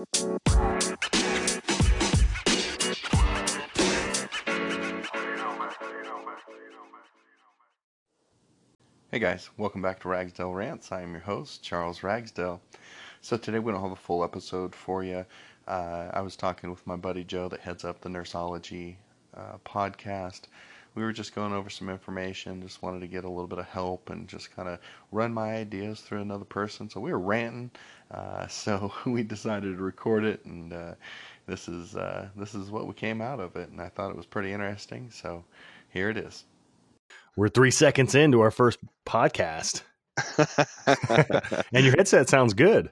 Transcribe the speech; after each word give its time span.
Hey 0.00 0.06
guys, 9.18 9.50
welcome 9.58 9.82
back 9.82 10.00
to 10.00 10.08
Ragsdale 10.08 10.54
Rants. 10.54 10.90
I 10.90 11.02
am 11.02 11.12
your 11.12 11.20
host, 11.20 11.62
Charles 11.62 12.02
Ragsdale. 12.02 12.62
So 13.20 13.36
today 13.36 13.58
we 13.58 13.72
don't 13.72 13.82
have 13.82 13.92
a 13.92 13.96
full 13.96 14.24
episode 14.24 14.74
for 14.74 15.04
you. 15.04 15.26
Uh, 15.68 16.08
I 16.14 16.22
was 16.22 16.34
talking 16.34 16.70
with 16.70 16.86
my 16.86 16.96
buddy 16.96 17.22
Joe 17.22 17.50
that 17.50 17.60
heads 17.60 17.84
up 17.84 18.00
the 18.00 18.08
Nurseology 18.08 18.94
uh, 19.36 19.58
podcast. 19.66 20.44
We 20.94 21.02
were 21.02 21.12
just 21.12 21.34
going 21.34 21.52
over 21.52 21.70
some 21.70 21.88
information, 21.88 22.62
just 22.62 22.82
wanted 22.82 23.00
to 23.00 23.06
get 23.06 23.24
a 23.24 23.28
little 23.28 23.46
bit 23.46 23.58
of 23.58 23.66
help 23.66 24.10
and 24.10 24.28
just 24.28 24.54
kind 24.54 24.68
of 24.68 24.78
run 25.12 25.32
my 25.32 25.54
ideas 25.54 26.00
through 26.00 26.20
another 26.20 26.44
person. 26.44 26.90
So 26.90 27.00
we 27.00 27.12
were 27.12 27.18
ranting, 27.18 27.70
uh, 28.10 28.46
so 28.48 28.92
we 29.06 29.22
decided 29.22 29.76
to 29.76 29.82
record 29.82 30.24
it, 30.24 30.44
and 30.44 30.72
uh, 30.72 30.94
this 31.46 31.68
is 31.68 31.96
uh, 31.96 32.28
this 32.36 32.54
is 32.54 32.70
what 32.70 32.86
we 32.86 32.94
came 32.94 33.20
out 33.20 33.40
of 33.40 33.56
it, 33.56 33.70
and 33.70 33.80
I 33.80 33.88
thought 33.88 34.10
it 34.10 34.16
was 34.16 34.26
pretty 34.26 34.52
interesting. 34.52 35.10
So 35.10 35.44
here 35.90 36.10
it 36.10 36.16
is. 36.16 36.44
We're 37.36 37.48
three 37.48 37.70
seconds 37.70 38.14
into 38.14 38.40
our 38.40 38.50
first 38.50 38.78
podcast. 39.06 39.82
and 41.72 41.84
your 41.84 41.94
headset 41.96 42.28
sounds 42.28 42.54
good. 42.54 42.90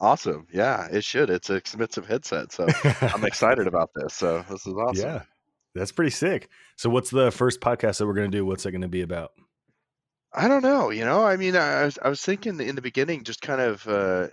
Awesome. 0.00 0.46
Yeah, 0.52 0.88
it 0.90 1.04
should. 1.04 1.30
It's 1.30 1.50
an 1.50 1.56
expensive 1.56 2.06
headset. 2.06 2.52
So 2.52 2.66
I'm 3.02 3.24
excited 3.24 3.66
about 3.66 3.90
this. 3.94 4.14
So 4.14 4.44
this 4.50 4.66
is 4.66 4.74
awesome. 4.74 5.04
Yeah, 5.04 5.22
that's 5.74 5.92
pretty 5.92 6.10
sick. 6.10 6.48
So, 6.76 6.90
what's 6.90 7.10
the 7.10 7.30
first 7.30 7.60
podcast 7.60 7.98
that 7.98 8.06
we're 8.06 8.14
going 8.14 8.30
to 8.30 8.36
do? 8.36 8.44
What's 8.44 8.66
it 8.66 8.72
going 8.72 8.82
to 8.82 8.88
be 8.88 9.02
about? 9.02 9.32
I 10.32 10.48
don't 10.48 10.62
know. 10.62 10.90
You 10.90 11.04
know, 11.04 11.24
I 11.24 11.36
mean, 11.36 11.56
I 11.56 11.84
was, 11.84 11.98
I 12.02 12.08
was 12.08 12.22
thinking 12.22 12.60
in 12.60 12.74
the 12.74 12.82
beginning, 12.82 13.24
just 13.24 13.42
kind 13.42 13.60
of 13.60 13.86
uh, 13.86 14.28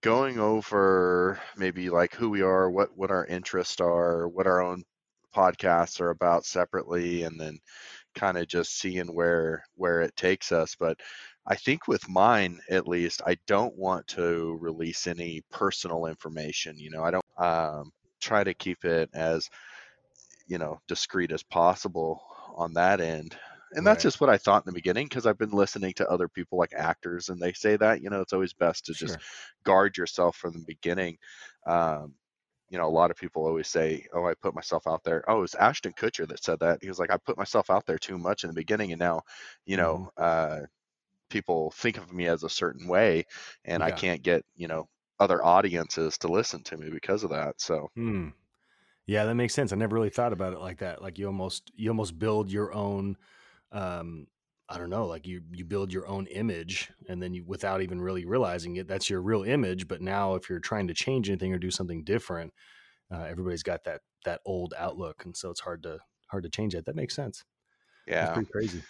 going 0.00 0.38
over 0.38 1.40
maybe 1.56 1.90
like 1.90 2.14
who 2.14 2.30
we 2.30 2.42
are, 2.42 2.70
what, 2.70 2.96
what 2.96 3.10
our 3.10 3.26
interests 3.26 3.80
are, 3.80 4.26
what 4.28 4.46
our 4.46 4.62
own 4.62 4.84
podcasts 5.34 6.00
are 6.00 6.10
about 6.10 6.46
separately, 6.46 7.24
and 7.24 7.38
then 7.38 7.58
kind 8.16 8.38
of 8.38 8.48
just 8.48 8.78
seeing 8.78 9.06
where 9.06 9.62
where 9.76 10.00
it 10.00 10.16
takes 10.16 10.50
us 10.50 10.74
but 10.74 10.98
i 11.46 11.54
think 11.54 11.86
with 11.86 12.08
mine 12.08 12.58
at 12.70 12.88
least 12.88 13.20
i 13.26 13.36
don't 13.46 13.76
want 13.76 14.06
to 14.08 14.56
release 14.60 15.06
any 15.06 15.42
personal 15.52 16.06
information 16.06 16.78
you 16.78 16.90
know 16.90 17.04
i 17.04 17.10
don't 17.10 17.24
um, 17.38 17.92
try 18.20 18.42
to 18.42 18.54
keep 18.54 18.84
it 18.84 19.10
as 19.12 19.48
you 20.46 20.58
know 20.58 20.80
discreet 20.88 21.32
as 21.32 21.42
possible 21.42 22.22
on 22.56 22.72
that 22.74 23.00
end 23.00 23.36
and 23.72 23.86
that's 23.86 24.04
right. 24.04 24.08
just 24.08 24.20
what 24.20 24.30
i 24.30 24.36
thought 24.36 24.64
in 24.64 24.70
the 24.70 24.72
beginning 24.72 25.06
because 25.06 25.26
i've 25.26 25.38
been 25.38 25.50
listening 25.50 25.92
to 25.94 26.08
other 26.08 26.28
people 26.28 26.58
like 26.58 26.72
actors 26.74 27.28
and 27.28 27.40
they 27.40 27.52
say 27.52 27.76
that 27.76 28.00
you 28.00 28.10
know 28.10 28.20
it's 28.20 28.32
always 28.32 28.52
best 28.52 28.86
to 28.86 28.94
sure. 28.94 29.08
just 29.08 29.18
guard 29.64 29.96
yourself 29.96 30.36
from 30.36 30.52
the 30.52 30.64
beginning 30.66 31.16
um, 31.66 32.14
you 32.68 32.78
know, 32.78 32.86
a 32.86 32.90
lot 32.90 33.10
of 33.10 33.16
people 33.16 33.46
always 33.46 33.68
say, 33.68 34.06
"Oh, 34.12 34.26
I 34.26 34.34
put 34.34 34.54
myself 34.54 34.86
out 34.86 35.04
there." 35.04 35.24
Oh, 35.28 35.38
it 35.38 35.42
was 35.42 35.54
Ashton 35.54 35.92
Kutcher 35.92 36.26
that 36.28 36.42
said 36.42 36.60
that. 36.60 36.78
He 36.82 36.88
was 36.88 36.98
like, 36.98 37.10
"I 37.10 37.16
put 37.16 37.36
myself 37.36 37.70
out 37.70 37.86
there 37.86 37.98
too 37.98 38.18
much 38.18 38.44
in 38.44 38.48
the 38.48 38.54
beginning, 38.54 38.92
and 38.92 38.98
now, 38.98 39.22
you 39.64 39.76
know, 39.76 40.10
mm-hmm. 40.18 40.62
uh, 40.62 40.66
people 41.30 41.70
think 41.72 41.96
of 41.98 42.12
me 42.12 42.26
as 42.26 42.42
a 42.42 42.50
certain 42.50 42.88
way, 42.88 43.24
and 43.64 43.80
yeah. 43.80 43.86
I 43.86 43.90
can't 43.92 44.22
get, 44.22 44.44
you 44.56 44.68
know, 44.68 44.88
other 45.20 45.44
audiences 45.44 46.18
to 46.18 46.28
listen 46.28 46.62
to 46.64 46.76
me 46.76 46.90
because 46.90 47.22
of 47.22 47.30
that." 47.30 47.60
So, 47.60 47.90
hmm. 47.94 48.30
Yeah, 49.06 49.24
that 49.24 49.34
makes 49.34 49.54
sense. 49.54 49.72
I 49.72 49.76
never 49.76 49.94
really 49.94 50.10
thought 50.10 50.32
about 50.32 50.52
it 50.52 50.58
like 50.58 50.78
that. 50.78 51.00
Like 51.02 51.18
you 51.18 51.26
almost 51.26 51.70
you 51.76 51.90
almost 51.90 52.18
build 52.18 52.50
your 52.50 52.72
own 52.72 53.16
um 53.72 54.26
I 54.68 54.78
don't 54.78 54.90
know, 54.90 55.06
like 55.06 55.26
you 55.26 55.42
you 55.52 55.64
build 55.64 55.92
your 55.92 56.08
own 56.08 56.26
image 56.28 56.90
and 57.08 57.22
then 57.22 57.34
you 57.34 57.44
without 57.44 57.82
even 57.82 58.00
really 58.00 58.24
realizing 58.24 58.76
it, 58.76 58.88
that's 58.88 59.08
your 59.10 59.22
real 59.22 59.44
image. 59.44 59.88
But 59.88 60.02
now 60.02 60.34
if 60.34 60.50
you're 60.50 60.60
trying 60.60 60.88
to 60.88 60.94
change 60.94 61.28
anything 61.30 61.54
or 61.54 61.58
do 61.58 61.70
something 61.70 62.04
different, 62.04 62.52
uh, 63.12 63.22
everybody's 63.24 63.62
got 63.64 63.84
that 63.84 64.02
that 64.26 64.40
old 64.46 64.74
outlook, 64.78 65.24
and 65.26 65.36
so 65.36 65.50
it's 65.50 65.60
hard 65.60 65.82
to 65.84 66.00
hard 66.28 66.44
to 66.44 66.50
change 66.50 66.74
that. 66.74 66.86
That 66.86 66.96
makes 66.96 67.14
sense. 67.16 67.44
Yeah, 68.06 68.20
that's 68.20 68.32
pretty 68.32 68.50
crazy. 68.52 68.84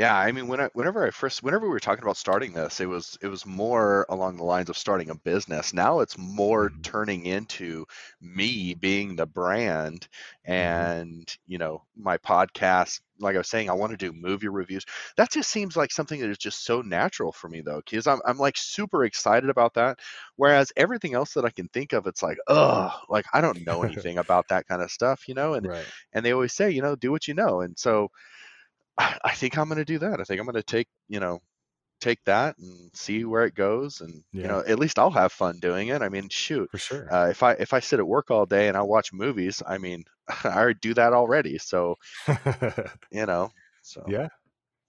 Yeah, 0.00 0.16
I 0.16 0.32
mean, 0.32 0.48
when 0.48 0.60
I, 0.60 0.70
whenever 0.72 1.06
I 1.06 1.10
first, 1.10 1.42
whenever 1.42 1.66
we 1.66 1.72
were 1.72 1.78
talking 1.78 2.02
about 2.02 2.16
starting 2.16 2.54
this, 2.54 2.80
it 2.80 2.86
was 2.86 3.18
it 3.20 3.26
was 3.26 3.44
more 3.44 4.06
along 4.08 4.38
the 4.38 4.44
lines 4.44 4.70
of 4.70 4.78
starting 4.78 5.10
a 5.10 5.14
business. 5.14 5.74
Now 5.74 6.00
it's 6.00 6.16
more 6.16 6.70
mm-hmm. 6.70 6.80
turning 6.80 7.26
into 7.26 7.84
me 8.18 8.72
being 8.72 9.14
the 9.14 9.26
brand, 9.26 10.08
mm-hmm. 10.48 10.52
and 10.52 11.36
you 11.46 11.58
know, 11.58 11.82
my 11.98 12.16
podcast. 12.16 13.02
Like 13.18 13.34
I 13.34 13.38
was 13.40 13.50
saying, 13.50 13.68
I 13.68 13.74
want 13.74 13.90
to 13.90 13.98
do 13.98 14.14
movie 14.14 14.48
reviews. 14.48 14.86
That 15.18 15.30
just 15.30 15.50
seems 15.50 15.76
like 15.76 15.92
something 15.92 16.18
that 16.18 16.30
is 16.30 16.38
just 16.38 16.64
so 16.64 16.80
natural 16.80 17.30
for 17.30 17.50
me, 17.50 17.60
though, 17.60 17.82
because 17.84 18.06
I'm 18.06 18.20
I'm 18.24 18.38
like 18.38 18.56
super 18.56 19.04
excited 19.04 19.50
about 19.50 19.74
that. 19.74 19.98
Whereas 20.36 20.72
everything 20.78 21.12
else 21.12 21.34
that 21.34 21.44
I 21.44 21.50
can 21.50 21.68
think 21.68 21.92
of, 21.92 22.06
it's 22.06 22.22
like, 22.22 22.38
oh, 22.48 22.90
like 23.10 23.26
I 23.34 23.42
don't 23.42 23.66
know 23.66 23.82
anything 23.82 24.16
about 24.16 24.48
that 24.48 24.66
kind 24.66 24.80
of 24.80 24.90
stuff, 24.90 25.28
you 25.28 25.34
know. 25.34 25.52
And 25.52 25.66
right. 25.66 25.84
and 26.14 26.24
they 26.24 26.32
always 26.32 26.54
say, 26.54 26.70
you 26.70 26.80
know, 26.80 26.96
do 26.96 27.10
what 27.10 27.28
you 27.28 27.34
know, 27.34 27.60
and 27.60 27.78
so 27.78 28.08
I 29.24 29.32
think 29.32 29.56
I'm 29.56 29.68
going 29.68 29.78
to 29.78 29.84
do 29.84 29.98
that. 29.98 30.20
I 30.20 30.24
think 30.24 30.40
I'm 30.40 30.46
going 30.46 30.54
to 30.56 30.62
take, 30.62 30.88
you 31.08 31.20
know, 31.20 31.40
take 32.00 32.24
that 32.24 32.56
and 32.58 32.90
see 32.94 33.24
where 33.24 33.44
it 33.44 33.54
goes 33.54 34.00
and 34.00 34.24
yeah. 34.32 34.42
you 34.42 34.48
know 34.48 34.64
at 34.66 34.78
least 34.78 34.98
i'll 34.98 35.10
have 35.10 35.32
fun 35.32 35.58
doing 35.60 35.88
it. 35.88 36.00
I 36.00 36.08
mean 36.08 36.28
shoot 36.30 36.70
for 36.70 36.78
sure. 36.78 37.12
uh, 37.12 37.28
if 37.28 37.42
i 37.42 37.52
if 37.52 37.74
i 37.74 37.80
sit 37.80 37.98
at 37.98 38.06
work 38.06 38.30
all 38.30 38.46
day 38.46 38.68
and 38.68 38.76
i 38.76 38.80
watch 38.80 39.12
movies 39.12 39.62
i 39.66 39.76
mean 39.76 40.04
i 40.44 40.48
already 40.48 40.78
do 40.80 40.94
that 40.94 41.12
already 41.12 41.58
so 41.58 41.96
you 43.12 43.26
know 43.26 43.50
so. 43.82 44.02
Yeah. 44.08 44.28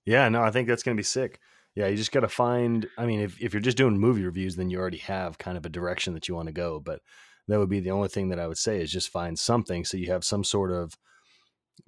Yeah 0.05 0.29
no 0.29 0.41
i 0.41 0.51
think 0.51 0.67
that's 0.67 0.83
gonna 0.83 0.95
be 0.95 1.03
sick. 1.03 1.39
Yeah 1.75 1.87
you 1.87 1.97
just 1.97 2.11
gotta 2.13 2.29
find 2.29 2.87
i 2.97 3.05
mean 3.05 3.19
if, 3.19 3.41
if 3.41 3.53
you're 3.53 3.61
just 3.61 3.77
doing 3.77 3.99
movie 3.99 4.23
reviews 4.23 4.55
then 4.55 4.69
you 4.69 4.79
already 4.79 4.99
have 4.99 5.37
kind 5.37 5.57
of 5.57 5.65
a 5.65 5.69
direction 5.69 6.13
that 6.13 6.27
you 6.29 6.35
want 6.35 6.47
to 6.47 6.53
go 6.53 6.79
but 6.79 7.01
that 7.49 7.59
would 7.59 7.69
be 7.69 7.81
the 7.81 7.91
only 7.91 8.07
thing 8.07 8.29
that 8.29 8.39
i 8.39 8.47
would 8.47 8.57
say 8.57 8.81
is 8.81 8.91
just 8.91 9.09
find 9.09 9.37
something 9.37 9.83
so 9.83 9.97
you 9.97 10.11
have 10.11 10.23
some 10.23 10.45
sort 10.45 10.71
of 10.71 10.95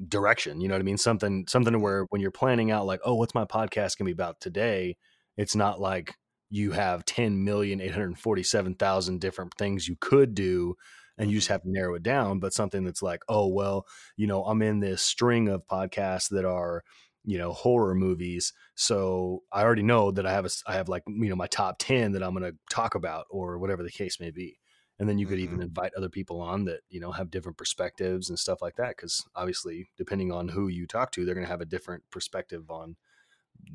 direction. 0.07 0.61
You 0.61 0.67
know 0.67 0.75
what 0.75 0.81
I 0.81 0.85
mean? 0.85 0.97
Something 0.97 1.45
something 1.47 1.79
where 1.81 2.05
when 2.09 2.21
you're 2.21 2.31
planning 2.31 2.71
out 2.71 2.85
like, 2.85 3.01
oh, 3.03 3.15
what's 3.15 3.35
my 3.35 3.45
podcast 3.45 3.97
gonna 3.97 4.07
be 4.07 4.13
about 4.13 4.39
today? 4.39 4.97
It's 5.37 5.55
not 5.55 5.79
like 5.79 6.15
you 6.49 6.71
have 6.71 7.05
10 7.05 7.43
million 7.43 7.81
847,000 7.81 9.19
different 9.19 9.53
things 9.55 9.87
you 9.87 9.95
could 9.99 10.35
do 10.35 10.75
and 11.17 11.29
you 11.29 11.37
just 11.37 11.45
mm-hmm. 11.45 11.53
have 11.53 11.61
to 11.63 11.71
narrow 11.71 11.95
it 11.95 12.03
down, 12.03 12.39
but 12.39 12.53
something 12.53 12.83
that's 12.83 13.01
like, 13.01 13.23
oh, 13.27 13.47
well, 13.47 13.85
you 14.17 14.27
know, 14.27 14.43
I'm 14.43 14.61
in 14.61 14.79
this 14.79 15.01
string 15.01 15.47
of 15.47 15.65
podcasts 15.67 16.29
that 16.29 16.45
are 16.45 16.83
you 17.25 17.37
know 17.37 17.53
horror 17.53 17.95
movies 17.95 18.53
so 18.75 19.43
i 19.51 19.63
already 19.63 19.81
know 19.81 20.11
that 20.11 20.25
i 20.25 20.31
have 20.31 20.45
a 20.45 20.49
i 20.67 20.73
have 20.73 20.89
like 20.89 21.03
you 21.07 21.29
know 21.29 21.35
my 21.35 21.47
top 21.47 21.77
10 21.79 22.11
that 22.11 22.23
i'm 22.23 22.35
going 22.35 22.43
to 22.43 22.57
talk 22.69 22.95
about 22.95 23.25
or 23.29 23.57
whatever 23.57 23.81
the 23.81 23.91
case 23.91 24.19
may 24.19 24.29
be 24.29 24.57
and 24.99 25.09
then 25.09 25.17
you 25.17 25.25
could 25.25 25.37
mm-hmm. 25.37 25.53
even 25.55 25.61
invite 25.61 25.93
other 25.95 26.09
people 26.09 26.41
on 26.41 26.65
that 26.65 26.81
you 26.89 26.99
know 26.99 27.11
have 27.11 27.31
different 27.31 27.57
perspectives 27.57 28.29
and 28.29 28.37
stuff 28.37 28.61
like 28.61 28.75
that 28.75 28.95
because 28.95 29.25
obviously 29.35 29.89
depending 29.97 30.31
on 30.31 30.47
who 30.47 30.67
you 30.67 30.85
talk 30.85 31.11
to 31.11 31.25
they're 31.25 31.35
going 31.35 31.45
to 31.45 31.51
have 31.51 31.61
a 31.61 31.65
different 31.65 32.03
perspective 32.11 32.69
on 32.69 32.95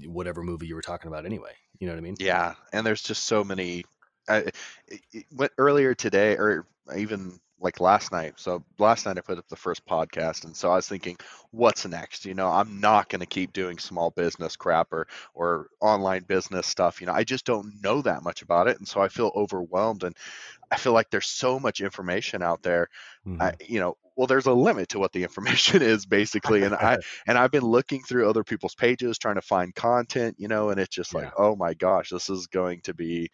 whatever 0.07 0.43
movie 0.43 0.67
you 0.67 0.75
were 0.75 0.83
talking 0.83 1.09
about 1.09 1.27
anyway 1.27 1.53
you 1.79 1.87
know 1.87 1.93
what 1.93 1.99
i 1.99 2.03
mean 2.03 2.17
yeah 2.19 2.55
and 2.73 2.87
there's 2.87 3.03
just 3.03 3.25
so 3.25 3.43
many 3.43 3.85
I, 4.29 4.47
went 5.33 5.53
earlier 5.57 5.95
today 5.95 6.37
or 6.37 6.67
even 6.95 7.39
like 7.61 7.81
last 7.81 8.13
night. 8.13 8.35
So 8.37 8.63
last 8.79 9.07
night 9.07 9.19
I 9.19 9.21
put 9.21 9.39
up 9.39 9.49
the 9.49 9.57
first 9.57 9.85
podcast, 9.87 10.45
and 10.45 10.57
so 10.57 10.71
I 10.71 10.77
was 10.77 10.89
thinking, 10.89 11.17
what's 11.51 11.87
next? 11.87 12.25
You 12.25 12.35
know, 12.35 12.49
I'm 12.49 12.81
not 12.81 13.09
going 13.09 13.21
to 13.21 13.27
keep 13.27 13.53
doing 13.53 13.79
small 13.79 14.11
business 14.11 14.57
crap 14.57 14.93
or 14.93 15.09
or 15.35 15.69
online 15.81 16.23
business 16.23 16.67
stuff. 16.67 17.01
You 17.01 17.07
know, 17.07 17.13
I 17.13 17.25
just 17.25 17.45
don't 17.45 17.83
know 17.83 18.03
that 18.03 18.23
much 18.23 18.43
about 18.43 18.69
it, 18.69 18.79
and 18.79 18.87
so 18.87 19.01
I 19.01 19.09
feel 19.09 19.33
overwhelmed, 19.35 20.05
and 20.05 20.17
I 20.71 20.77
feel 20.77 20.93
like 20.93 21.11
there's 21.11 21.29
so 21.29 21.59
much 21.59 21.81
information 21.81 22.43
out 22.43 22.63
there. 22.63 22.89
Mm-hmm. 23.27 23.43
I, 23.43 23.55
you 23.67 23.81
know, 23.81 23.97
well, 24.17 24.27
there's 24.27 24.47
a 24.47 24.53
limit 24.53 24.91
to 24.91 24.99
what 24.99 25.13
the 25.13 25.23
information 25.23 25.83
is 25.83 26.07
basically, 26.07 26.65
and 26.65 26.75
I 26.75 26.99
and 27.27 27.39
I've 27.39 27.53
been 27.53 27.65
looking 27.65 28.03
through 28.03 28.29
other 28.29 28.45
people's 28.45 28.75
pages 28.75 29.19
trying 29.19 29.37
to 29.37 29.43
find 29.43 29.75
content. 29.75 30.37
You 30.39 30.49
know, 30.49 30.71
and 30.71 30.81
it's 30.81 30.95
just 30.95 31.15
like, 31.15 31.33
oh 31.39 31.57
my 31.57 31.75
gosh, 31.75 32.11
this 32.11 32.29
is 32.29 32.47
going 32.47 32.81
to 32.83 32.95
be 32.95 33.31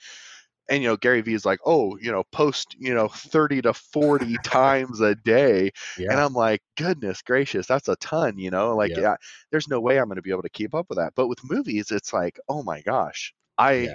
and 0.69 0.83
you 0.83 0.89
know 0.89 0.97
Gary 0.97 1.21
Vee 1.21 1.35
is 1.35 1.45
like, 1.45 1.61
oh, 1.65 1.97
you 2.01 2.11
know, 2.11 2.25
post, 2.33 2.75
you 2.79 2.95
know, 2.95 3.09
30 3.09 3.63
to 3.63 3.75
40 3.75 4.37
times 4.45 5.01
a 5.01 5.15
day. 5.15 5.71
Yeah. 5.99 6.13
And 6.13 6.21
I'm 6.21 6.33
like, 6.33 6.63
goodness 6.77 7.23
gracious, 7.23 7.67
that's 7.67 7.89
a 7.89 7.97
ton, 7.97 8.39
you 8.39 8.51
know, 8.51 8.75
like, 8.75 8.91
yeah, 8.91 9.01
yeah 9.01 9.17
there's 9.51 9.69
no 9.69 9.81
way 9.81 9.99
I'm 9.99 10.07
going 10.07 10.17
to 10.17 10.23
be 10.23 10.31
able 10.31 10.43
to 10.43 10.49
keep 10.51 10.75
up 10.75 10.87
with 10.89 10.99
that. 10.99 11.13
But 11.15 11.29
with 11.29 11.39
movies, 11.45 11.91
it's 11.91 12.13
like, 12.13 12.39
oh 12.49 12.63
my 12.63 12.81
gosh, 12.83 13.35
I, 13.59 13.73
yeah. 13.73 13.95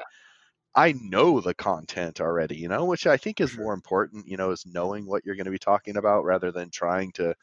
I 0.76 0.94
know 0.94 1.42
the 1.42 1.54
content 1.54 2.22
already, 2.22 2.58
you 2.58 2.68
know, 2.68 2.86
which 2.86 3.08
I 3.08 3.18
think 3.18 3.42
is 3.42 3.54
more 3.54 3.74
important, 3.74 4.28
you 4.28 4.38
know, 4.38 4.52
is 4.52 4.66
knowing 4.66 5.06
what 5.06 5.26
you're 5.26 5.36
going 5.36 5.46
to 5.46 5.52
be 5.52 5.60
talking 5.60 5.98
about 5.98 6.24
rather 6.26 6.52
than 6.52 6.70
trying 6.70 7.12
to 7.14 7.36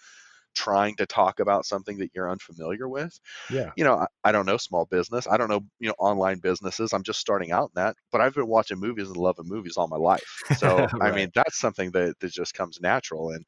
trying 0.57 0.97
to 0.97 1.07
talk 1.07 1.39
about 1.39 1.67
something 1.67 1.99
that 1.99 2.11
you're 2.15 2.31
unfamiliar 2.31 2.89
with. 2.89 3.19
Yeah. 3.51 3.71
You 3.77 3.85
know, 3.85 3.95
I, 3.97 4.07
I, 4.25 4.33
don't 4.33 4.47
know 4.47 4.57
small 4.57 4.87
business. 4.87 5.29
I 5.31 5.37
don't 5.37 5.49
know, 5.49 5.61
you 5.79 5.89
know, 5.89 5.95
online 5.99 6.39
businesses. 6.39 6.93
I'm 6.93 7.03
just 7.03 7.21
starting 7.21 7.53
out 7.53 7.71
in 7.77 7.83
that, 7.83 7.97
but 8.11 8.21
I've 8.21 8.35
been 8.35 8.49
watching 8.49 8.81
movies 8.81 9.09
and 9.09 9.17
loving 9.17 9.47
movies 9.47 9.77
all 9.77 9.87
my 9.87 9.97
life. 9.97 10.43
So, 10.57 10.77
right. 10.77 10.95
I 11.03 11.15
mean, 11.15 11.31
that's 11.35 11.59
something 11.59 11.91
that, 11.93 12.19
that 12.19 12.33
just 12.33 12.55
comes 12.55 12.81
natural. 12.81 13.31
And, 13.31 13.45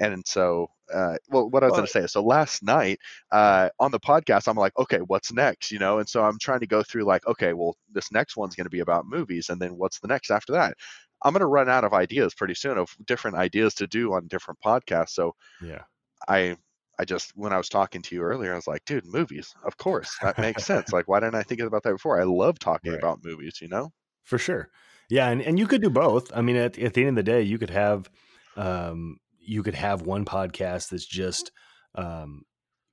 and 0.00 0.26
so, 0.26 0.70
uh, 0.92 1.16
well, 1.28 1.48
what 1.48 1.62
I 1.62 1.66
was 1.66 1.72
well, 1.72 1.78
going 1.78 1.86
to 1.86 1.92
say. 1.92 2.00
is, 2.00 2.12
So 2.12 2.22
last 2.22 2.62
night 2.62 2.98
uh, 3.30 3.68
on 3.78 3.92
the 3.92 4.00
podcast, 4.00 4.48
I'm 4.48 4.56
like, 4.56 4.76
okay, 4.76 4.98
what's 4.98 5.32
next? 5.32 5.70
You 5.70 5.78
know, 5.78 5.98
and 6.00 6.08
so 6.08 6.24
I'm 6.24 6.38
trying 6.38 6.60
to 6.60 6.66
go 6.66 6.82
through 6.82 7.04
like, 7.04 7.26
okay, 7.26 7.52
well, 7.52 7.76
this 7.92 8.10
next 8.10 8.36
one's 8.36 8.56
going 8.56 8.64
to 8.64 8.70
be 8.70 8.80
about 8.80 9.06
movies, 9.06 9.50
and 9.50 9.60
then 9.60 9.76
what's 9.76 10.00
the 10.00 10.08
next 10.08 10.30
after 10.30 10.52
that? 10.54 10.74
I'm 11.22 11.32
going 11.32 11.40
to 11.40 11.46
run 11.46 11.68
out 11.68 11.84
of 11.84 11.92
ideas 11.92 12.34
pretty 12.34 12.54
soon 12.54 12.78
of 12.78 12.94
different 13.06 13.36
ideas 13.36 13.74
to 13.74 13.86
do 13.86 14.14
on 14.14 14.26
different 14.26 14.58
podcasts. 14.64 15.10
So 15.10 15.34
Yeah. 15.62 15.82
I 16.28 16.56
I 16.98 17.04
just 17.04 17.32
when 17.36 17.52
I 17.52 17.56
was 17.58 17.68
talking 17.68 18.02
to 18.02 18.14
you 18.14 18.22
earlier, 18.22 18.52
I 18.52 18.56
was 18.56 18.66
like, 18.66 18.84
dude, 18.84 19.06
movies, 19.06 19.54
of 19.64 19.76
course, 19.78 20.18
that 20.20 20.38
makes 20.38 20.64
sense. 20.66 20.92
Like, 20.92 21.08
why 21.08 21.20
didn't 21.20 21.36
I 21.36 21.42
think 21.42 21.60
about 21.60 21.82
that 21.84 21.92
before? 21.92 22.20
I 22.20 22.24
love 22.24 22.58
talking 22.58 22.92
Right. 22.92 22.94
about 22.94 23.24
movies, 23.24 23.60
you 23.60 23.68
know? 23.68 23.90
For 24.24 24.38
sure. 24.38 24.70
Yeah, 25.08 25.28
and, 25.28 25.42
and 25.42 25.58
you 25.58 25.66
could 25.66 25.82
do 25.82 25.90
both. 25.90 26.30
I 26.34 26.40
mean, 26.40 26.56
at, 26.56 26.78
at 26.78 26.94
the 26.94 27.00
end 27.00 27.10
of 27.18 27.24
the 27.24 27.30
day, 27.30 27.42
you 27.42 27.58
could 27.58 27.70
have 27.70 28.08
um, 28.56 29.16
you 29.38 29.62
could 29.62 29.74
have 29.74 30.02
one 30.02 30.24
podcast 30.24 30.90
that's 30.90 31.06
just 31.06 31.50
um, 31.94 32.42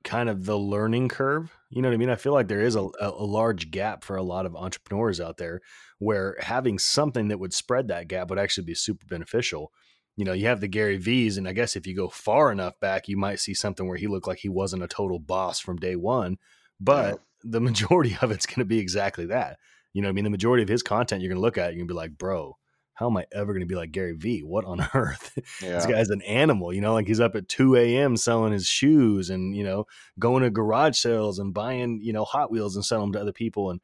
kind 0.04 0.30
of 0.30 0.46
the 0.46 0.58
learning 0.58 1.10
curve. 1.10 1.56
You 1.70 1.82
know 1.82 1.90
what 1.90 1.94
I 1.96 1.98
mean? 1.98 2.10
I 2.10 2.16
feel 2.16 2.34
like 2.34 2.48
there 2.48 2.62
is 2.62 2.76
a, 2.76 2.82
a, 2.84 3.10
a 3.10 3.26
large 3.26 3.70
gap 3.72 4.04
for 4.04 4.16
a 4.16 4.24
lot 4.24 4.46
of 4.46 4.56
entrepreneurs 4.56 5.20
out 5.20 5.38
there 5.38 5.62
where 6.00 6.38
having 6.40 6.80
something 6.80 7.28
that 7.28 7.40
would 7.40 7.54
spread 7.54 7.88
that 7.90 8.08
gap 8.08 8.30
would 8.30 8.40
actually 8.40 8.66
be 8.66 8.76
super 8.76 9.06
beneficial. 9.08 9.72
You 10.18 10.25
know, 10.25 10.34
you 10.34 10.48
have 10.48 10.60
the 10.60 10.68
Gary 10.68 10.98
V's, 10.98 11.38
and 11.38 11.48
I 11.48 11.54
guess 11.54 11.75
if 11.75 11.88
you 11.88 11.96
go 11.96 12.10
far 12.10 12.52
enough 12.52 12.80
back, 12.80 13.08
you 13.08 13.16
might 13.16 13.40
see 13.40 13.54
something 13.54 13.88
where 13.88 13.98
he 13.98 14.08
looked 14.08 14.28
like 14.28 14.40
he 14.40 14.50
wasn't 14.50 14.84
a 14.84 14.88
total 14.88 15.19
boss 15.19 15.60
from 15.60 15.78
day 15.78 15.96
one. 15.96 16.38
But 16.80 17.22
the 17.44 17.62
majority 17.62 18.18
of 18.22 18.31
it's 18.31 18.46
going 18.46 18.60
to 18.60 18.66
be 18.66 18.80
exactly 18.80 19.28
that. 19.28 19.58
You 19.94 20.02
know, 20.02 20.10
I 20.10 20.12
mean, 20.12 20.25
the 20.25 20.30
majority 20.30 20.64
of 20.64 20.69
his 20.69 20.84
content 20.84 21.22
you're 21.22 21.30
going 21.30 21.38
to 21.38 21.42
look 21.42 21.58
at, 21.58 21.72
you're 21.72 21.80
going 21.80 21.88
to 21.88 21.94
be 21.94 21.98
like, 21.98 22.18
bro, 22.18 22.58
how 22.98 23.08
am 23.08 23.18
I 23.18 23.25
ever 23.31 23.54
going 23.54 23.62
to 23.62 23.68
be 23.68 23.75
like 23.75 23.92
Gary 23.92 24.14
Vee? 24.14 24.42
What 24.42 24.66
on 24.66 24.86
earth? 24.96 25.38
Yeah. 25.62 25.74
this 25.74 25.86
guy's 25.86 26.10
an 26.10 26.24
animal, 26.24 26.74
you 26.74 26.81
know, 26.81 26.94
like 26.94 27.08
he's 27.08 27.19
up 27.19 27.36
at 27.36 27.48
2 27.48 27.75
a.m. 27.75 28.18
selling 28.18 28.54
his 28.54 28.66
shoes 28.66 29.30
and, 29.30 29.56
you 29.56 29.64
know, 29.64 29.86
going 30.18 30.42
to 30.42 30.50
garage 30.50 30.98
sales 30.98 31.38
and 31.38 31.54
buying, 31.54 32.00
you 32.02 32.12
know, 32.12 32.25
Hot 32.25 32.50
Wheels 32.50 32.75
and 32.75 32.84
selling 32.84 33.12
them 33.12 33.14
to 33.14 33.22
other 33.22 33.34
people. 33.34 33.69
And 33.69 33.81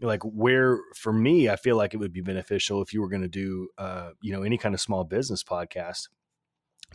like, 0.00 0.22
where 0.22 0.78
for 0.94 1.12
me, 1.12 1.48
I 1.48 1.56
feel 1.56 1.76
like 1.76 1.94
it 1.94 1.98
would 1.98 2.12
be 2.12 2.20
beneficial 2.20 2.82
if 2.82 2.92
you 2.92 3.00
were 3.00 3.08
going 3.08 3.22
to 3.22 3.28
do, 3.28 3.68
uh, 3.78 4.10
you 4.20 4.32
know, 4.32 4.42
any 4.42 4.58
kind 4.58 4.74
of 4.74 4.80
small 4.80 5.04
business 5.04 5.42
podcast 5.42 6.08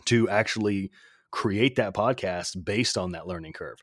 to 0.06 0.28
actually 0.28 0.90
create 1.30 1.76
that 1.76 1.94
podcast 1.94 2.64
based 2.64 2.96
on 2.96 3.12
that 3.12 3.26
learning 3.26 3.52
curve 3.52 3.78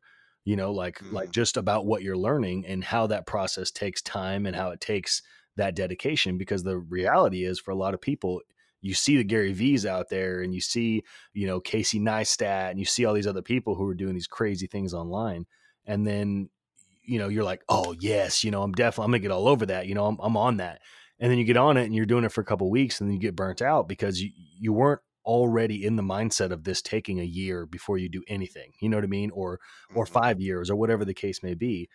you 0.46 0.56
know 0.56 0.72
like 0.72 1.02
like 1.12 1.30
Mhm. 1.30 1.34
just 1.34 1.58
about 1.58 1.86
what 1.86 2.02
you're 2.02 2.18
learning 2.18 2.66
and 2.66 2.84
how 2.84 3.08
that 3.08 3.28
process 3.28 3.72
takes 3.72 4.02
time 4.02 4.46
and 4.46 4.56
how 4.56 4.70
it 4.72 4.80
takes 4.80 5.22
that 5.58 5.76
dedication 5.76 6.38
because 6.38 6.64
the 6.64 6.78
reality 6.78 7.44
is 7.44 7.60
for 7.60 7.72
a 7.72 7.76
lot 7.76 7.94
of 7.94 8.02
people 8.02 8.42
you 8.80 8.94
see 8.94 9.18
the 9.18 9.24
Gary 9.24 9.52
V's 9.54 9.86
out 9.86 10.10
there 10.10 10.42
and 10.42 10.54
you 10.54 10.62
see 10.62 11.04
you 11.34 11.46
know 11.46 11.60
Casey 11.60 12.00
Neistat 12.00 12.72
and 12.72 12.80
you 12.80 12.86
see 12.86 13.04
all 13.06 13.14
these 13.14 13.28
other 13.28 13.42
people 13.42 13.76
who 13.76 13.86
are 13.86 13.96
doing 13.96 14.14
these 14.14 14.28
crazy 14.28 14.66
things 14.68 14.94
online 14.94 15.46
and 15.86 16.08
then 16.08 16.50
you 17.12 17.20
know 17.20 17.28
you're 17.28 17.44
like 17.44 17.62
oh 17.70 17.94
yes 18.00 18.44
you 18.44 18.52
know 18.52 18.64
I'm 18.64 18.72
definitely 18.72 19.06
I'm 19.06 19.12
gonna 19.12 19.20
get 19.20 19.32
all 19.32 19.48
over 19.48 19.66
that 19.68 19.88
you 19.88 19.94
know 19.96 20.06
I'm, 20.08 20.18
I'm 20.22 20.38
on 20.38 20.58
that 20.58 20.80
and 21.20 21.30
then 21.30 21.38
you 21.38 21.44
get 21.44 21.58
on 21.58 21.78
it 21.78 21.86
and 21.86 21.94
you're 21.96 22.06
doing 22.06 22.24
it 22.24 22.32
for 22.32 22.42
a 22.42 22.46
couple 22.46 22.70
weeks 22.72 23.00
and 23.02 23.10
then 23.10 23.14
you 23.16 23.20
get 23.22 23.36
burnt 23.36 23.62
out 23.62 23.88
because 23.88 24.22
you 24.22 24.30
you 24.60 24.74
weren't 24.74 25.02
already 25.26 25.86
in 25.86 25.96
the 25.96 26.02
mindset 26.04 26.52
of 26.52 26.64
this 26.64 26.82
taking 26.82 27.20
a 27.20 27.24
year 27.24 27.66
before 27.68 27.98
you 27.98 28.10
do 28.10 28.24
anything 28.28 28.72
you 28.82 28.90
know 28.90 28.98
what 28.98 29.04
I 29.04 29.08
mean 29.08 29.30
or 29.32 29.60
or 29.94 30.06
Mhm. 30.06 30.10
five 30.10 30.42
years 30.42 30.70
or 30.72 30.76
whatever 30.76 31.06
the 31.06 31.14
case 31.14 31.44
may 31.44 31.54
be. 31.54 31.90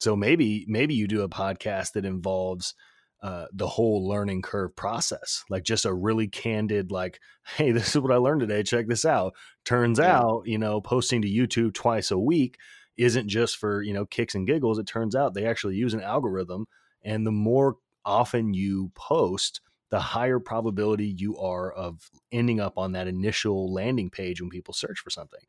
So 0.00 0.14
maybe 0.14 0.64
maybe 0.68 0.94
you 0.94 1.08
do 1.08 1.22
a 1.22 1.28
podcast 1.28 1.92
that 1.94 2.04
involves 2.04 2.74
uh, 3.20 3.46
the 3.52 3.66
whole 3.66 4.06
learning 4.06 4.42
curve 4.42 4.76
process, 4.76 5.42
like 5.50 5.64
just 5.64 5.84
a 5.84 5.92
really 5.92 6.28
candid, 6.28 6.92
like, 6.92 7.18
hey, 7.56 7.72
this 7.78 7.88
is 7.96 8.00
what 8.00 8.12
I 8.12 8.16
learned 8.16 8.42
today. 8.42 8.62
Check 8.62 8.86
this 8.86 9.04
out. 9.04 9.34
Turns 9.64 9.98
Yeah. 9.98 10.20
out, 10.20 10.42
you 10.46 10.56
know, 10.56 10.80
posting 10.80 11.22
to 11.22 11.28
YouTube 11.28 11.74
twice 11.74 12.12
a 12.12 12.18
week 12.18 12.58
isn't 12.98 13.28
just 13.28 13.56
for 13.56 13.82
you 13.82 13.94
know 13.94 14.06
kicks 14.06 14.34
and 14.34 14.46
giggles. 14.46 14.78
It 14.78 14.86
turns 14.86 15.14
out 15.16 15.34
they 15.34 15.46
actually 15.46 15.76
use 15.76 15.94
an 15.94 16.02
algorithm, 16.02 16.66
and 17.02 17.26
the 17.26 17.32
more 17.32 17.76
often 18.04 18.54
you 18.54 18.90
post, 18.94 19.60
the 19.90 20.00
higher 20.00 20.40
probability 20.40 21.06
you 21.06 21.38
are 21.38 21.72
of 21.72 22.10
ending 22.32 22.60
up 22.60 22.78
on 22.78 22.92
that 22.92 23.08
initial 23.08 23.72
landing 23.72 24.10
page 24.10 24.40
when 24.40 24.50
people 24.50 24.74
search 24.74 25.00
for 25.00 25.10
something 25.10 25.40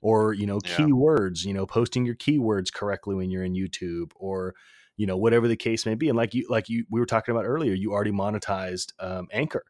or 0.00 0.32
you 0.32 0.46
know 0.46 0.60
Yeah. 0.62 0.88
keywords 0.88 1.44
you 1.44 1.52
know 1.54 1.66
posting 1.66 2.06
your 2.06 2.14
keywords 2.14 2.72
correctly 2.72 3.14
when 3.14 3.30
you're 3.30 3.44
in 3.44 3.54
youtube 3.54 4.12
or 4.16 4.54
you 4.96 5.06
know 5.06 5.16
whatever 5.16 5.48
the 5.48 5.56
case 5.56 5.86
may 5.86 5.94
be 5.94 6.08
and 6.08 6.16
like 6.16 6.34
you 6.34 6.46
like 6.48 6.68
you 6.68 6.84
we 6.90 7.00
were 7.00 7.06
talking 7.06 7.32
about 7.34 7.44
earlier 7.44 7.72
you 7.74 7.92
already 7.92 8.12
monetized 8.12 8.92
um, 9.00 9.28
anchor 9.32 9.64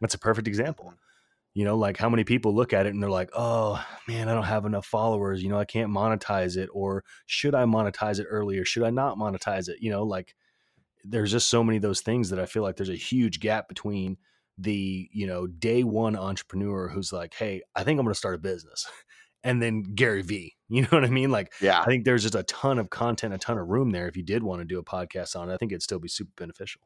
that's 0.00 0.14
a 0.14 0.18
perfect 0.18 0.48
example 0.48 0.92
Mhm. 0.92 1.03
You 1.54 1.64
know 1.64 1.76
like 1.76 1.96
how 1.96 2.08
many 2.10 2.24
people 2.24 2.54
look 2.54 2.72
at 2.72 2.86
it 2.86 2.92
and 2.92 3.02
they're 3.02 3.10
like 3.10 3.30
oh 3.34 3.82
man 4.08 4.28
i 4.28 4.34
don't 4.34 4.44
have 4.44 4.64
enough 4.66 4.84
followers 4.86 5.42
you 5.42 5.48
know 5.48 5.58
i 5.58 5.64
can't 5.64 5.90
monetize 5.90 6.56
it 6.56 6.68
or 6.72 7.04
should 7.26 7.54
i 7.54 7.64
monetize 7.64 8.18
it 8.18 8.26
earlier? 8.28 8.64
Should 8.64 8.82
i 8.82 8.90
not 8.90 9.16
monetize 9.16 9.68
it? 9.68 9.78
You 9.80 9.90
know 9.90 10.02
like 10.02 10.34
there's 11.04 11.30
just 11.30 11.48
so 11.48 11.62
many 11.62 11.76
of 11.76 11.82
those 11.82 12.00
things 12.00 12.30
that 12.30 12.40
i 12.40 12.46
feel 12.46 12.62
like 12.62 12.76
there's 12.76 12.88
a 12.88 12.96
huge 12.96 13.38
gap 13.40 13.68
between 13.68 14.16
the 14.58 15.08
you 15.12 15.26
know 15.26 15.46
day 15.46 15.82
one 15.84 16.16
entrepreneur 16.16 16.88
who's 16.88 17.12
like 17.12 17.34
hey 17.34 17.60
i 17.74 17.84
think 17.84 17.98
i'm 17.98 18.04
going 18.06 18.12
to 18.14 18.18
start 18.18 18.34
a 18.36 18.38
business 18.38 18.86
and 19.44 19.62
then 19.62 19.82
gary 19.94 20.22
vee 20.22 20.54
you 20.70 20.82
know 20.82 20.88
what 20.90 21.04
i 21.04 21.08
mean? 21.08 21.30
Like 21.30 21.52
Yeah. 21.60 21.80
i 21.80 21.84
think 21.84 22.04
there's 22.04 22.22
just 22.22 22.34
a 22.34 22.42
ton 22.44 22.78
of 22.78 22.88
content 22.90 23.34
a 23.34 23.38
ton 23.38 23.58
of 23.58 23.68
room 23.68 23.90
there 23.90 24.08
if 24.08 24.16
you 24.16 24.22
did 24.22 24.42
want 24.42 24.60
to 24.60 24.64
do 24.64 24.78
a 24.78 24.84
podcast 24.84 25.36
on 25.36 25.50
it. 25.50 25.54
I 25.54 25.56
think 25.58 25.72
it'd 25.72 25.82
still 25.82 25.98
be 25.98 26.08
super 26.08 26.32
beneficial 26.36 26.80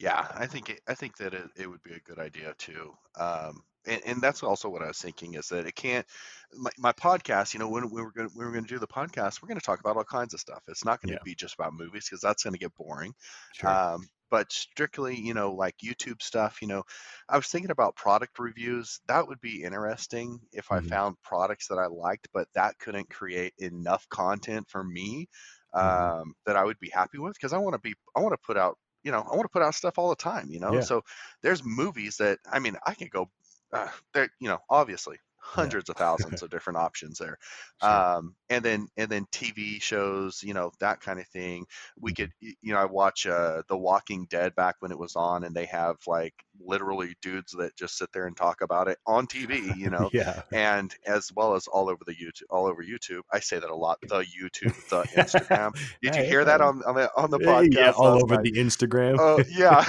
Yeah, 0.00 0.26
I 0.34 0.46
think 0.46 0.70
it, 0.70 0.80
I 0.88 0.94
think 0.94 1.18
that 1.18 1.34
it, 1.34 1.50
it 1.56 1.66
would 1.68 1.82
be 1.82 1.92
a 1.94 2.00
good 2.00 2.18
idea 2.18 2.54
too. 2.54 2.94
Um, 3.18 3.62
and, 3.86 4.02
and 4.06 4.22
that's 4.22 4.42
also 4.42 4.68
what 4.70 4.82
I 4.82 4.86
was 4.88 4.98
thinking 4.98 5.34
is 5.34 5.48
that 5.48 5.66
it 5.66 5.74
can't 5.74 6.06
my, 6.54 6.70
my 6.78 6.92
podcast. 6.92 7.52
You 7.54 7.60
know, 7.60 7.68
when 7.68 7.90
we 7.90 8.02
were 8.02 8.12
going 8.12 8.30
we 8.34 8.44
were 8.44 8.52
going 8.52 8.64
to 8.64 8.68
do 8.74 8.78
the 8.78 8.86
podcast, 8.88 9.42
we're 9.42 9.48
going 9.48 9.60
to 9.60 9.64
talk 9.64 9.80
about 9.80 9.96
all 9.96 10.04
kinds 10.04 10.32
of 10.34 10.40
stuff. 10.40 10.62
It's 10.68 10.84
not 10.86 11.02
going 11.02 11.12
to 11.12 11.18
Yeah. 11.18 11.24
be 11.24 11.34
just 11.34 11.54
about 11.54 11.74
movies 11.74 12.06
because 12.08 12.22
that's 12.22 12.42
going 12.44 12.54
to 12.54 12.58
get 12.58 12.74
boring. 12.74 13.14
sure 13.52 13.80
Um, 13.90 14.08
but 14.30 14.52
strictly, 14.52 15.16
you 15.16 15.34
know, 15.34 15.52
like 15.52 15.76
YouTube 15.84 16.22
stuff. 16.22 16.62
You 16.62 16.68
know, 16.68 16.84
I 17.28 17.36
was 17.36 17.48
thinking 17.48 17.72
about 17.72 17.96
product 17.96 18.38
reviews. 18.38 19.00
That 19.06 19.26
would 19.28 19.40
be 19.40 19.64
interesting 19.64 20.40
if 20.52 20.70
I 20.72 20.80
Mhm. 20.80 20.90
found 20.90 21.20
products 21.22 21.68
that 21.68 21.78
I 21.78 21.86
liked, 21.88 22.28
but 22.32 22.48
that 22.54 22.78
couldn't 22.78 23.10
create 23.10 23.54
enough 23.58 24.08
content 24.08 24.68
for 24.70 24.84
me 24.84 25.28
um, 25.74 26.34
that 26.46 26.56
I 26.56 26.64
would 26.64 26.78
be 26.78 26.90
happy 26.90 27.18
with 27.18 27.34
because 27.34 27.52
I 27.52 27.58
want 27.58 27.74
to 27.74 27.80
be 27.80 27.94
I 28.16 28.20
want 28.20 28.32
to 28.34 28.46
put 28.46 28.56
out 28.56 28.78
you 29.04 29.10
know 29.12 29.20
I 29.20 29.30
want 29.36 29.42
to 29.42 29.48
put 29.48 29.62
out 29.62 29.74
stuff 29.74 29.98
all 29.98 30.10
the 30.10 30.16
time 30.16 30.50
you 30.50 30.60
know 30.60 30.78
Yeah. 30.78 30.80
so 30.80 31.02
there's 31.42 31.62
movies 31.64 32.16
that 32.18 32.38
I 32.50 32.58
mean 32.58 32.76
I 32.86 32.94
can 32.94 33.08
go 33.08 33.30
uh, 33.72 33.88
there 34.14 34.30
you 34.40 34.48
know 34.48 34.58
obviously 34.68 35.18
hundreds 35.42 35.88
of 35.88 35.96
thousands 35.96 36.42
of 36.42 36.50
different 36.50 36.76
options 36.78 37.18
there 37.18 37.38
Sure. 37.82 37.90
um, 37.90 38.34
and 38.50 38.62
then 38.64 38.88
and 38.98 39.08
then 39.10 39.26
TV 39.32 39.80
shows 39.82 40.42
you 40.42 40.52
know 40.54 40.70
that 40.80 41.00
kind 41.00 41.18
of 41.18 41.26
thing 41.28 41.64
we 41.98 42.12
Mhm. 42.12 42.16
could 42.16 42.32
you 42.40 42.72
know 42.72 42.78
I 42.78 42.84
watch 42.84 43.26
uh, 43.26 43.62
The 43.68 43.76
Walking 43.76 44.26
Dead 44.28 44.54
back 44.54 44.76
when 44.80 44.92
it 44.92 44.98
was 44.98 45.16
on 45.16 45.44
and 45.44 45.54
they 45.54 45.64
have 45.66 45.96
like 46.06 46.34
literally 46.62 47.14
dudes 47.22 47.52
that 47.58 47.74
just 47.76 47.96
sit 47.96 48.10
there 48.12 48.26
and 48.26 48.36
talk 48.36 48.60
about 48.60 48.88
it 48.88 48.98
on 49.06 49.26
TV 49.26 49.74
you 49.76 49.88
know 49.90 50.10
yeah 50.12 50.42
and 50.52 50.94
as 51.06 51.30
well 51.34 51.54
as 51.54 51.66
all 51.68 51.88
over 51.88 52.04
the 52.06 52.12
YouTube, 52.12 52.42
all 52.50 52.66
over 52.66 52.82
YouTube. 52.82 53.22
I 53.32 53.40
say 53.40 53.58
that 53.58 53.70
a 53.70 53.74
lot. 53.74 53.98
The 54.02 54.20
YouTube, 54.24 54.74
the 54.90 55.02
Instagram. 55.20 55.74
Did 56.02 56.16
you 56.16 56.22
hear 56.24 56.44
that 56.44 56.60
on 56.60 56.82
on 56.84 56.94
the, 56.96 57.10
on 57.16 57.30
the 57.30 57.38
podcast? 57.38 57.72
yeah, 57.74 57.92
all 57.96 58.22
over 58.22 58.34
night? 58.34 58.44
the 58.44 58.52
instagram 58.52 59.16
Oh 59.18 59.42
yeah. 59.48 59.84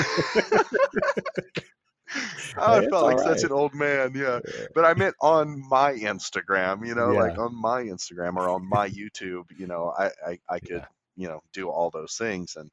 I 2.57 2.81
Hey, 2.81 2.87
felt 2.89 3.03
like 3.05 3.19
such 3.19 3.43
an 3.43 3.51
old 3.51 3.73
man. 3.73 4.13
Yeah, 4.15 4.39
Yeah. 4.43 4.67
but 4.73 4.85
I 4.85 4.93
meant 4.93 5.15
on 5.21 5.61
my 5.69 5.93
Instagram. 5.93 6.85
You 6.87 6.95
know, 6.95 7.15
like 7.15 7.37
on 7.37 7.55
my 7.59 7.83
Instagram 7.83 8.35
or 8.35 8.49
on 8.49 8.67
my 8.67 8.89
YouTube. 8.89 9.45
You 9.57 9.67
know, 9.67 9.93
I 9.97 10.11
I, 10.25 10.39
I 10.49 10.59
could 10.61 10.83
Yeah. 10.83 10.87
you 11.15 11.27
know 11.27 11.41
do 11.53 11.69
all 11.69 11.89
those 11.91 12.15
things 12.15 12.55
and 12.55 12.69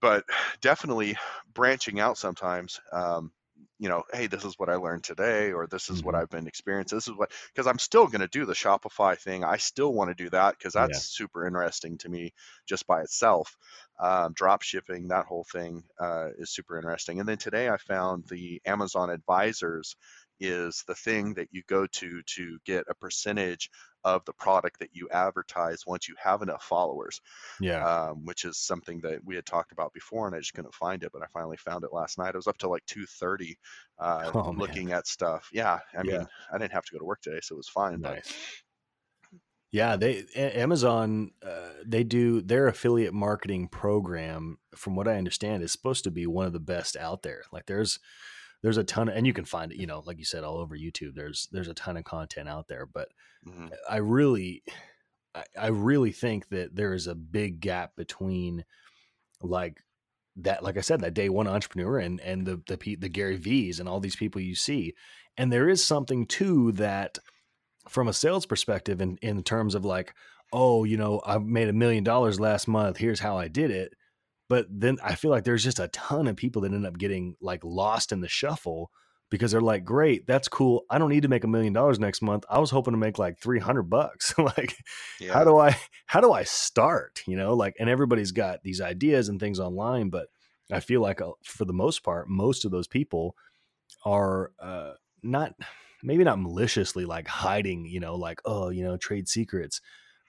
but 0.00 0.24
definitely 0.60 1.16
branching 1.52 2.00
out 2.00 2.18
sometimes 2.18 2.80
um, 2.92 3.32
you 3.78 3.88
know 3.88 4.02
hey 4.12 4.26
this 4.26 4.44
is 4.44 4.54
what 4.58 4.68
i 4.68 4.76
learned 4.76 5.02
today 5.02 5.52
or 5.52 5.66
this 5.66 5.90
is 5.90 6.02
what 6.04 6.14
Mhm. 6.14 6.20
i've 6.20 6.28
been 6.30 6.46
experiencing 6.46 6.96
this 6.96 7.08
is 7.08 7.14
what 7.16 7.32
because 7.52 7.66
i'm 7.66 7.78
still 7.78 8.06
going 8.06 8.20
to 8.20 8.28
do 8.28 8.44
the 8.46 8.52
shopify 8.52 9.18
thing 9.18 9.42
i 9.44 9.56
still 9.56 9.92
want 9.92 10.08
to 10.10 10.14
do 10.24 10.30
that 10.30 10.56
because 10.56 10.72
Yeah. 10.76 11.00
that's 11.00 11.16
super 11.16 11.46
interesting 11.46 11.98
to 11.98 12.08
me 12.08 12.32
just 12.66 12.86
by 12.86 13.00
itself 13.02 13.56
um, 13.98 14.32
drop 14.34 14.62
shipping 14.62 15.08
that 15.08 15.26
whole 15.26 15.44
thing 15.52 15.82
uh, 16.00 16.28
is 16.38 16.50
super 16.50 16.76
interesting 16.76 17.20
and 17.20 17.28
then 17.28 17.38
today 17.38 17.68
i 17.68 17.76
found 17.76 18.24
the 18.28 18.60
amazon 18.64 19.10
advisors 19.10 19.96
is 20.40 20.84
the 20.88 20.94
thing 20.94 21.34
that 21.34 21.48
you 21.52 21.62
go 21.68 21.86
to 21.86 22.22
to 22.22 22.58
get 22.64 22.84
a 22.88 22.94
percentage 22.94 23.70
of 24.04 24.24
the 24.26 24.32
product 24.34 24.78
that 24.80 24.90
you 24.94 25.08
advertise 25.10 25.86
once 25.86 26.08
you 26.08 26.14
have 26.18 26.42
enough 26.42 26.64
followers 26.64 27.20
yeah 27.58 27.84
um, 27.84 28.24
which 28.24 28.44
is 28.44 28.58
something 28.58 29.00
that 29.00 29.24
we 29.24 29.34
had 29.34 29.46
talked 29.46 29.72
about 29.72 29.92
before, 29.92 30.26
and 30.26 30.36
I 30.36 30.38
just 30.40 30.54
couldn't 30.54 30.74
find 30.74 31.02
it. 31.02 31.12
But 31.12 31.22
I 31.22 31.26
finally 31.26 31.56
found 31.56 31.84
it 31.84 31.92
last 31.92 32.18
night. 32.18 32.34
I 32.34 32.38
was 32.38 32.46
up 32.46 32.58
to 32.58 32.68
like 32.68 32.84
2:30, 32.86 33.58
uh, 33.98 34.32
Oh, 34.34 34.52
man. 34.52 34.52
looking 34.52 34.92
at 34.92 35.06
stuff. 35.06 35.48
Yeah, 35.52 35.80
I 35.98 36.02
Yeah. 36.02 36.04
mean, 36.04 36.28
I 36.52 36.58
didn't 36.58 36.72
have 36.72 36.84
to 36.84 36.92
go 36.92 36.98
to 36.98 37.04
work 37.04 37.20
today, 37.22 37.40
so 37.42 37.54
it 37.54 37.58
was 37.58 37.68
fine. 37.68 38.00
Nice. 38.00 38.38
Yeah, 39.70 39.96
they 39.96 40.24
A- 40.36 40.58
Amazon 40.60 41.32
uh, 41.42 41.70
they 41.84 42.04
do 42.04 42.40
their 42.40 42.68
affiliate 42.68 43.14
marketing 43.14 43.68
program. 43.68 44.58
From 44.74 44.94
what 44.94 45.08
I 45.08 45.16
understand, 45.16 45.62
is 45.62 45.72
supposed 45.72 46.04
to 46.04 46.10
be 46.10 46.26
one 46.26 46.46
of 46.46 46.52
the 46.52 46.60
best 46.60 46.96
out 46.96 47.22
there. 47.22 47.42
Like 47.52 47.66
there's 47.66 47.98
there's 48.64 48.78
a 48.78 48.84
ton 48.84 49.10
of, 49.10 49.14
and 49.14 49.26
you 49.26 49.34
can 49.34 49.44
find 49.44 49.72
it. 49.72 49.78
You 49.78 49.86
know, 49.86 50.02
like 50.06 50.18
you 50.18 50.24
said, 50.24 50.42
all 50.42 50.56
over 50.56 50.74
YouTube. 50.74 51.14
There's 51.14 51.48
there's 51.52 51.68
a 51.68 51.74
ton 51.74 51.98
of 51.98 52.04
content 52.04 52.48
out 52.48 52.66
there. 52.66 52.86
But 52.86 53.10
mhm, 53.46 53.70
I 53.88 53.98
really, 53.98 54.62
I, 55.34 55.44
I 55.60 55.66
really 55.66 56.12
think 56.12 56.48
that 56.48 56.74
there 56.74 56.94
is 56.94 57.06
a 57.06 57.14
big 57.14 57.60
gap 57.60 57.94
between 57.94 58.64
like 59.42 59.82
that 60.36 60.62
like 60.64 60.78
I 60.78 60.80
said, 60.80 61.00
that 61.00 61.12
day 61.12 61.28
one 61.28 61.46
entrepreneur 61.46 61.98
and 61.98 62.20
and 62.22 62.46
the 62.46 62.62
the 62.66 62.96
the 62.96 63.10
Gary 63.10 63.36
V's 63.36 63.80
and 63.80 63.88
all 63.88 64.00
these 64.00 64.16
people 64.16 64.40
you 64.40 64.54
see. 64.54 64.94
And 65.36 65.52
there 65.52 65.68
is 65.68 65.84
something 65.84 66.26
to 66.28 66.72
that 66.72 67.18
from 67.88 68.08
a 68.08 68.14
sales 68.14 68.46
perspective 68.46 69.02
in 69.02 69.18
in 69.20 69.42
terms 69.42 69.74
of 69.74 69.84
like, 69.84 70.14
oh, 70.54 70.84
you 70.84 70.96
know, 70.96 71.20
I 71.26 71.36
made 71.36 71.68
a 71.68 71.74
million 71.74 72.02
dollars 72.02 72.40
last 72.40 72.66
month. 72.66 72.96
Here's 72.96 73.20
how 73.20 73.36
I 73.36 73.48
did 73.48 73.70
it. 73.70 73.92
But 74.48 74.66
then 74.68 74.98
I 75.02 75.14
feel 75.14 75.30
like 75.30 75.44
there's 75.44 75.64
just 75.64 75.78
a 75.78 75.88
ton 75.88 76.26
of 76.26 76.36
people 76.36 76.62
that 76.62 76.72
end 76.72 76.86
up 76.86 76.98
getting 76.98 77.36
like 77.40 77.64
lost 77.64 78.12
in 78.12 78.20
the 78.20 78.28
shuffle 78.28 78.90
because 79.30 79.50
they're 79.50 79.60
like, 79.60 79.84
great, 79.84 80.26
that's 80.26 80.48
cool. 80.48 80.84
I 80.90 80.98
don't 80.98 81.08
need 81.08 81.22
to 81.22 81.28
make 81.28 81.44
a 81.44 81.48
million 81.48 81.72
dollars 81.72 81.98
next 81.98 82.22
month. 82.22 82.44
I 82.48 82.58
was 82.58 82.70
hoping 82.70 82.92
to 82.92 82.98
make 82.98 83.18
like 83.18 83.38
300 83.38 83.82
bucks. 83.84 84.34
like, 84.38 84.76
yeah. 85.18 85.32
how 85.32 85.44
do 85.44 85.56
I, 85.56 85.76
how 86.06 86.20
do 86.20 86.32
I 86.32 86.44
start? 86.44 87.22
You 87.26 87.36
know, 87.36 87.54
like, 87.54 87.74
and 87.80 87.88
everybody's 87.88 88.32
got 88.32 88.62
these 88.62 88.80
ideas 88.80 89.28
and 89.28 89.40
things 89.40 89.58
online, 89.58 90.10
but 90.10 90.28
I 90.70 90.80
feel 90.80 91.00
like 91.00 91.20
uh, 91.20 91.32
for 91.42 91.64
the 91.64 91.72
most 91.72 92.04
part, 92.04 92.28
most 92.28 92.64
of 92.64 92.70
those 92.70 92.86
people 92.86 93.34
are 94.04 94.52
uh, 94.60 94.92
not, 95.22 95.54
maybe 96.02 96.22
not 96.22 96.38
maliciously 96.38 97.06
like 97.06 97.26
hiding, 97.26 97.86
you 97.86 98.00
know, 98.00 98.16
like, 98.16 98.40
oh, 98.44 98.68
you 98.68 98.84
know, 98.84 98.96
trade 98.96 99.28
secrets. 99.28 99.80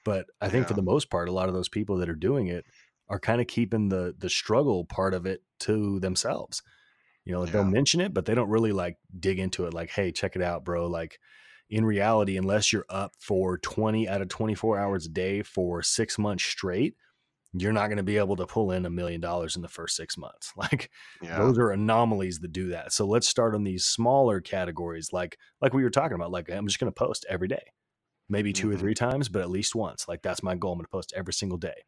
But 0.06 0.28
I 0.40 0.50
think 0.50 0.64
yeah. 0.64 0.70
for 0.70 0.74
the 0.76 0.82
most 0.82 1.10
part, 1.10 1.30
a 1.30 1.34
lot 1.34 1.50
of 1.50 1.54
those 1.54 1.70
people 1.70 1.98
that 1.98 2.10
are 2.10 2.16
doing 2.16 2.48
it 2.48 2.66
are 3.08 3.20
kind 3.20 3.42
of 3.42 3.48
keeping 3.48 3.90
the 3.90 4.16
the 4.18 4.30
struggle 4.30 4.86
part 4.86 5.14
of 5.14 5.26
it 5.26 5.44
to 5.60 6.00
themselves. 6.00 6.62
You 7.24 7.34
know, 7.34 7.44
yeah. 7.46 7.52
they'll 7.52 7.64
mention 7.64 8.02
it, 8.02 8.14
but 8.14 8.26
they 8.26 8.36
don't 8.36 8.50
really 8.50 8.72
like 8.72 8.98
dig 9.20 9.40
into 9.40 9.66
it. 9.66 9.74
Like, 9.74 9.90
hey, 9.90 10.12
check 10.12 10.36
it 10.36 10.42
out, 10.42 10.64
bro. 10.64 10.88
Like, 10.88 11.20
in 11.70 11.84
reality, 11.84 12.38
unless 12.38 12.72
you're 12.72 12.86
up 12.90 13.14
for 13.20 13.58
20 13.58 14.08
out 14.08 14.22
of 14.22 14.30
24 14.30 14.78
hours 14.78 15.08
a 15.08 15.10
day 15.10 15.42
for 15.42 15.82
six 15.82 16.20
months 16.20 16.44
straight, 16.44 16.96
you're 17.58 17.74
not 17.74 17.88
going 17.88 17.98
to 17.98 18.04
be 18.04 18.18
able 18.18 18.36
to 18.36 18.46
pull 18.46 18.72
in 18.72 18.86
a 18.86 18.90
million 18.90 19.22
dollars 19.22 19.56
in 19.56 19.62
the 19.62 19.68
first 19.68 19.96
six 19.96 20.18
months. 20.18 20.52
Like 20.58 20.90
yeah. 21.22 21.38
those 21.38 21.58
are 21.58 21.72
anomalies 21.72 22.40
that 22.40 22.52
do 22.52 22.70
that. 22.70 22.92
So 22.92 23.06
let's 23.06 23.28
start 23.28 23.56
on 23.56 23.64
these 23.64 23.86
smaller 23.86 24.42
categories, 24.42 25.12
like 25.12 25.38
like 25.62 25.74
we 25.74 25.84
were 25.84 25.90
talking 25.90 26.16
about. 26.16 26.32
Like 26.32 26.50
I'm 26.52 26.68
just 26.68 26.80
going 26.80 26.92
to 26.92 26.96
post 26.96 27.26
every 27.30 27.48
day, 27.48 27.72
maybe 28.30 28.52
2 28.52 28.68
mm-hmm. 28.68 28.76
or 28.76 28.80
three 28.80 28.94
times, 28.94 29.30
but 29.30 29.42
at 29.42 29.50
least 29.50 29.76
once. 29.76 30.08
Like 30.08 30.22
that's 30.22 30.44
my 30.44 30.56
goal. 30.56 30.74
I'm 30.74 30.80
going 30.80 30.86
to 30.86 30.90
post 30.90 31.14
every 31.16 31.34
single 31.34 31.58
day, 31.58 31.84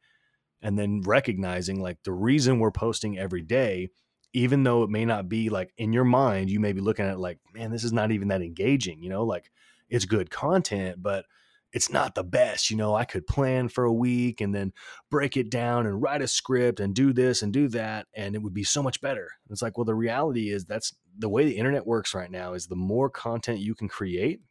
and 0.62 0.78
then 0.78 1.02
recognizing 1.06 1.82
like 1.82 1.98
the 2.04 2.12
reason 2.12 2.60
we're 2.60 2.72
posting 2.72 3.18
every 3.18 3.42
day 3.42 3.90
even 4.34 4.64
though 4.64 4.84
it 4.84 4.90
may 4.90 5.06
not 5.06 5.30
be 5.30 5.50
like 5.50 5.74
in 5.78 5.94
your 5.94 6.04
mind, 6.04 6.50
you 6.50 6.60
may 6.60 6.74
be 6.74 6.82
looking 6.82 7.06
at 7.06 7.20
like, 7.20 7.40
man, 7.54 7.72
this 7.72 7.84
is 7.84 7.94
not 7.94 8.12
even 8.12 8.28
that 8.28 8.42
engaging, 8.42 9.02
you 9.02 9.10
know, 9.10 9.24
like 9.24 9.50
it's 9.90 10.06
good 10.06 10.30
content, 10.30 11.02
but 11.02 11.26
it's 11.74 11.90
not 11.90 12.16
the 12.16 12.24
best. 12.24 12.70
You 12.70 12.78
know, 12.78 12.96
I 12.96 13.06
could 13.06 13.28
plan 13.28 13.68
for 13.70 13.84
a 13.84 13.94
week 13.94 14.42
and 14.42 14.54
then 14.54 14.74
break 15.10 15.38
it 15.38 15.50
down 15.50 15.86
and 15.86 16.02
write 16.02 16.22
a 16.22 16.28
script 16.28 16.80
and 16.80 16.94
do 16.94 17.14
this 17.14 17.42
and 17.42 17.52
do 17.52 17.68
that, 17.70 18.08
and 18.14 18.36
it 18.36 18.42
would 18.42 18.54
be 18.54 18.64
so 18.64 18.84
much 18.84 19.02
better. 19.02 19.30
It's 19.50 19.62
like, 19.62 19.78
well, 19.78 19.86
the 19.86 19.96
reality 19.96 20.50
is 20.52 20.66
that's 20.66 20.94
the 21.18 21.30
way 21.30 21.46
the 21.46 21.58
internet 21.58 21.86
works 21.86 22.14
right 22.14 22.32
now 22.32 22.54
is 22.54 22.68
the 22.68 22.76
more 22.76 23.10
content 23.10 23.60
you 23.60 23.76
can 23.76 23.88
create, 23.88 24.42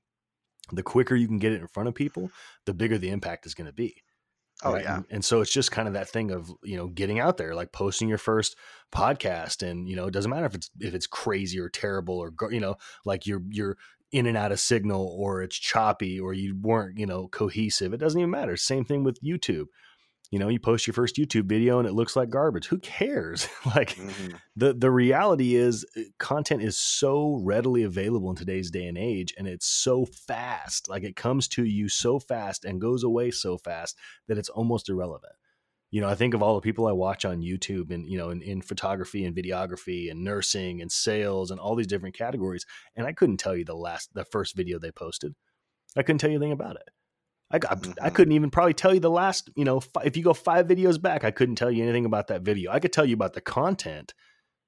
the 0.73 0.83
quicker 0.83 1.15
you 1.15 1.29
can 1.29 1.39
get 1.39 1.53
it 1.53 1.61
in 1.61 1.69
front 1.69 1.89
of 1.89 1.95
people, 1.95 2.31
the 2.65 2.75
bigger 2.75 2.99
the 2.99 3.11
impact 3.11 3.47
is 3.47 3.55
going 3.55 3.67
to 3.67 3.73
be. 3.73 4.03
Oh 4.65 4.73
right? 4.73 4.83
yeah. 4.83 4.97
And, 4.97 5.05
and, 5.11 5.25
so 5.25 5.41
it's 5.41 5.53
just 5.53 5.71
kind 5.71 5.87
of 5.87 5.95
that 5.95 6.09
thing 6.09 6.31
of, 6.31 6.51
you 6.65 6.77
know, 6.77 6.87
getting 6.89 7.21
out 7.21 7.37
there, 7.37 7.55
like 7.55 7.73
posting 7.73 8.09
your 8.09 8.19
first 8.19 8.57
podcast 8.91 9.67
and, 9.67 9.89
you 9.89 9.97
know, 9.97 10.07
it 10.07 10.13
doesn't 10.13 10.31
matter 10.31 10.47
if 10.47 10.55
it's 10.55 10.71
if 10.81 10.95
it's 10.95 11.07
crazy 11.07 11.59
or 11.59 11.69
terrible 11.69 12.17
or 12.17 12.33
you 12.51 12.61
know, 12.61 12.77
like 13.05 13.27
you're 13.27 13.43
you're 13.51 13.77
in 14.13 14.27
and 14.27 14.37
out 14.37 14.53
of 14.53 14.61
signal 14.61 15.15
or 15.19 15.43
it's 15.43 15.57
choppy 15.57 16.19
or 16.19 16.33
you 16.33 16.57
weren't, 16.59 16.99
you 16.99 17.07
know, 17.07 17.29
cohesive. 17.29 17.93
It 17.93 17.99
doesn't 17.99 18.19
even 18.19 18.31
matter. 18.31 18.57
Same 18.57 18.85
thing 18.85 19.05
with 19.05 19.21
YouTube 19.23 19.67
you 20.31 20.39
know 20.39 20.49
you 20.49 20.59
post 20.59 20.87
your 20.87 20.95
first 20.95 21.17
youtube 21.17 21.45
video 21.47 21.79
and 21.79 21.87
it 21.87 21.93
looks 21.93 22.17
like 22.17 22.31
garbage. 22.31 22.67
Who 22.69 22.79
cares? 22.79 23.49
Like 23.75 23.97
mm-hmm. 23.97 24.37
the 24.55 24.73
the 24.75 24.91
reality 24.91 25.57
is 25.57 25.85
uh, 25.97 26.03
content 26.19 26.63
is 26.63 26.79
so 26.79 27.41
readily 27.43 27.83
available 27.83 28.31
in 28.31 28.37
today's 28.37 28.71
day 28.71 28.87
and 28.87 28.97
age 28.97 29.35
and 29.37 29.47
it's 29.49 29.67
so 29.67 30.07
fast. 30.07 30.89
Like 30.89 31.03
it 31.03 31.17
comes 31.17 31.49
to 31.49 31.65
you 31.65 31.89
so 31.89 32.19
fast 32.19 32.65
and 32.65 32.81
goes 32.81 33.03
away 33.03 33.33
so 33.33 33.59
fast 33.59 33.97
that 34.29 34.39
it's 34.39 34.49
almost 34.49 34.89
irrelevant. 34.89 35.33
You 35.91 36.01
know 36.01 36.09
i 36.09 36.15
think 36.15 36.35
of 36.35 36.43
all 36.43 36.55
the 36.55 36.61
people 36.61 36.87
i 36.87 36.93
watch 36.93 37.25
on 37.25 37.41
youtube 37.41 37.91
and 37.91 38.09
you 38.09 38.19
know 38.19 38.31
in, 38.31 38.43
in 38.43 38.61
photography 38.61 39.25
and 39.25 39.37
videography 39.37 40.11
and 40.11 40.25
nursing 40.25 40.83
and 40.83 40.91
sales 40.91 41.51
and 41.51 41.61
all 41.61 41.75
these 41.75 41.87
different 41.87 42.17
categories 42.17 42.67
and 42.97 43.07
i 43.07 43.13
couldn't 43.13 43.39
tell 43.39 43.57
you 43.57 43.65
the 43.65 43.75
last 43.75 44.13
the 44.15 44.25
first 44.25 44.57
video 44.57 44.79
they 44.79 44.91
posted. 44.91 45.35
I 45.97 46.03
couldn't 46.03 46.19
tell 46.19 46.31
you 46.31 46.37
anything 46.37 46.53
about 46.53 46.77
it 46.77 46.89
I, 47.51 47.57
I, 47.57 47.59
mm-hmm. 47.59 47.93
I, 48.03 48.11
couldn't 48.11 48.33
even 48.33 48.51
probably 48.51 48.75
tell 48.75 48.93
you 48.93 49.01
the 49.01 49.11
last, 49.11 49.51
you 49.55 49.65
know, 49.65 49.81
if 50.05 50.17
you 50.17 50.23
go 50.23 50.35
five 50.35 50.67
videos 50.67 51.01
back, 51.01 51.25
I 51.25 51.31
couldn't 51.31 51.55
tell 51.55 51.71
you 51.71 51.83
anything 51.85 52.05
about 52.05 52.29
that 52.29 52.43
video. 52.43 52.73
I 52.73 52.81
could 52.81 52.93
tell 52.93 53.05
you 53.05 53.15
about 53.15 53.35
the 53.35 53.41
content. 53.41 54.15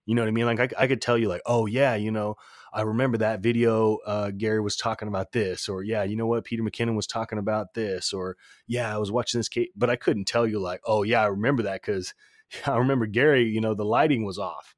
You 0.06 0.14
know 0.14 0.22
what 0.22 0.28
I 0.28 0.32
mean? 0.32 0.46
Like 0.46 0.60
I, 0.60 0.84
I 0.84 0.86
could 0.86 1.02
tell 1.02 1.18
you 1.18 1.28
like, 1.28 1.42
oh 1.44 1.66
yeah, 1.66 1.94
you 1.94 2.10
know, 2.10 2.36
I 2.72 2.82
remember 2.82 3.18
that 3.18 3.40
video. 3.40 3.98
Uh, 4.06 4.30
Gary 4.30 4.60
was 4.60 4.76
talking 4.76 5.08
about 5.08 5.32
this, 5.32 5.68
or 5.68 5.82
yeah, 5.82 6.02
you 6.04 6.16
know 6.16 6.26
what, 6.26 6.44
Peter 6.44 6.62
McKinnon 6.62 6.96
was 6.96 7.06
talking 7.06 7.38
about 7.38 7.74
this, 7.74 8.12
or 8.12 8.36
yeah, 8.66 8.94
I 8.94 8.98
was 8.98 9.10
watching 9.10 9.38
this 9.38 9.48
case, 9.48 9.68
but 9.76 9.90
I 9.90 9.96
couldn't 9.96 10.26
tell 10.26 10.46
you 10.46 10.60
like, 10.60 10.80
oh 10.86 11.02
yeah, 11.02 11.22
I 11.22 11.26
remember 11.26 11.64
that 11.64 11.82
because 11.82 12.14
I 12.66 12.76
remember 12.76 13.06
Gary. 13.06 13.44
You 13.48 13.60
know, 13.60 13.74
the 13.74 13.84
lighting 13.84 14.24
was 14.24 14.38
off 14.38 14.74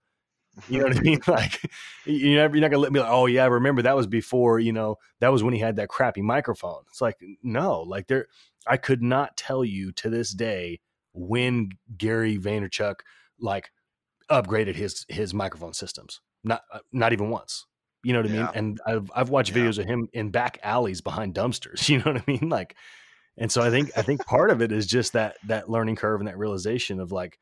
you 0.69 0.79
know 0.79 0.87
what 0.87 0.97
I 0.97 1.01
mean? 1.03 1.21
Like 1.27 1.71
you're 2.05 2.37
never, 2.37 2.57
you're 2.57 2.63
not 2.63 2.71
gonna 2.71 2.83
let 2.83 2.93
me 2.93 3.01
like, 3.01 3.11
oh 3.11 3.27
yeah, 3.27 3.45
I 3.45 3.49
remember 3.49 3.83
that 3.83 3.97
was 3.97 4.07
before, 4.07 4.59
you 4.59 4.73
know, 4.73 4.97
that 5.21 5.33
was 5.33 5.43
when 5.43 5.55
he 5.55 5.61
had 5.61 5.77
that 5.77 5.89
crappy 5.89 6.23
microphone. 6.23 6.83
It's 6.89 7.01
like, 7.01 7.17
no, 7.43 7.83
like 7.83 8.07
there 8.07 8.27
I 8.67 8.77
could 8.77 9.03
not 9.03 9.37
tell 9.37 9.65
you 9.65 9.93
to 9.93 10.11
this 10.11 10.33
day 10.33 10.81
when 11.13 11.71
Gary 11.97 12.39
Vaynerchuk 12.39 12.97
like 13.39 13.71
upgraded 14.31 14.77
his 14.77 15.05
his 15.09 15.35
microphone 15.35 15.75
systems. 15.75 16.21
Not 16.45 16.63
uh, 16.73 16.81
not 16.93 17.13
even 17.13 17.31
once. 17.31 17.67
You 18.03 18.15
know 18.15 18.23
what 18.23 18.31
I 18.31 18.33
mean? 18.33 18.49
And 18.55 18.81
I've 18.87 19.11
I've 19.15 19.29
watched 19.29 19.55
yeah. 19.55 19.63
videos 19.63 19.79
of 19.79 19.85
him 19.87 20.09
in 20.13 20.31
back 20.31 20.59
alleys 20.63 21.01
behind 21.01 21.35
dumpsters. 21.35 21.89
You 21.89 21.99
know 21.99 22.13
what 22.13 22.17
I 22.17 22.25
mean? 22.27 22.49
Like, 22.49 22.77
and 23.37 23.53
so 23.53 23.61
I 23.61 23.71
think 23.71 23.91
I 23.97 24.03
think 24.03 24.25
part 24.25 24.51
of 24.51 24.63
it 24.63 24.73
is 24.73 24.87
just 24.87 25.13
that 25.13 25.37
that 25.49 25.69
learning 25.69 25.97
curve 25.97 26.21
and 26.21 26.29
that 26.29 26.39
realization 26.39 27.01
of 27.01 27.13
like, 27.13 27.39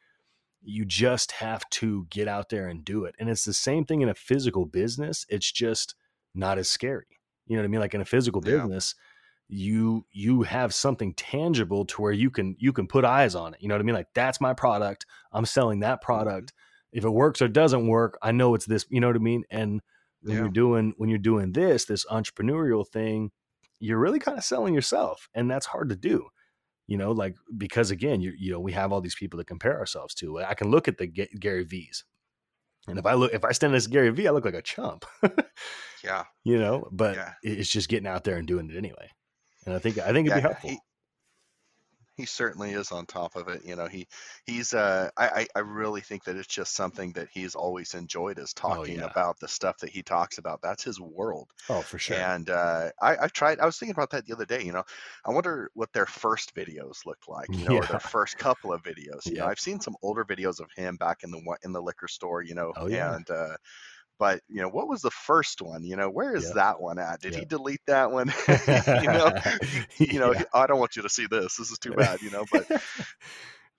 you 0.62 0.84
just 0.84 1.32
have 1.32 1.68
to 1.70 2.06
get 2.10 2.28
out 2.28 2.48
there 2.48 2.68
and 2.68 2.84
do 2.84 3.04
it. 3.04 3.14
And 3.18 3.28
it's 3.28 3.44
the 3.44 3.52
same 3.52 3.84
thing 3.84 4.00
in 4.00 4.08
a 4.08 4.14
physical 4.14 4.66
business. 4.66 5.24
It's 5.28 5.50
just 5.50 5.94
not 6.34 6.58
as 6.58 6.68
scary. 6.68 7.06
You 7.46 7.56
know 7.56 7.62
what 7.62 7.68
I 7.68 7.68
mean? 7.68 7.80
Like 7.80 7.94
in 7.94 8.00
a 8.00 8.06
physical 8.06 8.42
yeah. 8.44 8.56
business, 8.56 8.94
you 9.48 10.04
you 10.12 10.42
have 10.42 10.74
something 10.74 11.14
tangible 11.14 11.86
to 11.86 12.02
where 12.02 12.12
you 12.12 12.30
can 12.30 12.54
you 12.58 12.72
can 12.72 12.86
put 12.86 13.04
eyes 13.04 13.34
on 13.34 13.54
it. 13.54 13.62
You 13.62 13.68
know 13.68 13.74
what 13.74 13.80
I 13.80 13.84
mean? 13.84 13.94
Like 13.94 14.12
that's 14.14 14.40
my 14.40 14.52
product. 14.52 15.06
I'm 15.32 15.46
selling 15.46 15.80
that 15.80 16.00
mm-hmm. 16.00 16.06
product. 16.06 16.52
If 16.92 17.04
it 17.04 17.10
works 17.10 17.40
or 17.40 17.48
doesn't 17.48 17.86
work, 17.86 18.18
I 18.22 18.32
know 18.32 18.54
it's 18.54 18.64
this, 18.64 18.86
you 18.88 19.00
know 19.00 19.08
what 19.08 19.16
I 19.16 19.20
mean? 19.20 19.44
And 19.50 19.80
when 20.22 20.34
yeah. 20.34 20.42
you're 20.42 20.50
doing 20.50 20.94
when 20.96 21.08
you're 21.08 21.18
doing 21.18 21.52
this, 21.52 21.86
this 21.86 22.04
entrepreneurial 22.06 22.86
thing, 22.86 23.30
you're 23.78 23.98
really 23.98 24.18
kind 24.18 24.36
of 24.36 24.44
selling 24.44 24.74
yourself. 24.74 25.28
And 25.34 25.50
that's 25.50 25.66
hard 25.66 25.88
to 25.90 25.96
do 25.96 26.28
you 26.88 26.96
know 26.96 27.12
like 27.12 27.36
because 27.56 27.92
again 27.92 28.20
you 28.20 28.32
you 28.36 28.50
know 28.50 28.58
we 28.58 28.72
have 28.72 28.92
all 28.92 29.00
these 29.00 29.14
people 29.14 29.38
to 29.38 29.44
compare 29.44 29.78
ourselves 29.78 30.14
to 30.14 30.40
uh, 30.40 30.46
i 30.48 30.54
can 30.54 30.70
look 30.70 30.88
at 30.88 30.98
the 30.98 31.06
G- 31.06 31.28
gary 31.38 31.62
v's 31.62 32.04
and 32.88 32.98
if 32.98 33.06
i 33.06 33.14
look 33.14 33.32
if 33.32 33.44
i 33.44 33.52
stand 33.52 33.74
as 33.74 33.86
gary 33.86 34.10
v 34.10 34.26
i 34.26 34.30
look 34.30 34.44
like 34.44 34.54
a 34.54 34.62
chump 34.62 35.04
yeah 36.04 36.24
you 36.42 36.58
know 36.58 36.88
but 36.90 37.14
yeah. 37.14 37.32
it's 37.42 37.70
just 37.70 37.88
getting 37.88 38.08
out 38.08 38.24
there 38.24 38.36
and 38.36 38.48
doing 38.48 38.70
it 38.70 38.76
anyway 38.76 39.08
and 39.66 39.74
i 39.74 39.78
think 39.78 39.98
i 39.98 40.12
think 40.12 40.26
it'd 40.26 40.30
yeah, 40.30 40.36
be 40.36 40.40
helpful 40.40 40.70
he, 40.70 40.78
he 42.18 42.26
certainly 42.26 42.72
is 42.72 42.90
on 42.90 43.06
top 43.06 43.36
of 43.36 43.46
it. 43.46 43.64
You 43.64 43.76
know, 43.76 43.86
he 43.86 44.08
he's 44.44 44.74
uh 44.74 45.08
I 45.16 45.46
I 45.54 45.60
really 45.60 46.00
think 46.00 46.24
that 46.24 46.36
it's 46.36 46.48
just 46.48 46.74
something 46.74 47.12
that 47.12 47.28
he's 47.32 47.54
always 47.54 47.94
enjoyed 47.94 48.38
is 48.38 48.52
oh, 48.58 48.68
talking 48.68 48.98
oh, 48.98 49.04
yeah. 49.04 49.10
about 49.10 49.38
the 49.38 49.46
stuff 49.46 49.78
that 49.78 49.90
he 49.90 50.02
talks 50.02 50.38
about. 50.38 50.60
That's 50.60 50.82
his 50.82 51.00
world. 51.00 51.48
Oh, 51.70 51.80
for 51.80 51.98
sure. 51.98 52.16
And 52.16 52.50
uh 52.50 52.90
I 53.00 53.16
I 53.22 53.28
tried 53.28 53.60
I 53.60 53.66
was 53.66 53.78
thinking 53.78 53.94
about 53.94 54.10
that 54.10 54.26
the 54.26 54.34
other 54.34 54.44
day, 54.44 54.62
you 54.64 54.72
know. 54.72 54.82
I 55.24 55.30
wonder 55.30 55.70
what 55.74 55.92
their 55.92 56.06
first 56.06 56.54
videos 56.56 57.06
looked 57.06 57.28
like, 57.28 57.48
you 57.50 57.64
know, 57.64 57.74
yeah. 57.74 57.78
or 57.78 57.86
their 57.86 58.00
first 58.00 58.36
couple 58.36 58.72
of 58.72 58.82
videos. 58.82 59.24
You 59.24 59.36
yeah. 59.36 59.42
know, 59.42 59.46
I've 59.46 59.60
seen 59.60 59.80
some 59.80 59.96
older 60.02 60.24
videos 60.24 60.58
of 60.58 60.70
him 60.76 60.96
back 60.96 61.22
in 61.22 61.30
the 61.30 61.40
in 61.62 61.72
the 61.72 61.80
liquor 61.80 62.08
store, 62.08 62.42
you 62.42 62.56
know, 62.56 62.72
oh, 62.76 62.88
yeah. 62.88 63.14
and 63.14 63.30
uh 63.30 63.56
but 64.18 64.40
you 64.48 64.60
know 64.60 64.68
what 64.68 64.88
was 64.88 65.02
the 65.02 65.10
first 65.10 65.62
one? 65.62 65.84
You 65.84 65.96
know 65.96 66.10
where 66.10 66.34
is 66.34 66.52
that 66.54 66.80
one 66.80 66.98
at? 66.98 67.20
Did 67.20 67.34
he 67.34 67.44
delete 67.44 67.84
that 67.86 68.10
one? 68.10 68.32
You 69.02 69.12
know? 69.12 69.32
You 69.98 70.18
know 70.18 70.32
yeah. 70.32 70.44
i 70.54 70.66
don't 70.66 70.78
want 70.78 70.96
you 70.96 71.02
to 71.02 71.08
see 71.08 71.26
this. 71.26 71.56
This 71.56 71.70
is 71.70 71.78
too 71.78 71.92
bad 71.92 72.20
you 72.22 72.30
know 72.30 72.44
but 72.50 72.66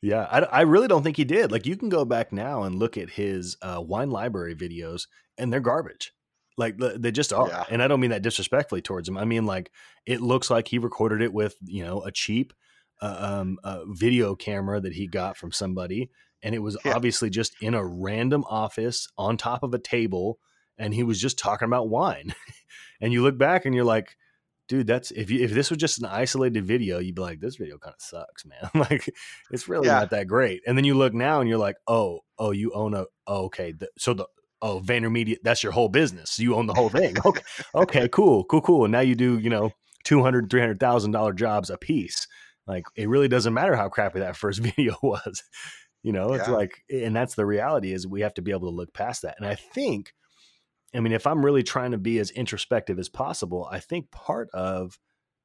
yeah 0.02 0.28
I, 0.30 0.40
I 0.40 0.62
really 0.62 0.88
don't 0.88 1.04
think 1.04 1.18
he 1.18 1.26
did. 1.26 1.52
Like 1.52 1.66
you 1.66 1.76
can 1.76 1.90
go 1.90 2.06
back 2.06 2.32
now 2.32 2.64
and 2.64 2.76
look 2.76 2.98
at 2.98 3.10
his 3.10 3.58
uh, 3.62 3.82
wine 3.86 4.10
library 4.10 4.56
videos 4.56 5.08
and 5.38 5.52
they're 5.52 5.60
garbage. 5.60 6.14
Like 6.58 6.78
they 6.78 7.12
just 7.12 7.32
are 7.32 7.48
yeah. 7.48 7.64
and 7.70 7.82
i 7.82 7.88
don't 7.88 8.02
mean 8.02 8.10
that 8.12 8.22
disrespectfully 8.22 8.82
towards 8.82 9.08
him. 9.08 9.18
I 9.18 9.26
mean 9.26 9.46
like 9.46 9.72
it 10.06 10.22
looks 10.22 10.50
like 10.50 10.68
he 10.68 10.78
recorded 10.78 11.22
it 11.22 11.34
with 11.34 11.56
you 11.66 11.84
know 11.84 12.02
a 12.02 12.12
cheap 12.12 12.54
uh, 13.02 13.40
um, 13.42 13.58
uh, 13.64 13.80
video 13.88 14.36
camera 14.36 14.80
that 14.80 14.94
he 14.94 15.08
got 15.08 15.38
from 15.38 15.52
somebody 15.52 16.10
and 16.44 16.56
it 16.56 16.60
was 16.60 16.78
yeah. 16.86 16.94
obviously 16.96 17.30
just 17.30 17.56
in 17.62 17.74
a 17.74 17.86
random 17.86 18.44
office 18.50 19.08
on 19.18 19.38
top 19.38 19.64
of 19.64 19.74
a 19.74 19.80
table 19.80 20.40
and 20.78 20.94
he 20.94 21.04
was 21.04 21.20
just 21.20 21.38
talking 21.38 21.68
about 21.68 21.90
wine 21.90 22.34
and 23.02 23.14
you 23.14 23.22
look 23.22 23.38
back 23.38 23.66
and 23.66 23.76
you're 23.76 23.84
like 23.84 24.16
dude, 24.70 24.88
that's 24.88 25.12
if 25.12 25.30
you 25.30 25.44
if 25.44 25.52
this 25.52 25.70
was 25.70 25.80
just 25.80 26.00
an 26.00 26.06
isolated 26.06 26.64
video, 26.66 27.00
you'd 27.00 27.16
be 27.16 27.22
like, 27.22 27.42
this 27.42 27.58
video 27.58 27.78
kind 27.78 27.94
of 27.94 28.02
sucks, 28.02 28.46
man. 28.46 28.70
like 28.90 29.14
it's 29.52 29.68
really 29.68 29.88
Yeah. 29.88 30.00
not 30.00 30.12
that 30.12 30.28
great. 30.28 30.62
And 30.66 30.78
then 30.78 30.86
you 30.86 30.94
look 30.94 31.14
now 31.14 31.42
and 31.42 31.50
you're 31.50 31.58
like, 31.58 31.76
oh, 31.88 32.22
oh, 32.38 32.52
you 32.52 32.72
own 32.72 32.94
a 32.94 33.06
oh, 33.28 33.46
okay. 33.46 33.74
The, 33.74 33.90
so 33.98 34.14
the 34.14 34.28
oh 34.62 34.80
VaynerMedia, 34.80 35.38
that's 35.44 35.64
your 35.64 35.74
whole 35.74 35.90
business. 35.90 36.40
You 36.40 36.56
own 36.56 36.68
the 36.68 36.74
whole 36.74 36.90
thing. 36.90 37.18
Okay, 37.26 37.42
okay, 37.76 38.08
cool, 38.10 38.46
cool, 38.46 38.62
cool. 38.62 38.86
And 38.86 38.92
now 38.94 39.02
you 39.02 39.16
do, 39.16 39.40
you 39.40 39.50
know, 39.50 39.72
two 40.06 40.22
hundred, 40.24 40.50
three 40.50 40.62
hundred 40.62 40.80
thousand 40.80 41.12
dollar 41.12 41.34
jobs 41.34 41.70
a 41.70 41.78
piece. 41.78 42.28
Like 42.68 42.86
it 42.96 43.10
really 43.10 43.28
doesn't 43.28 43.54
matter 43.54 43.76
how 43.76 43.90
crappy 43.90 44.20
that 44.20 44.38
first 44.38 44.60
video 44.60 44.96
was. 45.02 45.44
You 46.04 46.14
know, 46.14 46.34
it's 46.34 46.48
Yeah. 46.48 46.54
like, 46.54 46.84
and 46.90 47.16
that's 47.16 47.36
the 47.36 47.46
reality 47.46 47.92
is 47.92 48.08
we 48.08 48.22
have 48.22 48.34
to 48.36 48.42
be 48.42 48.52
able 48.52 48.70
to 48.70 48.76
look 48.76 48.94
past 48.94 49.22
that. 49.24 49.36
And 49.38 49.46
I 49.46 49.56
think, 49.56 50.14
I 50.96 51.02
mean, 51.02 51.12
if 51.14 51.28
I'm 51.28 51.44
really 51.46 51.64
trying 51.64 51.92
to 51.92 51.98
be 51.98 52.20
as 52.20 52.32
introspective 52.32 52.98
as 53.00 53.10
possible, 53.10 53.68
I 53.72 53.80
think 53.80 54.10
part 54.12 54.50
of 54.54 54.98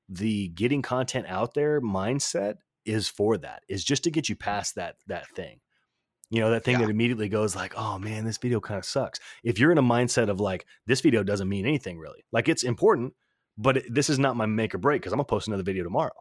the 0.08 0.48
getting 0.48 0.82
content 0.82 1.26
out 1.28 1.54
there 1.54 1.80
mindset 1.80 2.56
is 2.84 3.08
for 3.08 3.36
that, 3.38 3.62
is 3.68 3.84
just 3.84 4.04
to 4.04 4.10
get 4.10 4.28
you 4.28 4.36
past 4.36 4.74
that 4.76 4.96
that 5.06 5.26
thing. 5.34 5.60
You 6.30 6.40
know, 6.40 6.50
that 6.50 6.64
thing 6.64 6.74
Yeah. 6.74 6.86
that 6.86 6.90
immediately 6.90 7.28
goes 7.28 7.54
like, 7.56 7.74
oh 7.76 7.98
man, 7.98 8.24
this 8.24 8.38
video 8.38 8.60
kind 8.60 8.78
of 8.78 8.84
sucks. 8.84 9.20
If 9.42 9.58
you're 9.58 9.72
in 9.72 9.78
a 9.78 9.82
mindset 9.82 10.28
of 10.28 10.40
like, 10.40 10.66
this 10.86 11.00
video 11.00 11.22
doesn't 11.22 11.48
mean 11.48 11.66
anything 11.66 11.98
really, 11.98 12.24
like 12.32 12.48
it's 12.48 12.62
important, 12.62 13.14
but 13.58 13.78
it, 13.78 13.92
this 13.94 14.08
is 14.10 14.18
not 14.18 14.36
my 14.36 14.46
make 14.46 14.74
or 14.74 14.78
break 14.78 15.02
because 15.02 15.12
I'm 15.12 15.18
gonna 15.18 15.24
post 15.26 15.48
another 15.48 15.62
video 15.62 15.84
tomorrow. 15.84 16.12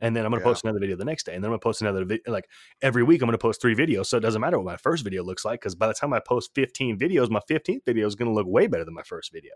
And 0.00 0.14
then 0.14 0.24
I'm 0.24 0.30
gonna 0.30 0.40
Yeah. 0.40 0.42
post 0.42 0.64
another 0.64 0.78
video 0.80 0.96
the 0.96 1.04
next 1.04 1.24
day, 1.26 1.34
and 1.34 1.42
then 1.42 1.48
I'm 1.48 1.52
gonna 1.52 1.60
post 1.60 1.80
another 1.80 2.04
video. 2.04 2.22
Like 2.32 2.48
every 2.82 3.02
week, 3.02 3.20
I'm 3.22 3.26
gonna 3.26 3.38
post 3.38 3.60
three 3.60 3.74
videos, 3.74 4.06
so 4.06 4.16
it 4.16 4.20
doesn't 4.20 4.40
matter 4.40 4.58
what 4.58 4.66
my 4.66 4.76
first 4.76 5.02
video 5.04 5.24
looks 5.24 5.44
like 5.44 5.60
because 5.60 5.74
by 5.74 5.88
the 5.88 5.94
time 5.94 6.12
I 6.12 6.20
post 6.20 6.52
15 6.54 6.98
videos, 6.98 7.30
my 7.30 7.40
15th 7.48 7.84
video 7.84 8.06
is 8.06 8.14
gonna 8.14 8.32
look 8.32 8.46
way 8.46 8.66
better 8.68 8.84
than 8.84 8.94
my 8.94 9.02
first 9.02 9.32
video. 9.32 9.54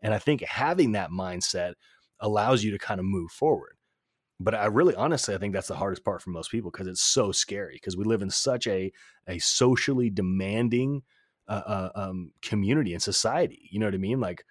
And 0.00 0.12
I 0.14 0.18
think 0.18 0.42
having 0.42 0.92
that 0.92 1.10
mindset 1.10 1.74
allows 2.20 2.64
you 2.64 2.70
to 2.72 2.78
kind 2.78 3.00
of 3.00 3.06
move 3.06 3.30
forward. 3.30 3.76
But 4.40 4.54
I 4.54 4.66
really, 4.66 4.94
honestly, 4.96 5.34
I 5.34 5.38
think 5.38 5.54
that's 5.54 5.68
the 5.68 5.76
hardest 5.76 6.04
part 6.04 6.22
for 6.22 6.30
most 6.30 6.50
people 6.50 6.70
because 6.70 6.88
it's 6.88 7.02
so 7.02 7.32
scary 7.32 7.74
because 7.76 7.96
we 7.96 8.04
live 8.04 8.22
in 8.22 8.30
such 8.30 8.66
a 8.66 8.92
a 9.28 9.38
socially 9.38 10.10
demanding 10.10 11.02
uh, 11.48 11.62
uh, 11.66 11.90
um, 11.94 12.32
community 12.42 12.92
and 12.94 13.02
society. 13.02 13.68
You 13.70 13.78
know 13.80 13.86
what 13.86 13.94
I 13.94 13.98
mean? 13.98 14.20
Like 14.20 14.44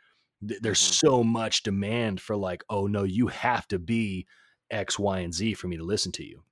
th- 0.48 0.62
there's 0.62 0.80
Mhm. 0.80 0.98
so 1.00 1.24
much 1.24 1.64
demand 1.64 2.22
for 2.22 2.38
like, 2.38 2.64
oh 2.70 2.88
no, 2.88 3.04
you 3.04 3.28
have 3.28 3.68
to 3.70 3.80
be 3.80 4.28
X, 4.72 4.98
Y, 4.98 5.20
and 5.20 5.34
Z 5.34 5.54
for 5.56 5.68
me 5.68 5.78
to 5.78 5.84
listen 5.84 6.12
to 6.14 6.24
you. 6.26 6.44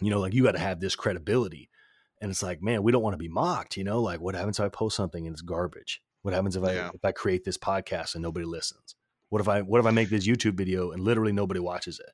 You 0.00 0.10
know, 0.10 0.20
like 0.20 0.34
you 0.34 0.42
got 0.42 0.52
to 0.52 0.58
have 0.58 0.80
this 0.80 0.94
credibility. 0.96 1.70
And 2.20 2.30
it's 2.30 2.42
like, 2.42 2.62
man, 2.62 2.82
we 2.82 2.92
don't 2.92 3.02
want 3.02 3.14
to 3.14 3.18
be 3.18 3.28
mocked. 3.28 3.76
You 3.76 3.84
know, 3.84 4.00
like 4.02 4.20
what 4.20 4.34
happens 4.34 4.58
if 4.58 4.64
I 4.64 4.68
post 4.68 4.96
something 4.96 5.26
and 5.26 5.34
it's 5.34 5.42
garbage? 5.42 6.02
What 6.22 6.34
happens 6.34 6.56
if 6.56 6.64
I 6.64 6.74
Yeah. 6.74 6.90
if 6.94 7.04
I 7.04 7.12
create 7.12 7.44
this 7.44 7.56
podcast 7.58 8.14
and 8.14 8.22
nobody 8.22 8.44
listens? 8.46 8.94
What 9.28 9.40
if 9.40 9.48
I 9.48 9.62
what 9.62 9.80
if 9.80 9.86
I 9.86 9.90
make 9.90 10.08
this 10.10 10.26
YouTube 10.26 10.54
video 10.54 10.90
and 10.90 11.02
literally 11.02 11.32
nobody 11.32 11.60
watches 11.60 11.98
it? 12.00 12.10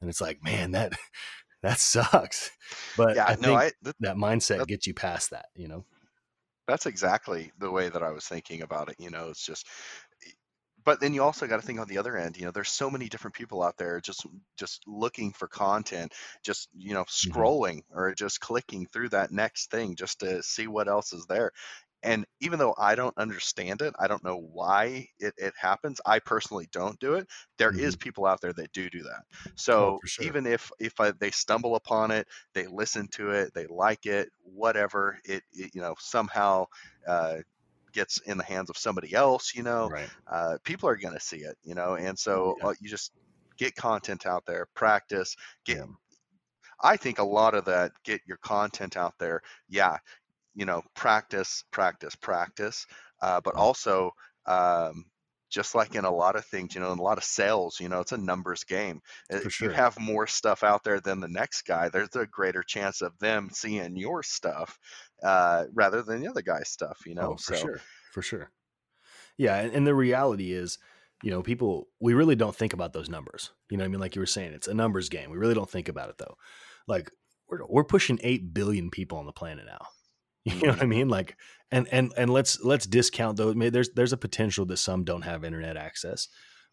And 0.00 0.08
it's 0.10 0.20
like, 0.20 0.42
man, 0.42 0.72
that 0.72 0.92
that 1.62 1.78
sucks. 1.78 2.50
But 2.96 3.16
yeah, 3.16 3.24
I 3.26 3.36
no, 3.40 3.54
I 3.54 3.70
th- 3.84 3.96
that 4.00 4.16
mindset 4.16 4.58
that- 4.58 4.68
gets 4.68 4.86
you 4.86 4.94
past 4.94 5.30
that. 5.30 5.46
You 5.54 5.68
know, 5.68 5.84
that's 6.68 6.86
exactly 6.86 7.52
the 7.58 7.70
way 7.70 7.88
that 7.88 8.02
I 8.02 8.10
was 8.10 8.24
thinking 8.26 8.62
about 8.62 8.88
it. 8.90 8.96
You 8.98 9.10
know, 9.10 9.28
it's 9.28 9.44
just, 9.44 9.66
but 10.84 11.00
then 11.00 11.14
you 11.14 11.22
also 11.22 11.46
got 11.46 11.60
to 11.60 11.66
think 11.66 11.80
on 11.80 11.88
the 11.88 11.98
other 11.98 12.16
end. 12.16 12.36
You 12.36 12.46
know, 12.46 12.50
there's 12.50 12.70
so 12.70 12.90
many 12.90 13.08
different 13.08 13.34
people 13.34 13.62
out 13.62 13.76
there 13.76 14.00
just 14.00 14.26
just 14.56 14.82
looking 14.86 15.32
for 15.32 15.48
content, 15.48 16.12
just 16.42 16.68
you 16.76 16.94
know, 16.94 17.04
mm-hmm. 17.04 17.30
scrolling 17.30 17.82
or 17.94 18.14
just 18.14 18.40
clicking 18.40 18.86
through 18.86 19.10
that 19.10 19.32
next 19.32 19.70
thing 19.70 19.96
just 19.96 20.20
to 20.20 20.42
see 20.42 20.66
what 20.66 20.88
else 20.88 21.12
is 21.12 21.26
there. 21.26 21.52
And 22.04 22.26
even 22.40 22.58
though 22.58 22.74
I 22.76 22.96
don't 22.96 23.16
understand 23.16 23.80
it, 23.80 23.94
I 23.96 24.08
don't 24.08 24.24
know 24.24 24.36
why 24.36 25.06
it, 25.20 25.34
it 25.36 25.54
happens. 25.56 26.00
I 26.04 26.18
personally 26.18 26.68
don't 26.72 26.98
do 26.98 27.14
it. 27.14 27.28
There 27.58 27.70
is 27.70 27.94
mm-hmm. 27.94 28.02
people 28.02 28.26
out 28.26 28.40
there 28.40 28.52
that 28.52 28.72
do 28.72 28.90
do 28.90 29.04
that. 29.04 29.22
Oh, 29.46 29.50
so 29.54 29.98
for 30.00 30.08
sure. 30.08 30.24
even 30.24 30.46
if 30.46 30.72
if 30.80 30.98
I, 31.00 31.12
they 31.12 31.30
stumble 31.30 31.76
upon 31.76 32.10
it, 32.10 32.26
they 32.54 32.66
listen 32.66 33.06
to 33.12 33.30
it, 33.30 33.54
they 33.54 33.66
like 33.68 34.06
it, 34.06 34.30
whatever, 34.42 35.18
it, 35.24 35.44
it 35.52 35.74
you 35.74 35.80
know 35.80 35.94
somehow 35.98 36.66
uh, 37.06 37.36
gets 37.92 38.18
in 38.22 38.38
the 38.38 38.44
hands 38.44 38.70
of 38.70 38.76
somebody 38.76 39.14
else, 39.14 39.54
you 39.54 39.62
know, 39.62 39.90
right? 39.90 40.10
uh, 40.30 40.58
people 40.64 40.88
are 40.88 40.96
going 40.96 41.14
to 41.14 41.20
see 41.20 41.38
it, 41.38 41.56
you 41.62 41.74
know, 41.74 41.96
and 41.96 42.18
so 42.18 42.56
Yeah. 42.56 42.64
uh, 42.64 42.74
you 42.80 42.88
just 42.88 43.12
get 43.58 43.74
content 43.74 44.26
out 44.26 44.44
there, 44.46 44.66
practice, 44.74 45.36
get. 45.64 45.78
Yeah. 45.78 45.86
I 46.82 46.96
think 46.96 47.18
a 47.18 47.24
lot 47.24 47.54
of 47.54 47.64
that 47.66 47.92
get 48.04 48.20
your 48.26 48.38
content 48.38 48.96
out 48.96 49.14
there. 49.18 49.42
Yeah, 49.68 49.98
you 50.54 50.66
know, 50.66 50.82
practice, 50.94 51.64
practice, 51.72 52.16
practice, 52.16 52.86
uh, 53.22 53.40
but 53.42 53.54
Mhm. 53.54 53.56
also. 53.56 54.12
Um, 54.46 55.06
just 55.50 55.74
like 55.74 55.94
in 55.94 56.04
a 56.04 56.10
lot 56.10 56.36
of 56.36 56.44
things, 56.46 56.74
you 56.74 56.80
know, 56.82 56.92
in 56.92 56.98
a 56.98 57.02
lot 57.02 57.18
of 57.18 57.24
sales, 57.24 57.80
you 57.80 57.88
know, 57.88 58.00
it's 58.00 58.12
a 58.12 58.18
numbers 58.18 58.64
game. 58.64 59.00
Uh, 59.32 59.36
For 59.36 59.50
If 59.50 59.50
sure. 59.50 59.62
you 59.62 59.70
have 59.70 59.98
more 60.00 60.26
stuff 60.26 60.64
out 60.64 60.84
there 60.84 61.00
than 61.00 61.20
the 61.20 61.28
next 61.28 61.62
guy, 61.62 61.88
there's 61.88 62.16
a 62.16 62.26
greater 62.26 62.62
chance 62.62 63.02
of 63.02 63.18
them 63.18 63.50
seeing 63.52 63.96
your 63.96 64.22
stuff 64.24 64.78
uh, 65.22 65.64
rather 65.72 66.02
than 66.02 66.20
the 66.20 66.28
other 66.28 66.42
guy's 66.42 66.68
stuff, 66.68 67.00
you 67.06 67.14
know. 67.14 67.32
Oh, 67.32 67.36
for 67.36 67.54
so 67.54 67.60
sure, 67.60 67.80
for 68.12 68.22
sure. 68.22 68.50
Yeah, 69.38 69.56
and, 69.56 69.72
and 69.72 69.86
the 69.86 69.94
reality 69.94 70.52
is, 70.52 70.78
you 71.22 71.30
know, 71.30 71.42
people 71.42 71.88
we 72.00 72.14
really 72.14 72.36
don't 72.36 72.54
think 72.54 72.72
about 72.72 72.92
those 72.92 73.08
numbers. 73.08 73.50
You 73.70 73.76
know, 73.76 73.82
what 73.84 73.88
I 73.88 73.90
mean, 73.90 74.00
like 74.00 74.14
you 74.14 74.20
were 74.20 74.26
saying, 74.26 74.52
it's 74.52 74.68
a 74.68 74.74
numbers 74.74 75.08
game. 75.08 75.30
We 75.30 75.38
really 75.38 75.54
don't 75.54 75.70
think 75.70 75.88
about 75.88 76.10
it 76.10 76.18
though. 76.18 76.36
Like 76.86 77.10
we're 77.48 77.64
we're 77.68 77.84
pushing 77.84 78.18
eight 78.22 78.52
billion 78.52 78.90
people 78.90 79.18
on 79.18 79.26
the 79.26 79.32
planet 79.32 79.66
now. 79.66 79.86
You 80.44 80.60
know 80.66 80.72
what 80.72 80.82
I 80.82 80.86
mean? 80.86 81.08
Like, 81.08 81.36
and 81.70 81.86
and 81.92 82.12
and 82.16 82.28
let's 82.28 82.60
let's 82.64 82.84
discount 82.84 83.36
though. 83.36 83.52
There's 83.52 83.90
there's 83.90 84.12
a 84.12 84.16
potential 84.16 84.66
that 84.66 84.78
some 84.78 85.04
don't 85.04 85.22
have 85.22 85.44
internet 85.44 85.76
access, 85.76 86.26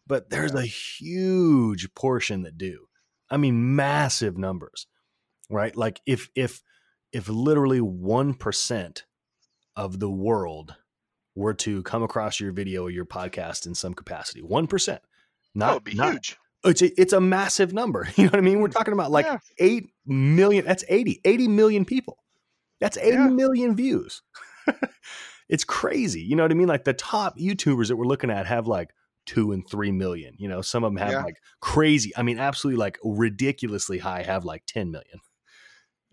but 0.08 0.28
there's 0.28 0.54
Yeah. 0.54 0.62
a 0.62 0.66
huge 0.66 1.94
portion 1.94 2.42
that 2.42 2.58
do. 2.58 2.86
I 3.30 3.36
mean, 3.36 3.76
massive 3.76 4.36
numbers, 4.36 4.88
right? 5.48 5.76
Like 5.76 6.00
if 6.04 6.30
if 6.34 6.62
if 7.12 7.28
literally 7.28 7.80
one 7.80 8.34
percent 8.34 9.04
of 9.76 9.98
the 10.00 10.10
world 10.10 10.74
were 11.34 11.54
to 11.54 11.82
come 11.84 12.02
across 12.02 12.40
your 12.40 12.52
video 12.52 12.82
or 12.84 12.90
your 12.90 13.04
podcast 13.06 13.66
in 13.66 13.74
some 13.74 13.94
capacity, 13.94 14.40
one 14.42 14.66
percent, 14.66 15.00
that 15.54 15.72
would 15.74 15.84
be 15.84 15.94
not 15.94 16.12
huge. 16.12 16.36
it's 16.64 16.82
a, 16.82 17.00
it's 17.00 17.12
a 17.12 17.20
massive 17.20 17.72
number. 17.72 18.08
You 18.16 18.24
know 18.24 18.30
what 18.30 18.38
I 18.38 18.42
mean? 18.42 18.60
We're 18.60 18.68
talking 18.68 18.92
about 18.94 19.10
like 19.10 19.26
Yeah. 19.26 19.38
8 19.58 19.86
million. 20.06 20.64
That's 20.64 20.84
80, 20.88 21.20
80 21.24 21.48
million 21.48 21.84
people. 21.84 22.18
That's 22.80 22.96
eighty 22.96 23.16
Yeah. 23.16 23.28
million 23.28 23.76
views. 23.76 24.22
it's 25.48 25.64
crazy. 25.64 26.22
You 26.22 26.36
know 26.36 26.42
what 26.44 26.50
I 26.50 26.54
mean? 26.54 26.68
Like 26.68 26.84
the 26.84 26.94
top 26.94 27.38
YouTubers 27.38 27.88
that 27.88 27.96
we're 27.96 28.06
looking 28.06 28.30
at 28.30 28.46
have 28.46 28.66
like 28.66 28.90
two 29.26 29.52
and 29.52 29.68
three 29.68 29.90
million. 29.92 30.34
You 30.38 30.48
know, 30.48 30.62
some 30.62 30.82
of 30.84 30.92
them 30.92 30.96
have 30.98 31.12
Yeah. 31.12 31.22
like 31.22 31.36
crazy. 31.60 32.12
I 32.16 32.22
mean, 32.22 32.38
absolutely 32.38 32.78
like 32.78 32.98
ridiculously 33.04 33.98
high 33.98 34.22
have 34.22 34.44
like 34.44 34.64
10 34.66 34.90
million. 34.90 35.20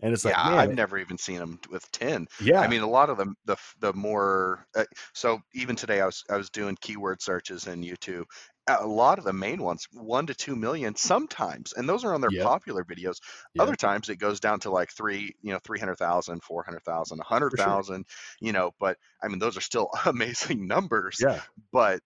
And 0.00 0.12
it's 0.12 0.24
like, 0.24 0.42
yeah, 0.42 0.44
man, 0.44 0.56
I've 0.56 0.72
never 0.72 0.98
even 0.98 1.18
seen 1.18 1.38
them 1.38 1.60
with 1.70 1.90
ten. 1.92 2.26
yeah, 2.38 2.62
I 2.62 2.66
mean, 2.68 2.82
a 2.82 2.88
lot 2.88 3.10
of 3.10 3.18
them, 3.18 3.34
the 3.44 3.56
the 3.80 3.92
more. 3.94 4.66
Uh, 4.76 4.84
so 5.14 5.40
even 5.54 5.76
today, 5.76 6.00
I 6.00 6.06
was 6.06 6.22
I 6.30 6.36
was 6.36 6.50
doing 6.50 6.76
keyword 6.80 7.22
searches 7.22 7.66
in 7.66 7.82
YouTube. 7.82 8.24
A 8.70 8.86
lot 8.86 9.18
of 9.18 9.24
the 9.24 9.32
main 9.32 9.62
ones, 9.62 9.86
one 9.92 10.26
to 10.26 10.34
two 10.34 10.54
million, 10.54 10.94
sometimes, 10.94 11.72
and 11.72 11.88
those 11.88 12.04
are 12.04 12.12
on 12.14 12.20
their 12.20 12.30
Yep. 12.30 12.52
popular 12.52 12.84
videos. 12.84 13.16
Yep. 13.54 13.68
Other 13.68 13.76
times, 13.76 14.08
it 14.10 14.16
goes 14.16 14.40
down 14.40 14.60
to 14.60 14.70
like 14.70 14.90
three, 14.92 15.32
you 15.40 15.52
know, 15.52 15.58
300,000, 15.64 16.42
400,000, 16.42 17.18
100,000, 17.18 18.04
you 18.40 18.52
know. 18.52 18.72
But 18.78 18.98
I 19.22 19.28
mean, 19.28 19.38
those 19.38 19.56
are 19.56 19.62
still 19.62 19.88
amazing 20.06 20.66
numbers. 20.66 21.24
yeah. 21.24 21.42
But 21.72 22.02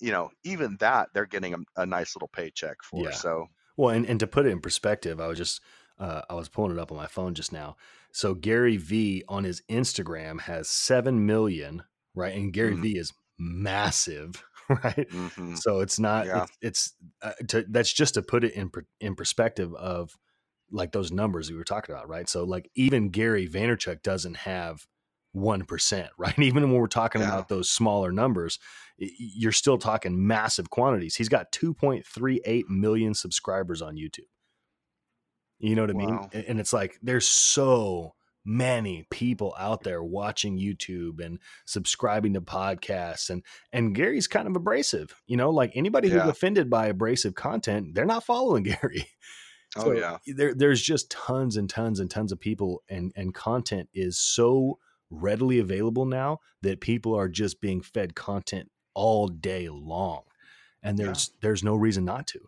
you 0.00 0.10
know, 0.12 0.30
even 0.44 0.76
that, 0.80 1.10
they're 1.14 1.26
getting 1.26 1.54
a, 1.54 1.58
a 1.76 1.86
nice 1.86 2.16
little 2.16 2.28
paycheck 2.28 2.82
for. 2.82 3.10
Yeah. 3.10 3.12
So 3.12 3.46
Well, 3.76 3.90
and, 3.90 4.06
and 4.06 4.20
to 4.20 4.26
put 4.26 4.46
it 4.46 4.50
in 4.50 4.60
perspective, 4.60 5.20
I 5.20 5.26
was 5.28 5.38
just 5.38 5.60
uh, 5.98 6.22
I 6.28 6.34
was 6.34 6.48
pulling 6.48 6.72
it 6.72 6.78
up 6.78 6.90
on 6.90 6.96
my 6.98 7.06
phone 7.06 7.34
just 7.34 7.52
now. 7.52 7.76
So 8.12 8.34
Gary 8.34 8.76
V 8.76 9.24
on 9.28 9.44
his 9.44 9.62
Instagram 9.70 10.40
has 10.42 10.68
seven 10.68 11.26
million, 11.26 11.82
right? 12.14 12.34
And 12.34 12.52
Gary 12.52 12.74
Mhm. 12.74 12.82
V 12.82 12.98
is 12.98 13.12
massive, 13.38 14.42
right? 14.68 15.06
mhm. 15.10 15.62
So 15.62 15.80
it's 15.80 15.98
not. 15.98 16.26
Yeah. 16.26 16.44
It's, 16.44 16.58
it's 16.62 16.94
uh, 17.22 17.32
to, 17.48 17.64
that's 17.68 17.92
just 17.92 18.14
to 18.14 18.22
put 18.22 18.44
it 18.44 18.54
in 18.54 18.70
per, 18.70 18.86
in 19.00 19.14
perspective 19.14 19.74
of 19.74 20.16
like 20.70 20.92
those 20.92 21.12
numbers 21.12 21.50
we 21.50 21.56
were 21.56 21.64
talking 21.64 21.94
about, 21.94 22.08
right? 22.08 22.28
So 22.28 22.44
like 22.44 22.70
even 22.74 23.10
Gary 23.10 23.48
Vaynerchuk 23.48 24.02
doesn't 24.02 24.36
have 24.38 24.86
one 25.32 25.64
percent, 25.64 26.10
right? 26.18 26.38
Even 26.38 26.64
when 26.64 26.80
we're 26.80 26.86
talking 26.88 27.20
Yeah. 27.20 27.28
about 27.28 27.48
those 27.48 27.70
smaller 27.70 28.12
numbers, 28.12 28.58
you're 28.98 29.52
still 29.52 29.78
talking 29.78 30.26
massive 30.26 30.70
quantities. 30.70 31.14
He's 31.16 31.28
got 31.28 31.52
2.38 31.52 32.64
million 32.68 33.14
subscribers 33.14 33.82
on 33.82 33.96
YouTube. 33.96 34.26
You 35.58 35.74
know 35.74 35.82
what 35.82 35.90
I 35.90 35.94
mean? 35.94 36.16
Wow. 36.16 36.30
A- 36.32 36.48
And 36.48 36.60
it's 36.60 36.72
like 36.72 36.98
there's 37.02 37.26
so 37.26 38.14
many 38.44 39.04
people 39.10 39.54
out 39.58 39.82
there 39.82 40.02
watching 40.02 40.56
YouTube 40.58 41.20
and 41.24 41.40
subscribing 41.64 42.34
to 42.34 42.40
podcasts 42.40 43.28
and 43.28 43.42
and 43.72 43.94
Gary's 43.94 44.28
kind 44.28 44.46
of 44.46 44.54
abrasive. 44.54 45.14
You 45.26 45.36
know, 45.36 45.50
like 45.50 45.72
anybody 45.74 46.08
who's 46.08 46.22
offended 46.28 46.70
by 46.70 46.86
abrasive 46.86 47.34
content, 47.34 47.94
they're 47.94 48.04
not 48.04 48.24
following 48.24 48.62
Gary. 48.80 49.06
oh 49.76 49.90
yeah, 49.92 50.18
there, 50.26 50.54
there's 50.54 50.80
just 50.80 51.10
tons 51.10 51.56
and 51.56 51.68
tons 51.68 51.98
and 52.00 52.10
tons 52.10 52.30
of 52.32 52.38
people, 52.40 52.82
and 52.88 53.12
and 53.16 53.34
content 53.34 53.88
is 53.92 54.18
so 54.18 54.78
readily 55.10 55.58
available 55.58 56.04
now 56.04 56.38
that 56.62 56.80
people 56.80 57.14
are 57.14 57.28
just 57.28 57.60
being 57.60 57.80
fed 57.80 58.14
content 58.14 58.70
all 58.94 59.28
day 59.28 59.68
long. 59.68 60.22
and 60.82 60.96
there's 60.98 61.30
yeah. 61.32 61.38
there's 61.42 61.64
no 61.64 61.74
reason 61.74 62.04
not 62.04 62.26
to. 62.28 62.40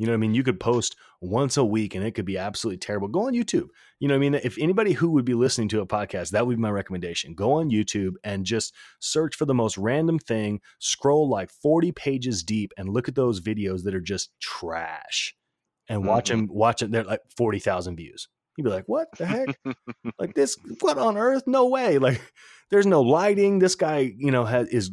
You 0.00 0.06
know 0.06 0.12
what 0.12 0.16
I 0.16 0.20
mean? 0.20 0.34
You 0.34 0.42
could 0.42 0.58
post 0.58 0.96
once 1.20 1.58
a 1.58 1.64
week 1.64 1.94
and 1.94 2.02
it 2.02 2.12
could 2.12 2.24
be 2.24 2.38
absolutely 2.38 2.78
terrible. 2.78 3.06
Go 3.06 3.26
on 3.26 3.34
YouTube. 3.34 3.68
You 3.98 4.08
know 4.08 4.14
what 4.14 4.24
I 4.24 4.30
mean? 4.30 4.34
If 4.42 4.56
anybody 4.56 4.92
who 4.92 5.10
would 5.10 5.26
be 5.26 5.34
listening 5.34 5.68
to 5.68 5.82
a 5.82 5.86
podcast, 5.86 6.30
that 6.30 6.46
would 6.46 6.56
be 6.56 6.62
my 6.62 6.70
recommendation. 6.70 7.34
Go 7.34 7.52
on 7.52 7.68
YouTube 7.68 8.14
and 8.24 8.46
just 8.46 8.74
search 9.00 9.36
for 9.36 9.44
the 9.44 9.52
most 9.52 9.76
random 9.76 10.18
thing, 10.18 10.62
scroll 10.78 11.28
like 11.28 11.50
40 11.50 11.92
pages 11.92 12.42
deep 12.42 12.72
and 12.78 12.88
look 12.88 13.08
at 13.08 13.14
those 13.14 13.42
videos 13.42 13.82
that 13.82 13.94
are 13.94 14.00
just 14.00 14.30
trash 14.40 15.36
and 15.86 16.06
watch 16.06 16.30
mm-hmm. 16.30 16.46
them, 16.46 16.48
watch 16.50 16.80
it. 16.80 16.90
They're 16.90 17.04
like 17.04 17.20
40,000 17.36 17.96
views. 17.96 18.26
You'd 18.56 18.64
be 18.64 18.70
like, 18.70 18.86
what 18.86 19.08
the 19.16 19.26
heck? 19.26 19.48
like 20.18 20.34
this, 20.34 20.56
what 20.80 20.98
on 20.98 21.16
earth? 21.16 21.44
No 21.46 21.68
way. 21.68 21.98
Like 21.98 22.20
there's 22.70 22.86
no 22.86 23.02
lighting. 23.02 23.58
This 23.58 23.74
guy, 23.74 24.12
you 24.16 24.30
know, 24.30 24.44
has, 24.44 24.68
is 24.68 24.90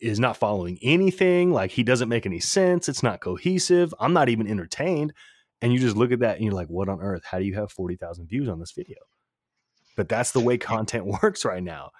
is 0.00 0.20
not 0.20 0.36
following 0.36 0.78
anything. 0.82 1.52
Like 1.52 1.70
he 1.70 1.82
doesn't 1.82 2.08
make 2.08 2.26
any 2.26 2.40
sense. 2.40 2.88
It's 2.88 3.02
not 3.02 3.20
cohesive. 3.20 3.94
I'm 4.00 4.12
not 4.12 4.28
even 4.28 4.46
entertained. 4.46 5.12
And 5.62 5.72
you 5.72 5.78
just 5.78 5.96
look 5.96 6.12
at 6.12 6.20
that 6.20 6.36
and 6.36 6.44
you're 6.44 6.54
like, 6.54 6.68
what 6.68 6.88
on 6.88 7.00
earth? 7.00 7.24
How 7.24 7.38
do 7.38 7.44
you 7.44 7.54
have 7.54 7.72
40,000 7.72 8.28
views 8.28 8.48
on 8.48 8.60
this 8.60 8.72
video? 8.72 8.98
But 9.96 10.08
that's 10.08 10.32
the 10.32 10.40
way 10.40 10.58
content 10.58 11.06
works 11.06 11.44
right 11.44 11.62
now. 11.62 11.90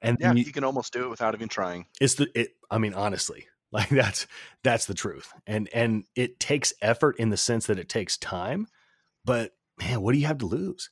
And 0.00 0.18
yeah, 0.20 0.32
you, 0.32 0.44
you, 0.44 0.52
can 0.52 0.64
almost 0.64 0.92
do 0.92 1.04
it 1.04 1.10
without 1.10 1.34
even 1.34 1.48
trying. 1.48 1.86
It's 2.00 2.14
the 2.14 2.28
it 2.38 2.50
I 2.70 2.78
mean 2.78 2.94
honestly, 2.94 3.46
like 3.72 3.88
that's 3.88 4.26
that's 4.62 4.86
the 4.86 4.94
truth. 4.94 5.32
And 5.46 5.68
and 5.74 6.04
it 6.14 6.38
takes 6.38 6.72
effort 6.82 7.16
in 7.18 7.30
the 7.30 7.36
sense 7.36 7.66
that 7.66 7.78
it 7.78 7.88
takes 7.88 8.18
time, 8.18 8.66
but 9.24 9.52
man, 9.78 10.00
what 10.00 10.12
do 10.12 10.18
you 10.18 10.26
have 10.26 10.38
to 10.38 10.46
lose? 10.46 10.90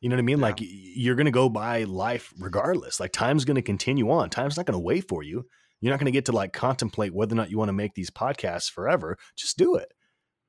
You 0.00 0.08
know 0.08 0.16
what 0.16 0.20
I 0.20 0.24
mean? 0.24 0.38
Yeah. 0.38 0.44
Like 0.46 0.58
you're 0.60 1.14
going 1.14 1.26
to 1.26 1.30
go 1.30 1.48
by 1.48 1.84
life 1.84 2.32
regardless. 2.38 3.00
Like 3.00 3.12
time's 3.12 3.44
going 3.44 3.56
to 3.56 3.62
continue 3.62 4.10
on. 4.10 4.30
Time's 4.30 4.56
not 4.56 4.66
going 4.66 4.78
to 4.78 4.84
wait 4.84 5.08
for 5.08 5.22
you. 5.22 5.44
You're 5.80 5.92
not 5.92 6.00
going 6.00 6.06
to 6.06 6.16
get 6.16 6.26
to 6.26 6.32
like 6.32 6.52
contemplate 6.52 7.14
whether 7.14 7.34
or 7.34 7.36
not 7.36 7.50
you 7.50 7.58
want 7.58 7.68
to 7.68 7.74
make 7.74 7.94
these 7.94 8.10
podcasts 8.10 8.70
forever. 8.70 9.16
Just 9.36 9.58
do 9.58 9.76
it. 9.76 9.92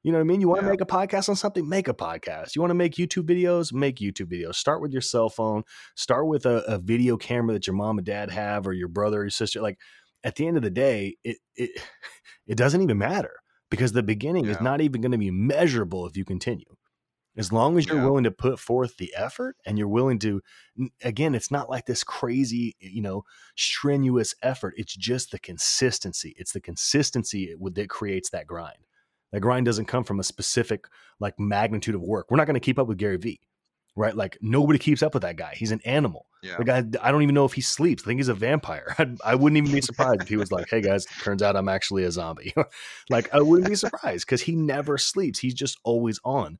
You 0.03 0.11
know 0.11 0.17
what 0.17 0.23
I 0.23 0.27
mean? 0.27 0.41
You 0.41 0.49
want 0.49 0.61
yeah. 0.61 0.67
to 0.67 0.71
make 0.71 0.81
a 0.81 0.85
podcast 0.85 1.29
on 1.29 1.35
something, 1.35 1.67
make 1.67 1.87
a 1.87 1.93
podcast. 1.93 2.55
You 2.55 2.61
want 2.61 2.71
to 2.71 2.75
make 2.75 2.95
YouTube 2.95 3.27
videos, 3.27 3.71
make 3.71 3.97
YouTube 3.97 4.31
videos. 4.31 4.55
Start 4.55 4.81
with 4.81 4.91
your 4.91 5.01
cell 5.01 5.29
phone. 5.29 5.63
Start 5.95 6.27
with 6.27 6.45
a, 6.45 6.63
a 6.65 6.79
video 6.79 7.17
camera 7.17 7.53
that 7.53 7.67
your 7.67 7.75
mom 7.75 7.99
and 7.99 8.05
dad 8.05 8.31
have, 8.31 8.65
or 8.65 8.73
your 8.73 8.87
brother 8.87 9.19
or 9.19 9.23
your 9.25 9.29
sister. 9.29 9.61
Like 9.61 9.77
at 10.23 10.35
the 10.35 10.47
end 10.47 10.57
of 10.57 10.63
the 10.63 10.71
day, 10.71 11.17
it 11.23 11.37
it 11.55 11.69
it 12.47 12.57
doesn't 12.57 12.81
even 12.81 12.97
matter 12.97 13.33
because 13.69 13.91
the 13.91 14.03
beginning 14.03 14.45
yeah. 14.45 14.51
is 14.51 14.61
not 14.61 14.81
even 14.81 15.01
going 15.01 15.11
to 15.11 15.17
be 15.19 15.31
measurable 15.31 16.07
if 16.07 16.17
you 16.17 16.25
continue. 16.25 16.65
As 17.37 17.53
long 17.53 17.77
as 17.77 17.85
you're 17.85 17.97
yeah. 17.97 18.05
willing 18.05 18.25
to 18.25 18.31
put 18.31 18.59
forth 18.59 18.97
the 18.97 19.13
effort 19.15 19.55
and 19.65 19.77
you're 19.77 19.87
willing 19.87 20.19
to, 20.19 20.41
again, 21.01 21.33
it's 21.33 21.49
not 21.49 21.69
like 21.69 21.85
this 21.85 22.03
crazy, 22.03 22.75
you 22.79 23.01
know, 23.01 23.23
strenuous 23.55 24.35
effort. 24.43 24.73
It's 24.75 24.93
just 24.93 25.31
the 25.31 25.39
consistency. 25.39 26.35
It's 26.37 26.51
the 26.51 26.59
consistency 26.59 27.55
that 27.57 27.89
creates 27.89 28.31
that 28.31 28.47
grind. 28.47 28.85
That 29.31 29.39
grind 29.39 29.65
doesn't 29.65 29.85
come 29.85 30.03
from 30.03 30.19
a 30.19 30.23
specific 30.23 30.87
like 31.21 31.39
magnitude 31.39 31.95
of 31.95 32.01
work. 32.01 32.29
We're 32.29 32.37
not 32.37 32.47
going 32.47 32.55
to 32.55 32.59
keep 32.59 32.77
up 32.77 32.87
with 32.87 32.97
Gary 32.97 33.15
Vee, 33.15 33.39
right? 33.95 34.15
Like 34.15 34.37
nobody 34.41 34.77
keeps 34.77 35.01
up 35.01 35.13
with 35.13 35.23
that 35.23 35.37
guy. 35.37 35.53
He's 35.55 35.71
an 35.71 35.79
animal. 35.85 36.25
Yeah. 36.43 36.57
The 36.57 36.65
guy, 36.65 36.83
I 37.01 37.11
don't 37.11 37.21
even 37.21 37.35
know 37.35 37.45
if 37.45 37.53
he 37.53 37.61
sleeps. 37.61 38.03
I 38.03 38.07
think 38.07 38.19
he's 38.19 38.27
a 38.27 38.33
vampire. 38.33 38.93
I, 38.99 39.15
I 39.23 39.35
wouldn't 39.35 39.57
even 39.57 39.71
be 39.71 39.79
surprised 39.79 40.21
if 40.21 40.27
he 40.27 40.35
was 40.35 40.51
like, 40.51 40.67
"Hey 40.69 40.81
guys, 40.81 41.05
turns 41.21 41.41
out 41.41 41.55
I'm 41.55 41.69
actually 41.69 42.03
a 42.03 42.11
zombie." 42.11 42.53
like 43.09 43.33
I 43.33 43.41
wouldn't 43.41 43.69
be 43.69 43.75
surprised 43.75 44.25
because 44.25 44.41
he 44.41 44.55
never 44.55 44.97
sleeps. 44.97 45.39
He's 45.39 45.53
just 45.53 45.77
always 45.83 46.19
on 46.25 46.57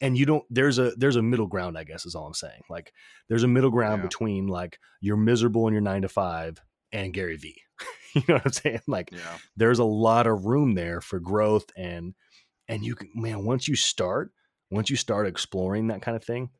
and 0.00 0.16
you 0.16 0.26
don't 0.26 0.44
there's 0.50 0.78
a 0.78 0.92
there's 0.96 1.16
a 1.16 1.22
middle 1.22 1.46
ground 1.46 1.76
i 1.76 1.84
guess 1.84 2.06
is 2.06 2.14
all 2.14 2.26
i'm 2.26 2.34
saying 2.34 2.62
like 2.68 2.92
there's 3.28 3.42
a 3.42 3.48
middle 3.48 3.70
ground 3.70 4.00
yeah. 4.00 4.06
between 4.06 4.46
like 4.46 4.78
you're 5.00 5.16
miserable 5.16 5.66
in 5.66 5.72
your 5.72 5.82
nine 5.82 6.02
to 6.02 6.08
five 6.08 6.60
and 6.92 7.12
gary 7.12 7.36
vee 7.36 7.60
you 8.14 8.22
know 8.28 8.34
what 8.34 8.46
i'm 8.46 8.52
saying 8.52 8.80
like 8.86 9.10
yeah. 9.12 9.38
there's 9.56 9.78
a 9.78 9.84
lot 9.84 10.26
of 10.26 10.46
room 10.46 10.74
there 10.74 11.00
for 11.00 11.20
growth 11.20 11.66
and 11.76 12.14
and 12.68 12.84
you 12.84 12.94
can 12.94 13.10
man 13.14 13.44
once 13.44 13.68
you 13.68 13.76
start 13.76 14.32
once 14.70 14.90
you 14.90 14.96
start 14.96 15.26
exploring 15.26 15.88
that 15.88 16.02
kind 16.02 16.16
of 16.16 16.24
thing 16.24 16.50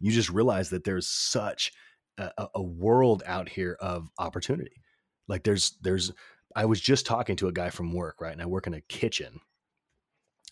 you 0.00 0.12
just 0.12 0.30
realize 0.30 0.70
that 0.70 0.84
there's 0.84 1.06
such 1.06 1.72
a, 2.18 2.30
a 2.54 2.62
world 2.62 3.22
out 3.26 3.48
here 3.48 3.76
of 3.80 4.08
opportunity 4.18 4.82
like 5.28 5.42
there's 5.42 5.76
there's 5.82 6.12
i 6.54 6.64
was 6.64 6.80
just 6.80 7.06
talking 7.06 7.36
to 7.36 7.48
a 7.48 7.52
guy 7.52 7.70
from 7.70 7.92
work 7.92 8.20
right 8.20 8.32
and 8.32 8.42
i 8.42 8.46
work 8.46 8.66
in 8.66 8.74
a 8.74 8.80
kitchen 8.82 9.40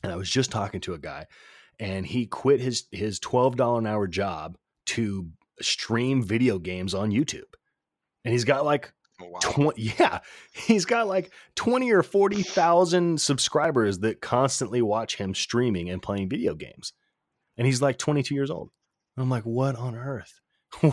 and 0.03 0.11
i 0.11 0.17
was 0.17 0.29
just 0.29 0.51
talking 0.51 0.81
to 0.81 0.95
a 0.95 0.99
guy 0.99 1.27
and 1.79 2.07
he 2.07 2.27
quit 2.27 2.61
his 2.61 2.85
his 2.91 3.19
twelve 3.19 3.57
dollar 3.57 3.79
an 3.79 3.87
hour 3.87 4.07
job 4.07 4.57
to 4.87 5.31
stream 5.61 6.23
video 6.23 6.59
games 6.59 6.95
on 6.95 7.11
YouTube, 7.11 7.43
and 8.25 8.33
he's 8.33 8.45
got 8.45 8.65
like. 8.65 8.93
Oh, 9.21 9.29
wow. 9.29 9.39
20, 9.43 9.83
yeah, 10.01 10.19
he's 10.53 10.85
got 10.85 11.07
like 11.07 11.31
20 11.55 11.93
or 11.93 12.03
40,000 12.03 13.21
subscribers 13.21 14.01
that 14.01 14.21
constantly 14.21 14.83
watch 14.83 15.15
him 15.17 15.33
streaming 15.33 15.91
and 15.91 16.03
playing 16.03 16.29
video 16.29 16.55
games. 16.57 16.93
And 17.57 17.65
he's 17.65 17.81
like 17.81 17.99
22 17.99 18.35
years 18.35 18.51
old. 18.51 18.71
I'm 19.17 19.31
like, 19.31 19.45
what 19.45 19.77
on 19.77 19.95
earth? 19.95 20.41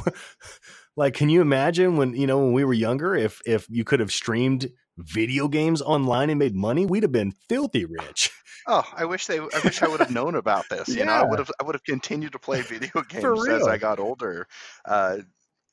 like, 0.96 1.14
can 1.14 1.30
you 1.30 1.42
imagine 1.42 1.98
when, 1.98 2.14
you 2.14 2.28
know, 2.28 2.40
when 2.40 2.54
we 2.54 2.66
were 2.66 2.74
younger, 2.74 3.16
if, 3.16 3.42
if 3.46 3.66
you 3.70 3.84
could 3.84 4.00
have 4.00 4.12
streamed 4.12 4.70
video 5.00 5.48
games 5.48 5.82
online 5.82 6.30
and 6.30 6.40
made 6.40 6.56
money, 6.56 6.86
we'd 6.86 7.04
have 7.04 7.12
been 7.12 7.32
filthy 7.32 7.86
rich. 7.86 8.32
Oh, 8.68 8.84
I 8.96 9.06
wish 9.06 9.26
they. 9.26 9.40
I 9.40 9.62
wish 9.64 9.82
I 9.82 9.88
would 9.88 10.00
have 10.00 10.12
known 10.12 10.36
about 10.36 10.66
this. 10.70 10.90
You 10.90 11.06
know, 11.06 11.14
I 11.14 11.24
would 11.24 11.40
have. 11.40 11.52
I 11.60 11.64
would 11.64 11.76
have 11.76 11.84
continued 11.84 12.34
to 12.34 12.40
play 12.40 12.62
video 12.62 13.02
games 13.10 13.48
as 13.48 13.68
I 13.68 13.78
got 13.78 14.00
older. 14.00 14.48
Uh, 14.86 15.18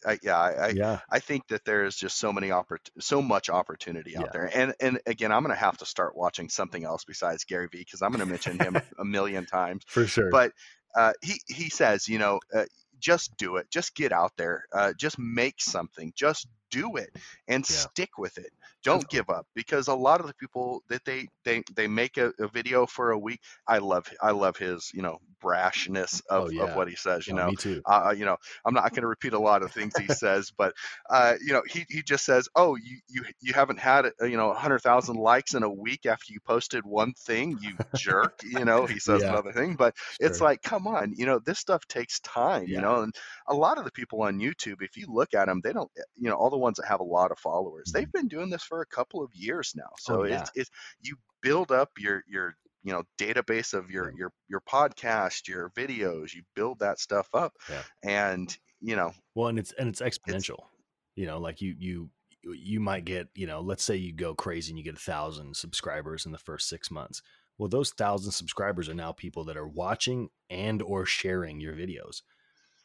I, 0.04 0.18
yeah, 0.22 0.38
I, 0.38 0.68
yeah. 0.68 1.00
I 1.10 1.18
think 1.18 1.48
that 1.48 1.64
there 1.64 1.84
is 1.84 1.96
just 1.96 2.18
so 2.18 2.32
many 2.32 2.48
oppor- 2.48 2.78
so 3.00 3.20
much 3.20 3.50
opportunity 3.50 4.16
out 4.16 4.26
yeah. 4.26 4.30
there, 4.32 4.50
and 4.54 4.74
and 4.80 5.00
again, 5.06 5.32
I'm 5.32 5.42
going 5.42 5.54
to 5.54 5.60
have 5.60 5.78
to 5.78 5.86
start 5.86 6.16
watching 6.16 6.48
something 6.48 6.84
else 6.84 7.04
besides 7.04 7.44
Gary 7.44 7.68
Vee 7.70 7.78
because 7.78 8.02
I'm 8.02 8.10
going 8.10 8.20
to 8.20 8.26
mention 8.26 8.58
him 8.58 8.76
a 8.98 9.04
million 9.04 9.46
times 9.46 9.82
for 9.86 10.06
sure. 10.06 10.30
But 10.30 10.52
uh, 10.94 11.12
he 11.22 11.40
he 11.48 11.70
says, 11.70 12.08
you 12.08 12.18
know, 12.18 12.40
uh, 12.54 12.64
just 12.98 13.36
do 13.36 13.56
it, 13.56 13.70
just 13.70 13.94
get 13.94 14.12
out 14.12 14.32
there, 14.36 14.64
uh, 14.72 14.92
just 14.98 15.18
make 15.18 15.60
something, 15.60 16.12
just 16.14 16.46
do 16.70 16.96
it 16.96 17.10
and 17.48 17.68
yeah. 17.68 17.76
stick 17.76 18.18
with 18.18 18.38
it 18.38 18.50
don't 18.86 19.08
give 19.08 19.28
up 19.30 19.46
because 19.54 19.88
a 19.88 19.94
lot 19.94 20.20
of 20.20 20.28
the 20.28 20.34
people 20.34 20.80
that 20.88 21.04
they 21.04 21.26
they 21.44 21.62
they 21.74 21.88
make 21.88 22.18
a, 22.18 22.32
a 22.38 22.46
video 22.46 22.86
for 22.86 23.10
a 23.10 23.18
week 23.18 23.40
i 23.66 23.78
love 23.78 24.06
i 24.22 24.30
love 24.30 24.56
his 24.56 24.92
you 24.94 25.02
know 25.02 25.18
brashness 25.42 26.22
of, 26.30 26.44
oh, 26.44 26.50
yeah. 26.50 26.62
of 26.62 26.76
what 26.76 26.88
he 26.88 26.94
says 26.94 27.26
you 27.26 27.34
know 27.34 27.48
me 27.48 27.56
too. 27.56 27.82
Uh, 27.84 28.14
you 28.16 28.24
know 28.24 28.36
i'm 28.64 28.74
not 28.74 28.90
going 28.90 29.02
to 29.02 29.08
repeat 29.08 29.32
a 29.32 29.38
lot 29.38 29.62
of 29.62 29.72
things 29.72 29.92
he 29.96 30.06
says 30.06 30.52
but 30.56 30.72
uh, 31.10 31.34
you 31.44 31.52
know 31.52 31.62
he, 31.68 31.84
he 31.88 32.02
just 32.02 32.24
says 32.24 32.48
oh 32.54 32.76
you 32.76 32.98
you 33.08 33.24
you 33.40 33.52
haven't 33.52 33.78
had 33.78 34.06
uh, 34.06 34.24
you 34.24 34.36
know 34.36 34.48
100000 34.48 35.16
likes 35.16 35.54
in 35.54 35.62
a 35.62 35.70
week 35.70 36.06
after 36.06 36.32
you 36.32 36.38
posted 36.46 36.84
one 36.86 37.12
thing 37.14 37.58
you 37.60 37.72
jerk 37.96 38.40
you 38.44 38.64
know 38.64 38.86
he 38.86 38.98
says 38.98 39.22
yeah. 39.22 39.30
another 39.30 39.52
thing 39.52 39.74
but 39.74 39.96
sure. 39.96 40.28
it's 40.28 40.40
like 40.40 40.62
come 40.62 40.86
on 40.86 41.12
you 41.16 41.26
know 41.26 41.38
this 41.40 41.58
stuff 41.58 41.86
takes 41.88 42.20
time 42.20 42.66
you 42.66 42.80
know 42.80 43.02
and 43.02 43.14
a 43.48 43.54
lot 43.54 43.78
of 43.78 43.84
the 43.84 43.92
people 43.92 44.22
on 44.22 44.38
youtube 44.38 44.80
if 44.80 44.96
you 44.96 45.06
look 45.08 45.34
at 45.34 45.46
them 45.46 45.60
they 45.62 45.72
don't 45.72 45.90
you 46.16 46.28
know 46.28 46.36
all 46.36 46.50
the 46.50 46.55
ones 46.56 46.76
that 46.76 46.86
have 46.86 47.00
a 47.00 47.04
lot 47.04 47.30
of 47.30 47.38
followers 47.38 47.90
they've 47.92 48.04
mm-hmm. 48.04 48.18
been 48.18 48.28
doing 48.28 48.50
this 48.50 48.62
for 48.62 48.80
a 48.80 48.86
couple 48.86 49.22
of 49.22 49.30
years 49.34 49.72
now 49.76 49.90
so 49.98 50.20
oh, 50.20 50.22
it's, 50.22 50.50
it's 50.54 50.70
you 51.00 51.16
build 51.42 51.70
up 51.70 51.90
your 51.98 52.22
your 52.28 52.56
you 52.86 52.92
know 52.92 53.02
database 53.18 53.74
of 53.74 53.90
your 53.90 54.12
your 54.16 54.32
your 54.48 54.60
podcast 54.60 55.48
your 55.48 55.70
videos 55.76 56.32
you 56.32 56.42
build 56.54 56.78
that 56.78 57.00
stuff 57.00 57.28
up 57.34 57.52
yeah. 57.68 57.82
and 58.02 58.56
you 58.80 58.94
know 58.94 59.12
well 59.34 59.48
and 59.48 59.58
it's 59.58 59.72
and 59.72 59.88
it's 59.88 60.00
exponential 60.00 60.54
it's, 60.54 61.16
you 61.16 61.26
know 61.26 61.38
like 61.38 61.60
you 61.60 61.74
you 61.78 62.08
you 62.44 62.78
might 62.78 63.04
get 63.04 63.28
you 63.34 63.46
know 63.46 63.60
let's 63.60 63.82
say 63.82 63.96
you 63.96 64.12
go 64.12 64.34
crazy 64.34 64.70
and 64.70 64.78
you 64.78 64.84
get 64.84 64.94
a 64.94 64.98
thousand 64.98 65.56
subscribers 65.56 66.24
in 66.26 66.32
the 66.32 66.38
first 66.38 66.68
six 66.68 66.90
months 66.90 67.22
well 67.58 67.68
those 67.68 67.90
thousand 67.90 68.30
subscribers 68.30 68.88
are 68.88 68.94
now 68.94 69.10
people 69.10 69.42
that 69.44 69.56
are 69.56 69.66
watching 69.66 70.28
and 70.48 70.80
or 70.80 71.04
sharing 71.04 71.60
your 71.60 71.74
videos 71.74 72.22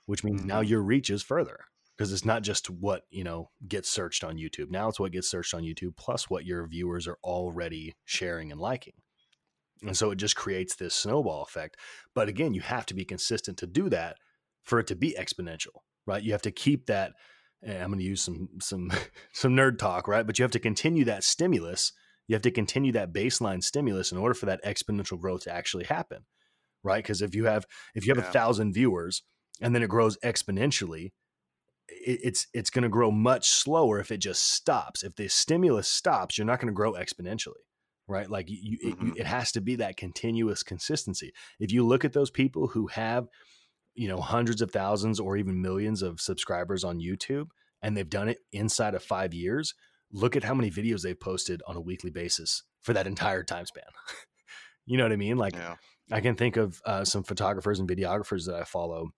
which 0.08 0.24
means 0.24 0.42
mm-hmm. 0.42 0.50
now 0.50 0.62
your 0.62 0.82
reach 0.82 1.12
is 1.12 1.22
further 1.22 1.66
because 2.02 2.14
it's 2.14 2.26
not 2.26 2.42
just 2.42 2.70
what 2.70 3.04
you 3.10 3.24
know 3.24 3.50
gets 3.68 3.90
searched 3.90 4.24
on 4.24 4.38
youtube 4.38 4.72
now 4.72 4.88
it's 4.88 5.00
what 5.00 5.12
gets 5.12 5.30
searched 5.30 5.54
on 5.54 5.64
youtube 5.64 5.96
plus 5.98 6.30
what 6.30 6.46
your 6.46 6.66
viewers 6.68 7.08
are 7.08 7.18
already 7.24 7.94
sharing 8.06 8.52
and 8.52 8.60
liking 8.60 8.94
and 9.84 9.98
so 9.98 10.12
it 10.12 10.18
just 10.18 10.36
creates 10.36 10.76
this 10.76 10.94
snowball 10.94 11.44
effect. 11.44 11.78
But 12.14 12.30
again, 12.30 12.54
you 12.54 12.62
have 12.62 12.86
to 12.88 12.94
be 12.94 13.06
consistent 13.06 13.58
to 13.58 13.68
do 13.68 13.90
that 13.90 14.18
for 14.64 14.80
it 14.80 14.88
to 14.88 14.96
be 14.96 15.16
exponential, 15.20 15.82
right? 16.06 16.22
You 16.22 16.32
have 16.34 16.44
to 16.44 16.52
keep 16.52 16.86
that. 16.86 17.14
Eh, 17.66 17.78
I'm 17.78 17.88
going 17.88 18.00
to 18.00 18.06
use 18.06 18.22
some 18.22 18.50
some 18.60 18.92
some 19.34 19.56
nerd 19.56 19.80
talk, 19.80 20.08
right? 20.08 20.26
But 20.26 20.38
you 20.38 20.44
have 20.44 20.52
to 20.52 20.60
continue 20.60 21.06
that 21.06 21.24
stimulus. 21.24 21.94
You 22.28 22.36
have 22.36 22.44
to 22.44 22.52
continue 22.52 22.92
that 22.94 23.12
baseline 23.12 23.64
stimulus 23.64 24.12
in 24.12 24.18
order 24.18 24.36
for 24.36 24.46
that 24.46 24.64
exponential 24.64 25.20
growth 25.20 25.44
to 25.44 25.54
actually 25.54 25.86
happen, 25.86 26.26
right? 26.84 27.04
Because 27.04 27.22
if 27.22 27.34
you 27.34 27.46
have 27.46 27.66
if 27.96 28.06
you 28.06 28.14
have 28.14 28.24
yeah. 28.24 28.30
a 28.30 28.34
thousand 28.34 28.74
viewers 28.74 29.24
and 29.62 29.74
then 29.74 29.84
it 29.84 29.90
grows 29.90 30.18
exponentially, 30.24 31.12
it's 32.06 32.48
it's 32.54 32.70
going 32.70 32.84
to 32.84 32.90
grow 32.90 33.12
much 33.12 33.50
slower 33.50 34.00
if 34.00 34.12
it 34.12 34.18
just 34.18 34.54
stops. 34.54 35.04
If 35.04 35.16
the 35.16 35.28
stimulus 35.28 35.88
stops, 35.88 36.38
you're 36.38 36.48
not 36.48 36.60
going 36.60 36.68
to 36.68 36.74
grow 36.74 36.94
exponentially 36.94 37.62
right? 38.12 38.30
Like 38.30 38.48
you, 38.50 38.78
mm-hmm. 38.78 39.12
it, 39.12 39.22
it 39.22 39.26
has 39.26 39.52
to 39.54 39.62
be 39.62 39.76
that 39.78 39.98
continuous 39.98 40.64
consistency. 40.64 41.32
If 41.60 41.72
you 41.72 41.86
look 41.86 42.06
at 42.06 42.14
those 42.14 42.30
people 42.30 42.68
who 42.68 42.88
have, 42.88 43.28
you 43.96 44.08
know, 44.08 44.20
hundreds 44.20 44.62
of 44.62 44.72
thousands 44.72 45.20
or 45.20 45.38
even 45.38 45.62
millions 45.62 46.02
of 46.02 46.20
subscribers 46.20 46.84
on 46.84 47.00
YouTube 47.00 47.48
and 47.82 47.96
they've 47.96 48.10
done 48.10 48.28
it 48.28 48.40
inside 48.52 48.94
of 48.94 49.04
five 49.04 49.34
years, 49.34 49.74
look 50.12 50.36
at 50.36 50.44
how 50.44 50.54
many 50.54 50.70
videos 50.70 51.02
they've 51.02 51.20
posted 51.20 51.62
on 51.68 51.78
a 51.78 51.82
weekly 51.82 52.12
basis 52.12 52.64
for 52.82 52.94
that 52.94 53.08
entire 53.08 53.44
time 53.44 53.66
span. 53.66 53.84
you 54.86 54.98
know 54.98 55.04
what 55.04 55.14
I 55.14 55.18
mean? 55.18 55.38
Like 55.38 55.56
Yeah. 55.56 55.76
I 56.12 56.20
can 56.20 56.36
think 56.36 56.58
of 56.58 56.82
uh, 56.86 57.06
some 57.06 57.24
photographers 57.24 57.80
and 57.80 57.90
videographers 57.90 58.46
that 58.46 58.56
I 58.56 58.66
follow 58.66 59.12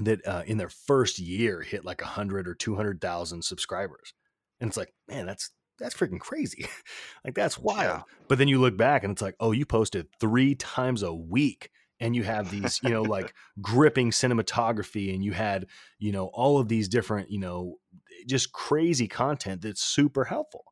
that 0.00 0.26
uh, 0.26 0.42
in 0.46 0.58
their 0.58 0.68
first 0.68 1.18
year 1.18 1.62
hit 1.62 1.84
like 1.84 2.02
a 2.02 2.06
hundred 2.06 2.48
or 2.48 2.54
two 2.54 2.76
hundred 2.76 3.00
thousand 3.00 3.42
subscribers, 3.42 4.14
and 4.60 4.68
it's 4.68 4.76
like, 4.76 4.92
man, 5.08 5.26
that's 5.26 5.50
that's 5.78 5.94
freaking 5.94 6.20
crazy. 6.20 6.66
like 7.24 7.34
that's 7.34 7.58
wild. 7.58 8.02
Yeah. 8.06 8.14
But 8.28 8.38
then 8.38 8.48
you 8.48 8.60
look 8.60 8.76
back 8.76 9.04
and 9.04 9.12
it's 9.12 9.22
like, 9.22 9.36
oh, 9.40 9.52
you 9.52 9.64
posted 9.66 10.06
three 10.20 10.54
times 10.54 11.02
a 11.02 11.14
week, 11.14 11.70
and 12.00 12.14
you 12.14 12.22
have 12.24 12.50
these, 12.50 12.80
you 12.82 12.90
know, 12.90 13.02
like 13.02 13.34
gripping 13.60 14.10
cinematography, 14.10 15.14
and 15.14 15.24
you 15.24 15.32
had, 15.32 15.66
you 15.98 16.12
know, 16.12 16.26
all 16.32 16.58
of 16.58 16.68
these 16.68 16.88
different, 16.88 17.30
you 17.30 17.40
know, 17.40 17.76
just 18.26 18.52
crazy 18.52 19.08
content 19.08 19.62
that's 19.62 19.82
super 19.82 20.24
helpful. 20.24 20.64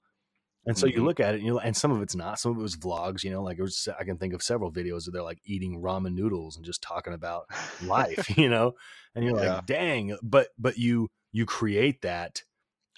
And 0.66 0.76
so 0.76 0.86
you 0.86 1.00
Mhm. 1.00 1.04
look 1.04 1.20
at 1.20 1.34
it, 1.34 1.38
and 1.38 1.46
you 1.46 1.58
and 1.60 1.76
some 1.76 1.92
of 1.92 2.02
it's 2.02 2.16
not. 2.16 2.38
Some 2.40 2.52
of 2.52 2.58
it 2.58 2.62
was 2.62 2.76
vlogs, 2.76 3.22
you 3.22 3.30
know, 3.30 3.42
like 3.42 3.58
it 3.58 3.62
was. 3.62 3.88
I 3.98 4.04
can 4.04 4.18
think 4.18 4.34
of 4.34 4.42
several 4.42 4.72
videos 4.72 5.06
where 5.06 5.12
they're 5.12 5.22
like 5.22 5.40
eating 5.44 5.80
ramen 5.80 6.14
noodles 6.14 6.56
and 6.56 6.64
just 6.64 6.82
talking 6.82 7.14
about 7.14 7.46
life, 7.80 8.28
you 8.36 8.48
know, 8.48 8.74
and 9.14 9.24
you're 9.24 9.36
like, 9.36 9.64
dang. 9.64 10.16
But 10.22 10.48
but 10.58 10.76
you 10.78 11.08
you 11.32 11.46
create 11.46 12.02
that 12.02 12.42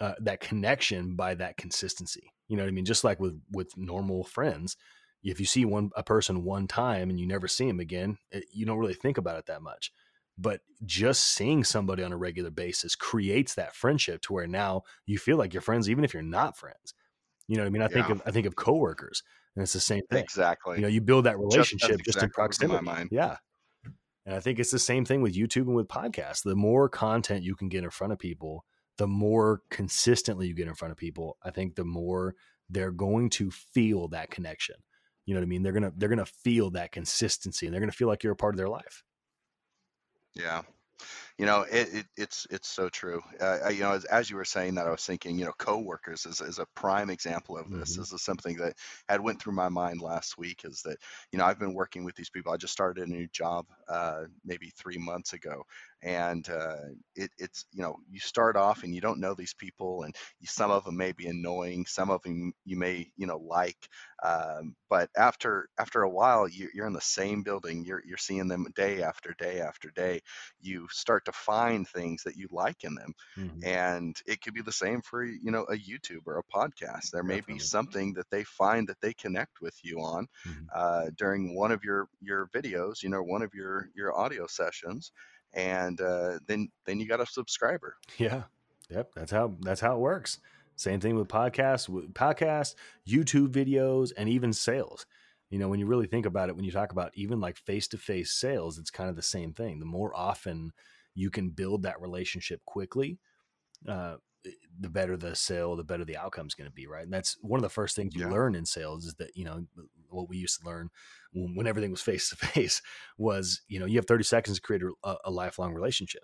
uh, 0.01 0.15
that 0.21 0.41
connection 0.41 1.17
by 1.17 1.35
that 1.35 1.57
consistency. 1.57 2.31
You 2.49 2.57
know 2.57 2.63
what 2.63 2.69
I 2.69 2.73
mean? 2.73 2.85
Just 2.85 3.05
like 3.05 3.21
with 3.21 3.41
with 3.51 3.77
normal 3.77 4.25
friends, 4.25 4.77
if 5.23 5.41
you 5.41 5.47
see 5.47 5.65
one 5.65 5.91
a 5.97 6.03
person 6.03 6.45
one 6.45 6.69
time 6.69 7.11
and 7.11 7.19
you 7.19 7.27
never 7.27 7.49
see 7.49 7.69
him 7.69 7.81
again, 7.81 8.19
it, 8.31 8.45
you 8.53 8.65
don't 8.67 8.79
really 8.79 8.95
think 8.95 9.19
about 9.19 9.39
it 9.39 9.47
that 9.47 9.63
much. 9.63 9.93
But 10.39 10.61
just 10.85 11.25
seeing 11.25 11.65
somebody 11.65 12.05
on 12.05 12.13
a 12.13 12.17
regular 12.17 12.51
basis 12.51 12.95
creates 12.95 13.55
that 13.55 13.75
friendship 13.75 14.23
to 14.23 14.33
where 14.33 14.47
now 14.47 14.83
you 15.05 15.19
feel 15.19 15.37
like 15.37 15.53
you're 15.53 15.61
friends, 15.61 15.91
even 15.91 16.05
if 16.05 16.15
you're 16.15 16.23
not 16.23 16.57
friends. 16.57 16.95
You 17.49 17.57
know 17.57 17.63
what 17.63 17.67
I 17.69 17.71
mean? 17.71 17.83
I 17.83 17.89
think 17.89 18.07
Yeah. 18.09 18.15
of 18.15 18.23
I 18.27 18.31
think 18.31 18.47
of 18.47 18.57
coworkers, 18.57 19.23
and 19.57 19.63
it's 19.63 19.73
the 19.73 19.81
same 19.81 20.03
thing. 20.11 20.23
Exactly. 20.23 20.77
You 20.77 20.83
know, 20.83 20.89
you 20.89 21.01
build 21.01 21.25
that 21.27 21.39
relationship 21.39 22.01
just, 22.05 22.19
in 22.19 22.25
exactly 22.27 22.43
what 22.43 22.49
was 22.49 22.61
in 22.63 22.69
my 22.69 22.75
proximity. 22.79 22.85
mind. 22.85 23.09
Yeah. 23.11 23.37
And 24.27 24.35
I 24.37 24.41
think 24.41 24.59
it's 24.59 24.71
the 24.71 24.79
same 24.79 25.07
thing 25.07 25.23
with 25.23 25.35
YouTube 25.35 25.63
and 25.63 25.75
with 25.75 25.89
podcasts. 25.89 26.43
The 26.43 26.55
more 26.55 26.89
content 26.91 27.43
you 27.45 27.57
can 27.57 27.71
get 27.71 27.83
in 27.83 27.91
front 27.91 28.13
of 28.13 28.19
people, 28.19 28.67
the 28.99 29.07
more 29.09 29.63
consistently 29.71 30.47
you 30.47 30.55
get 30.55 30.69
in 30.69 30.75
front 30.75 30.93
of 30.93 30.99
people, 30.99 31.39
I 31.43 31.51
think 31.51 31.77
the 31.77 31.85
more 31.87 32.35
they're 32.69 32.91
going 32.91 33.31
to 33.31 33.51
feel 33.51 34.09
that 34.09 34.31
connection. 34.31 34.77
You 35.25 35.33
know 35.35 35.41
what 35.41 35.47
I 35.47 35.49
mean? 35.49 35.63
They're 35.63 35.73
gonna 35.73 35.93
they're 35.97 36.09
gonna 36.11 36.27
feel 36.27 36.71
that 36.73 36.93
consistency 36.93 37.67
and 37.67 37.73
they're 37.73 37.81
gonna 37.81 37.93
feel 37.93 38.09
like 38.09 38.23
you're 38.23 38.35
a 38.35 38.37
part 38.37 38.55
of 38.55 38.59
their 38.59 38.69
life. 38.69 39.03
Yeah. 40.35 40.63
You 41.39 41.47
know, 41.47 41.63
it, 41.63 41.95
it 41.95 42.07
it's 42.17 42.49
it's 42.51 42.67
so 42.69 42.89
true. 42.89 43.23
Uh, 43.41 43.59
I- 43.67 43.69
you 43.71 43.81
know, 43.83 43.93
as, 43.93 44.05
as 44.07 44.29
you 44.29 44.35
were 44.37 44.45
saying 44.45 44.75
that, 44.75 44.89
I 44.89 44.91
was 44.91 45.05
thinking, 45.07 45.39
you 45.39 45.45
know, 45.45 45.53
coworkers 45.53 46.27
is, 46.27 46.41
is 46.41 46.59
a 46.59 46.67
prime 46.75 47.11
example 47.11 47.57
of 47.57 47.71
this. 47.71 47.95
Mhm. 47.95 47.97
This 47.97 48.13
is 48.13 48.23
something 48.23 48.57
that 48.57 48.75
had 49.09 49.21
went 49.21 49.41
through 49.41 49.53
my 49.53 49.69
mind 49.69 50.01
last 50.01 50.37
week. 50.37 50.63
Is 50.65 50.83
that 50.83 50.99
you 51.31 51.39
know 51.39 51.45
I've 51.45 51.61
been 51.61 51.75
working 51.75 52.05
with 52.05 52.17
these 52.17 52.29
people. 52.29 52.53
I 52.53 52.57
just 52.57 52.73
started 52.73 53.07
a 53.07 53.11
new 53.11 53.29
job 53.29 53.67
uh, 53.89 54.25
maybe 54.45 54.71
three 54.71 54.99
months 54.99 55.33
ago, 55.33 55.63
and 56.03 56.49
uh, 56.49 56.87
it, 57.15 57.31
it's 57.39 57.67
you 57.73 57.83
know 57.83 57.97
you 58.11 58.19
start 58.19 58.57
off 58.57 58.83
and 58.83 58.93
you 58.93 59.01
don't 59.01 59.21
know 59.21 59.35
these 59.35 59.55
people, 59.55 60.03
and 60.03 60.17
you, 60.41 60.49
some 60.49 60.73
of 60.73 60.85
them 60.85 60.97
may 60.97 61.13
be 61.13 61.29
annoying, 61.29 61.87
some 61.87 62.11
of 62.11 62.21
them 62.23 62.53
you 62.65 62.77
may 62.77 63.13
you 63.17 63.29
know 63.29 63.39
like, 63.39 63.89
um, 64.25 64.75
but 64.91 65.09
after 65.17 65.69
after 65.79 66.03
a 66.03 66.11
while 66.11 66.49
you, 66.49 66.69
you're 66.75 66.89
in 66.89 66.93
the 66.93 67.01
same 67.01 67.45
building. 67.45 67.85
You're 67.85 68.03
you're 68.05 68.17
seeing 68.19 68.49
them 68.49 68.67
day 68.75 69.03
after 69.03 69.35
day 69.35 69.61
after 69.61 69.91
day 69.91 70.21
you 70.61 70.89
start 70.91 71.25
to 71.29 71.33
find 71.33 71.89
things 71.89 72.23
that 72.25 72.37
you 72.37 72.49
like 72.53 72.85
in 72.85 72.95
them 72.95 73.13
Mhm. 73.37 73.65
and 73.65 74.17
it 74.27 74.41
could 74.41 74.55
be 74.55 74.63
the 74.63 74.73
same 74.73 75.03
for 75.03 75.25
you 75.25 75.51
know 75.51 75.65
a 75.65 75.77
youtube 75.77 76.23
or 76.27 76.39
a 76.39 76.45
podcast 76.59 77.11
there 77.13 77.25
may 77.25 77.41
Definitely. 77.41 77.41
be 77.41 77.59
something 77.59 78.13
that 78.15 78.31
they 78.31 78.45
find 78.45 78.89
that 78.89 79.01
they 79.01 79.13
connect 79.15 79.61
with 79.61 79.75
you 79.83 79.99
on 80.01 80.27
Mhm. 80.45 80.71
uh, 80.75 81.07
during 81.17 81.55
one 81.57 81.73
of 81.73 81.83
your 81.85 82.09
your 82.21 82.49
videos 82.49 83.03
you 83.03 83.09
know 83.09 83.23
one 83.23 83.43
of 83.43 83.53
your 83.55 83.89
your 83.95 84.17
audio 84.17 84.47
sessions 84.47 85.13
and 85.55 86.01
uh, 86.01 86.39
then 86.47 86.69
then 86.87 87.01
you 87.01 87.07
got 87.09 87.21
a 87.21 87.27
subscriber 87.27 87.97
Yeah. 88.19 88.45
Yep. 88.91 89.13
That's 89.15 89.31
how 89.33 89.57
that's 89.61 89.81
how 89.81 89.97
it 89.97 90.01
works. 90.01 90.39
Same 90.77 91.01
thing 91.01 91.17
with 91.17 91.29
podcasts, 91.29 91.89
with 91.89 92.15
podcasts, 92.15 92.75
YouTube 93.07 93.49
videos, 93.49 94.13
and 94.17 94.29
even 94.29 94.53
sales. 94.53 95.07
You 95.51 95.59
know, 95.59 95.69
when 95.69 95.81
you 95.81 95.87
really 95.87 96.07
think 96.07 96.25
about 96.27 96.49
it, 96.49 96.57
when 96.57 96.65
you 96.65 96.71
talk 96.71 96.93
about 96.93 97.11
even 97.15 97.41
like 97.41 97.57
face 97.57 97.89
to 97.89 97.99
face 97.99 98.33
sales, 98.33 98.79
it's 98.79 98.91
kind 98.91 99.11
of 99.11 99.17
the 99.17 99.23
same 99.23 99.53
thing. 99.53 99.81
The 99.81 99.87
more 99.87 100.15
often 100.17 100.73
you 101.19 101.31
can 101.31 101.51
build 101.51 101.83
that 101.83 102.01
relationship 102.01 102.65
quickly, 102.65 103.19
uh, 103.89 104.17
the 104.81 104.89
better 104.89 105.17
the 105.17 105.35
sale, 105.35 105.77
the 105.77 105.85
better 105.85 106.05
the 106.05 106.17
outcome 106.17 106.47
is 106.47 106.55
going 106.55 106.69
to 106.71 106.75
be, 106.75 106.87
right? 106.87 107.05
And 107.05 107.13
that's 107.13 107.37
one 107.43 107.59
of 107.59 107.63
the 107.63 107.69
first 107.69 107.97
things 107.97 108.15
you 108.15 108.23
Yeah. 108.23 108.31
learn 108.31 108.55
in 108.55 108.65
sales 108.67 109.05
is 109.05 109.15
that, 109.17 109.37
you 109.37 109.45
know, 109.45 109.67
what 110.09 110.29
we 110.29 110.39
used 110.39 110.61
to 110.61 110.67
learn 110.67 110.91
when, 111.33 111.55
when 111.57 111.67
everything 111.67 111.91
was 111.91 112.01
face 112.03 112.31
to 112.31 112.37
face 112.37 112.81
was, 113.19 113.63
you 113.69 113.81
know, 113.81 113.87
you 113.87 113.97
have 113.99 114.07
30 114.07 114.25
seconds 114.25 114.57
to 114.59 114.63
create 114.63 114.83
a, 115.05 115.17
a 115.25 115.31
lifelong 115.31 115.75
relationship. 115.75 116.23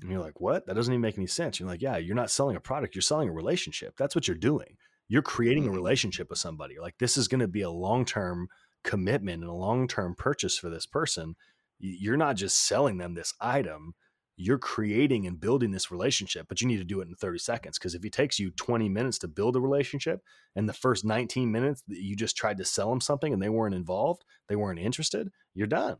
And 0.00 0.10
you're 0.10 0.20
like, 0.20 0.40
what? 0.40 0.66
That 0.66 0.74
doesn't 0.74 0.92
even 0.92 1.00
make 1.00 1.16
any 1.18 1.26
sense. 1.26 1.60
You're 1.60 1.68
like, 1.68 1.82
yeah, 1.82 1.96
you're 1.96 2.16
not 2.16 2.30
selling 2.30 2.56
a 2.56 2.60
product, 2.60 2.94
you're 2.94 3.02
selling 3.02 3.28
a 3.28 3.32
relationship. 3.32 3.96
That's 3.96 4.14
what 4.14 4.26
you're 4.26 4.36
doing. 4.36 4.76
You're 5.08 5.22
creating 5.22 5.66
a 5.68 5.70
Mhm. 5.70 5.72
relationship 5.72 6.28
with 6.30 6.38
somebody. 6.38 6.78
Like, 6.78 6.98
this 6.98 7.16
is 7.16 7.28
going 7.28 7.40
to 7.40 7.48
be 7.48 7.62
a 7.62 7.70
long 7.70 8.04
term 8.04 8.48
commitment 8.84 9.42
and 9.42 9.50
a 9.50 9.54
long 9.54 9.86
term 9.86 10.14
purchase 10.16 10.58
for 10.58 10.70
this 10.70 10.86
person. 10.86 11.36
You're 11.82 12.16
not 12.16 12.36
just 12.36 12.66
selling 12.66 12.98
them 12.98 13.14
this 13.14 13.34
item, 13.40 13.94
you're 14.36 14.58
creating 14.58 15.26
and 15.26 15.38
building 15.38 15.72
this 15.72 15.90
relationship, 15.90 16.46
but 16.48 16.60
you 16.62 16.66
need 16.66 16.78
to 16.78 16.84
do 16.84 17.00
it 17.00 17.08
in 17.08 17.14
30 17.14 17.38
seconds. 17.38 17.78
Because 17.78 17.94
if 17.94 18.04
it 18.04 18.12
takes 18.12 18.38
you 18.38 18.50
20 18.52 18.88
minutes 18.88 19.18
to 19.18 19.28
build 19.28 19.56
a 19.56 19.60
relationship 19.60 20.22
and 20.56 20.68
the 20.68 20.72
first 20.72 21.04
19 21.04 21.52
minutes 21.52 21.82
that 21.88 22.00
you 22.00 22.16
just 22.16 22.36
tried 22.36 22.56
to 22.58 22.64
sell 22.64 22.88
them 22.88 23.00
something 23.00 23.32
and 23.32 23.42
they 23.42 23.50
weren't 23.50 23.74
involved, 23.74 24.24
they 24.48 24.56
weren't 24.56 24.78
interested, 24.78 25.30
you're 25.54 25.66
done 25.66 25.98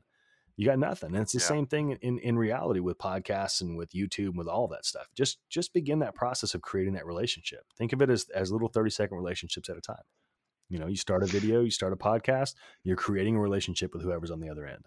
you 0.56 0.66
got 0.66 0.78
nothing. 0.78 1.14
And 1.14 1.22
it's 1.22 1.32
the 1.32 1.40
Yeah. 1.40 1.46
same 1.46 1.66
thing 1.66 1.92
in, 1.92 2.18
in 2.18 2.38
reality 2.38 2.80
with 2.80 2.98
podcasts 2.98 3.60
and 3.60 3.76
with 3.76 3.90
YouTube 3.90 4.28
and 4.28 4.38
with 4.38 4.48
all 4.48 4.68
that 4.68 4.84
stuff. 4.84 5.08
Just 5.14 5.38
just 5.48 5.72
begin 5.72 6.00
that 6.00 6.14
process 6.14 6.54
of 6.54 6.62
creating 6.62 6.94
that 6.94 7.06
relationship. 7.06 7.64
Think 7.76 7.92
of 7.92 8.02
it 8.02 8.10
as 8.10 8.28
as 8.30 8.52
little 8.52 8.68
30 8.68 8.90
second 8.90 9.16
relationships 9.16 9.68
at 9.68 9.76
a 9.78 9.80
time. 9.80 10.04
You 10.68 10.78
know, 10.78 10.86
you 10.86 10.96
start 10.96 11.22
a 11.22 11.26
video, 11.26 11.62
you 11.62 11.70
start 11.70 11.92
a 11.92 11.96
podcast, 11.96 12.54
you're 12.84 12.96
creating 12.96 13.36
a 13.36 13.40
relationship 13.40 13.94
with 13.94 14.02
whoever's 14.02 14.30
on 14.30 14.40
the 14.40 14.48
other 14.50 14.66
end. 14.66 14.86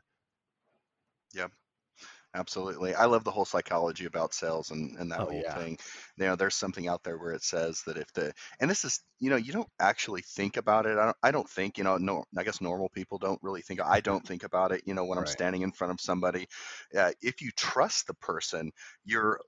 Absolutely. 2.34 2.94
I 2.94 3.06
love 3.06 3.24
the 3.24 3.32
whole 3.32 3.46
psychology 3.46 4.06
about 4.06 4.34
sales 4.34 4.70
and, 4.72 4.98
and 4.98 5.10
that 5.12 5.22
Oh, 5.22 5.30
whole 5.30 5.44
yeah. 5.44 5.54
thing. 5.54 5.78
You 6.18 6.26
know, 6.26 6.36
there's 6.36 6.56
something 6.56 6.88
out 6.88 7.02
there 7.04 7.18
where 7.18 7.32
it 7.32 7.44
says 7.44 7.82
that 7.86 7.98
if 7.98 8.12
the, 8.14 8.34
and 8.60 8.70
this 8.70 8.84
is, 8.84 9.00
you 9.20 9.30
know, 9.30 9.38
you 9.38 9.54
don't 9.54 9.70
actually 9.80 10.22
think 10.22 10.58
about 10.58 10.86
it. 10.86 10.98
I 10.98 11.06
don't, 11.06 11.18
I 11.24 11.32
don't 11.32 11.50
think, 11.50 11.78
you 11.78 11.86
know, 11.86 11.98
no, 11.98 12.26
I 12.38 12.44
guess 12.44 12.60
normal 12.60 12.90
people 12.90 13.18
don't 13.20 13.40
really 13.42 13.62
think, 13.62 13.80
I 13.82 14.02
don't 14.02 14.26
think 14.28 14.44
about 14.44 14.74
it, 14.74 14.84
you 14.86 14.94
know, 14.94 15.06
when 15.06 15.18
I'm 15.18 15.26
Right. 15.26 15.26
standing 15.26 15.62
in 15.62 15.72
front 15.72 15.94
of 15.94 16.02
somebody. 16.02 16.48
Uh, 16.96 17.14
if 17.22 17.42
you 17.42 17.52
trust 17.52 18.08
the 18.08 18.14
person, 18.16 18.72
you're 19.06 19.40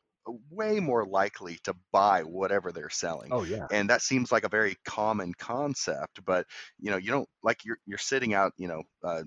way 0.49 0.79
more 0.81 1.05
likely 1.05 1.57
to 1.63 1.73
buy 1.93 2.21
whatever 2.21 2.71
they're 2.73 2.89
selling 2.89 3.31
Oh 3.31 3.43
yeah. 3.43 3.67
and 3.71 3.89
that 3.89 4.01
seems 4.01 4.29
like 4.29 4.43
a 4.43 4.49
very 4.49 4.75
common 4.83 5.33
concept 5.33 6.19
but 6.25 6.45
you 6.79 6.91
know 6.91 6.97
you 6.97 7.09
don't 7.09 7.29
like 7.43 7.63
you're 7.63 7.77
you're 7.85 7.97
sitting 7.97 8.33
out 8.33 8.51
you 8.57 8.67
know 8.67 8.83
uh, 9.05 9.23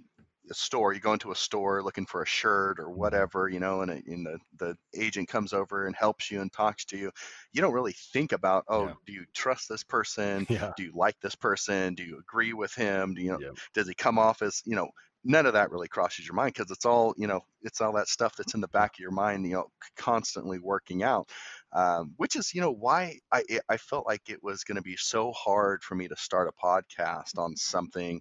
a 0.50 0.54
store 0.54 0.92
you 0.92 1.00
go 1.00 1.12
into 1.12 1.30
a 1.30 1.36
store 1.36 1.82
looking 1.82 2.06
for 2.06 2.22
a 2.22 2.26
shirt 2.26 2.78
or 2.80 2.90
whatever 2.90 3.48
you 3.48 3.60
know 3.60 3.82
and, 3.82 3.90
and 3.90 4.26
the 4.26 4.38
the 4.58 4.76
agent 4.96 5.28
comes 5.28 5.52
over 5.52 5.86
and 5.86 5.94
helps 5.96 6.30
you 6.30 6.40
and 6.40 6.52
talks 6.52 6.84
to 6.84 6.96
you 6.98 7.10
you 7.52 7.60
don't 7.60 7.72
really 7.72 7.94
think 8.12 8.32
about 8.32 8.64
oh 8.68 8.88
Yeah. 8.88 8.94
do 9.06 9.12
you 9.12 9.24
trust 9.34 9.68
this 9.68 9.84
person 9.84 10.46
Yeah. 10.48 10.72
do 10.76 10.82
you 10.82 10.92
like 10.94 11.18
this 11.20 11.34
person 11.34 11.94
do 11.94 12.02
you 12.02 12.18
agree 12.18 12.52
with 12.52 12.74
him 12.74 13.14
do 13.14 13.22
you 13.22 13.30
know 13.30 13.38
Yep. 13.38 13.54
does 13.74 13.88
he 13.88 13.94
come 13.94 14.18
off 14.18 14.42
as 14.42 14.62
you 14.64 14.74
know 14.76 14.88
none 15.22 15.44
of 15.44 15.52
that 15.52 15.70
really 15.70 15.88
crosses 15.88 16.26
your 16.26 16.34
mind 16.34 16.54
because 16.54 16.70
it's 16.70 16.86
all 16.86 17.14
you 17.16 17.26
know 17.26 17.40
it's 17.62 17.80
all 17.80 17.92
that 17.92 18.08
stuff 18.08 18.34
that's 18.36 18.54
in 18.54 18.60
the 18.60 18.68
back 18.68 18.92
of 18.94 19.00
your 19.00 19.10
mind 19.10 19.44
you 19.46 19.52
know 19.52 19.66
constantly 19.96 20.58
working 20.58 21.02
out 21.02 21.28
um, 21.72 22.14
which 22.16 22.36
is 22.36 22.54
you 22.54 22.60
know 22.60 22.72
why 22.72 23.18
i 23.32 23.42
i 23.68 23.76
felt 23.76 24.06
like 24.06 24.28
it 24.28 24.42
was 24.42 24.64
going 24.64 24.76
to 24.76 24.82
be 24.82 24.96
so 24.96 25.30
hard 25.32 25.82
for 25.82 25.94
me 25.94 26.08
to 26.08 26.16
start 26.16 26.48
a 26.48 26.64
podcast 26.66 27.38
on 27.38 27.54
something 27.56 28.20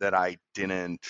that 0.00 0.14
i 0.14 0.36
didn't 0.54 1.00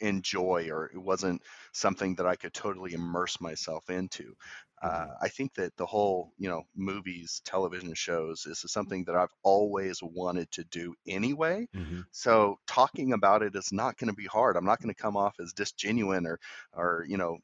enjoy 0.00 0.68
or 0.70 0.86
it 0.92 0.98
wasn't 0.98 1.42
something 1.72 2.14
that 2.14 2.26
i 2.26 2.36
could 2.36 2.54
totally 2.54 2.92
immerse 2.94 3.40
myself 3.40 3.90
into 3.90 4.34
uh, 4.82 5.06
Mhm. 5.06 5.18
i 5.20 5.28
think 5.28 5.54
that 5.54 5.76
the 5.76 5.86
whole 5.86 6.32
you 6.38 6.48
know 6.48 6.62
movies 6.74 7.42
television 7.44 7.94
shows 7.94 8.46
is 8.46 8.64
something 8.68 9.04
that 9.04 9.16
i've 9.16 9.32
always 9.42 10.00
wanted 10.02 10.50
to 10.50 10.64
do 10.64 10.94
anyway 11.06 11.66
Mhm. 11.72 12.02
so 12.10 12.56
talking 12.66 13.12
about 13.12 13.42
it 13.42 13.54
is 13.54 13.72
not 13.72 13.96
going 13.96 14.08
to 14.08 14.16
be 14.16 14.26
hard. 14.26 14.56
I'm 14.56 14.64
not 14.64 14.80
going 14.80 14.92
to 14.92 15.00
come 15.00 15.16
off 15.16 15.36
as 15.40 15.52
disgenuine 15.52 16.26
or, 16.26 16.40
or 16.72 17.04
you 17.06 17.16
know, 17.16 17.36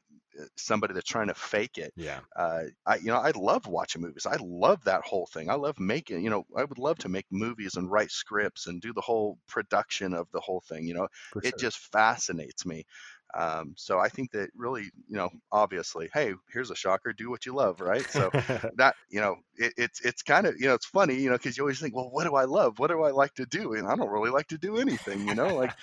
somebody 0.55 0.93
that's 0.93 1.09
trying 1.09 1.27
to 1.27 1.33
fake 1.33 1.77
it. 1.77 1.93
Yeah. 1.95 2.19
Uh, 2.35 2.63
I, 2.85 2.97
you 2.97 3.07
know, 3.07 3.17
I 3.17 3.31
love 3.31 3.67
watching 3.67 4.01
movies. 4.01 4.25
I 4.25 4.37
love 4.41 4.83
that 4.85 5.03
whole 5.03 5.25
thing. 5.25 5.49
I 5.49 5.55
love 5.55 5.79
making. 5.79 6.23
You 6.23 6.29
know, 6.29 6.45
I 6.55 6.63
would 6.63 6.77
love 6.79 6.97
to 6.99 7.09
make 7.09 7.25
movies 7.31 7.75
and 7.75 7.91
write 7.91 8.11
scripts 8.11 8.67
and 8.67 8.81
do 8.81 8.93
the 8.93 9.01
whole 9.01 9.37
production 9.47 10.13
of 10.13 10.27
the 10.31 10.41
whole 10.41 10.61
thing. 10.61 10.85
You 10.85 10.95
know, 10.95 11.07
For 11.29 11.41
it 11.41 11.57
sure. 11.57 11.59
just 11.59 11.77
fascinates 11.77 12.65
me. 12.65 12.85
Um, 13.33 13.73
so 13.77 13.99
I 13.99 14.07
think 14.07 14.31
that 14.31 14.49
really, 14.55 14.83
you 14.83 15.17
know, 15.17 15.29
obviously, 15.51 16.09
hey, 16.13 16.33
here's 16.49 16.71
a 16.71 16.75
shocker, 16.75 17.11
do 17.11 17.29
what 17.29 17.45
you 17.45 17.53
love, 17.53 17.81
right? 17.81 18.09
So 18.09 18.31
that, 18.75 18.95
you 19.09 19.19
know, 19.19 19.37
it, 19.57 19.73
it's 19.77 19.99
it's 20.01 20.21
kind 20.21 20.47
of, 20.47 20.55
you 20.57 20.67
know, 20.67 20.73
it's 20.73 20.85
funny, 20.85 21.15
you 21.15 21.29
know, 21.29 21.35
because 21.35 21.57
you 21.57 21.63
always 21.63 21.79
think, 21.79 21.95
well, 21.95 22.09
what 22.09 22.23
do 22.23 22.35
I 22.35 22.45
love? 22.45 22.79
What 22.79 22.87
do 22.87 23.03
I 23.03 23.11
like 23.11 23.33
to 23.35 23.45
do? 23.45 23.73
And 23.73 23.87
I 23.87 23.95
don't 23.95 24.09
really 24.09 24.29
like 24.31 24.47
to 24.47 24.57
do 24.57 24.77
anything, 24.77 25.27
you 25.27 25.35
know, 25.35 25.53
like. 25.55 25.73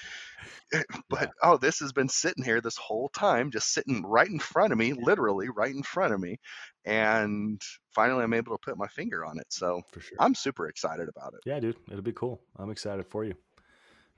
But 1.09 1.31
oh, 1.42 1.59
this 1.59 1.81
has 1.81 1.92
been 1.92 2.09
sitting 2.09 2.44
here 2.44 2.61
this 2.61 2.76
whole 2.76 3.09
time, 3.11 3.50
just 3.50 3.72
sitting 3.72 4.02
right 4.05 4.28
in 4.28 4.38
front 4.38 4.72
of 4.72 4.78
me, 4.78 4.94
literally 4.94 5.48
right 5.55 5.74
in 5.74 5.83
front 5.83 6.14
of 6.14 6.20
me, 6.20 6.38
and 6.85 7.61
finally 7.94 8.24
I'm 8.24 8.33
able 8.33 8.57
to 8.57 8.61
put 8.62 8.78
my 8.78 8.88
finger 8.88 9.24
on 9.24 9.38
it. 9.38 9.46
So 9.50 9.83
For 9.92 10.00
sure. 10.00 10.16
I'm 10.18 10.35
super 10.35 10.68
excited 10.68 11.09
about 11.09 11.35
it. 11.35 11.40
Yeah, 11.44 11.61
dude, 11.61 11.76
it'll 11.88 12.02
be 12.02 12.12
cool. 12.12 12.40
I'm 12.59 12.70
excited 12.70 13.07
for 13.07 13.24
you. 13.24 13.35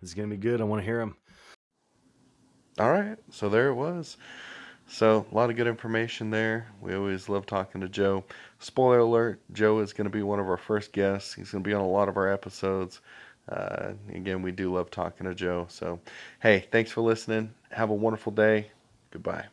It's 0.02 0.14
gonna 0.14 0.28
be 0.28 0.36
good. 0.36 0.60
I 0.60 0.64
want 0.64 0.80
to 0.80 0.86
hear 0.86 0.98
them. 0.98 1.16
All 2.78 2.90
right, 2.90 3.18
so 3.30 3.48
there 3.48 3.68
it 3.68 3.74
was. 3.74 4.16
So 4.86 5.26
a 5.30 5.34
lot 5.34 5.50
of 5.50 5.56
good 5.56 5.66
information 5.66 6.30
there. 6.30 6.68
We 6.80 6.94
always 6.94 7.28
love 7.28 7.46
talking 7.46 7.80
to 7.80 7.88
Joe. 7.88 8.24
Spoiler 8.58 8.98
alert: 8.98 9.40
Joe 9.52 9.78
is 9.80 9.92
going 9.92 10.04
to 10.04 10.10
be 10.10 10.22
one 10.22 10.40
of 10.40 10.48
our 10.48 10.56
first 10.56 10.92
guests. 10.92 11.34
He's 11.34 11.50
going 11.50 11.64
to 11.64 11.68
be 11.68 11.74
on 11.74 11.80
a 11.80 11.88
lot 11.88 12.08
of 12.08 12.16
our 12.16 12.30
episodes. 12.30 13.00
Uh, 13.48 13.92
again, 14.14 14.42
we 14.42 14.52
do 14.52 14.72
love 14.74 14.90
talking 14.90 15.26
to 15.26 15.34
Joe. 15.34 15.66
So, 15.68 16.00
hey, 16.40 16.66
thanks 16.70 16.90
for 16.90 17.02
listening. 17.02 17.52
Have 17.70 17.90
a 17.90 17.94
wonderful 17.94 18.32
day. 18.32 18.70
Goodbye. 19.10 19.46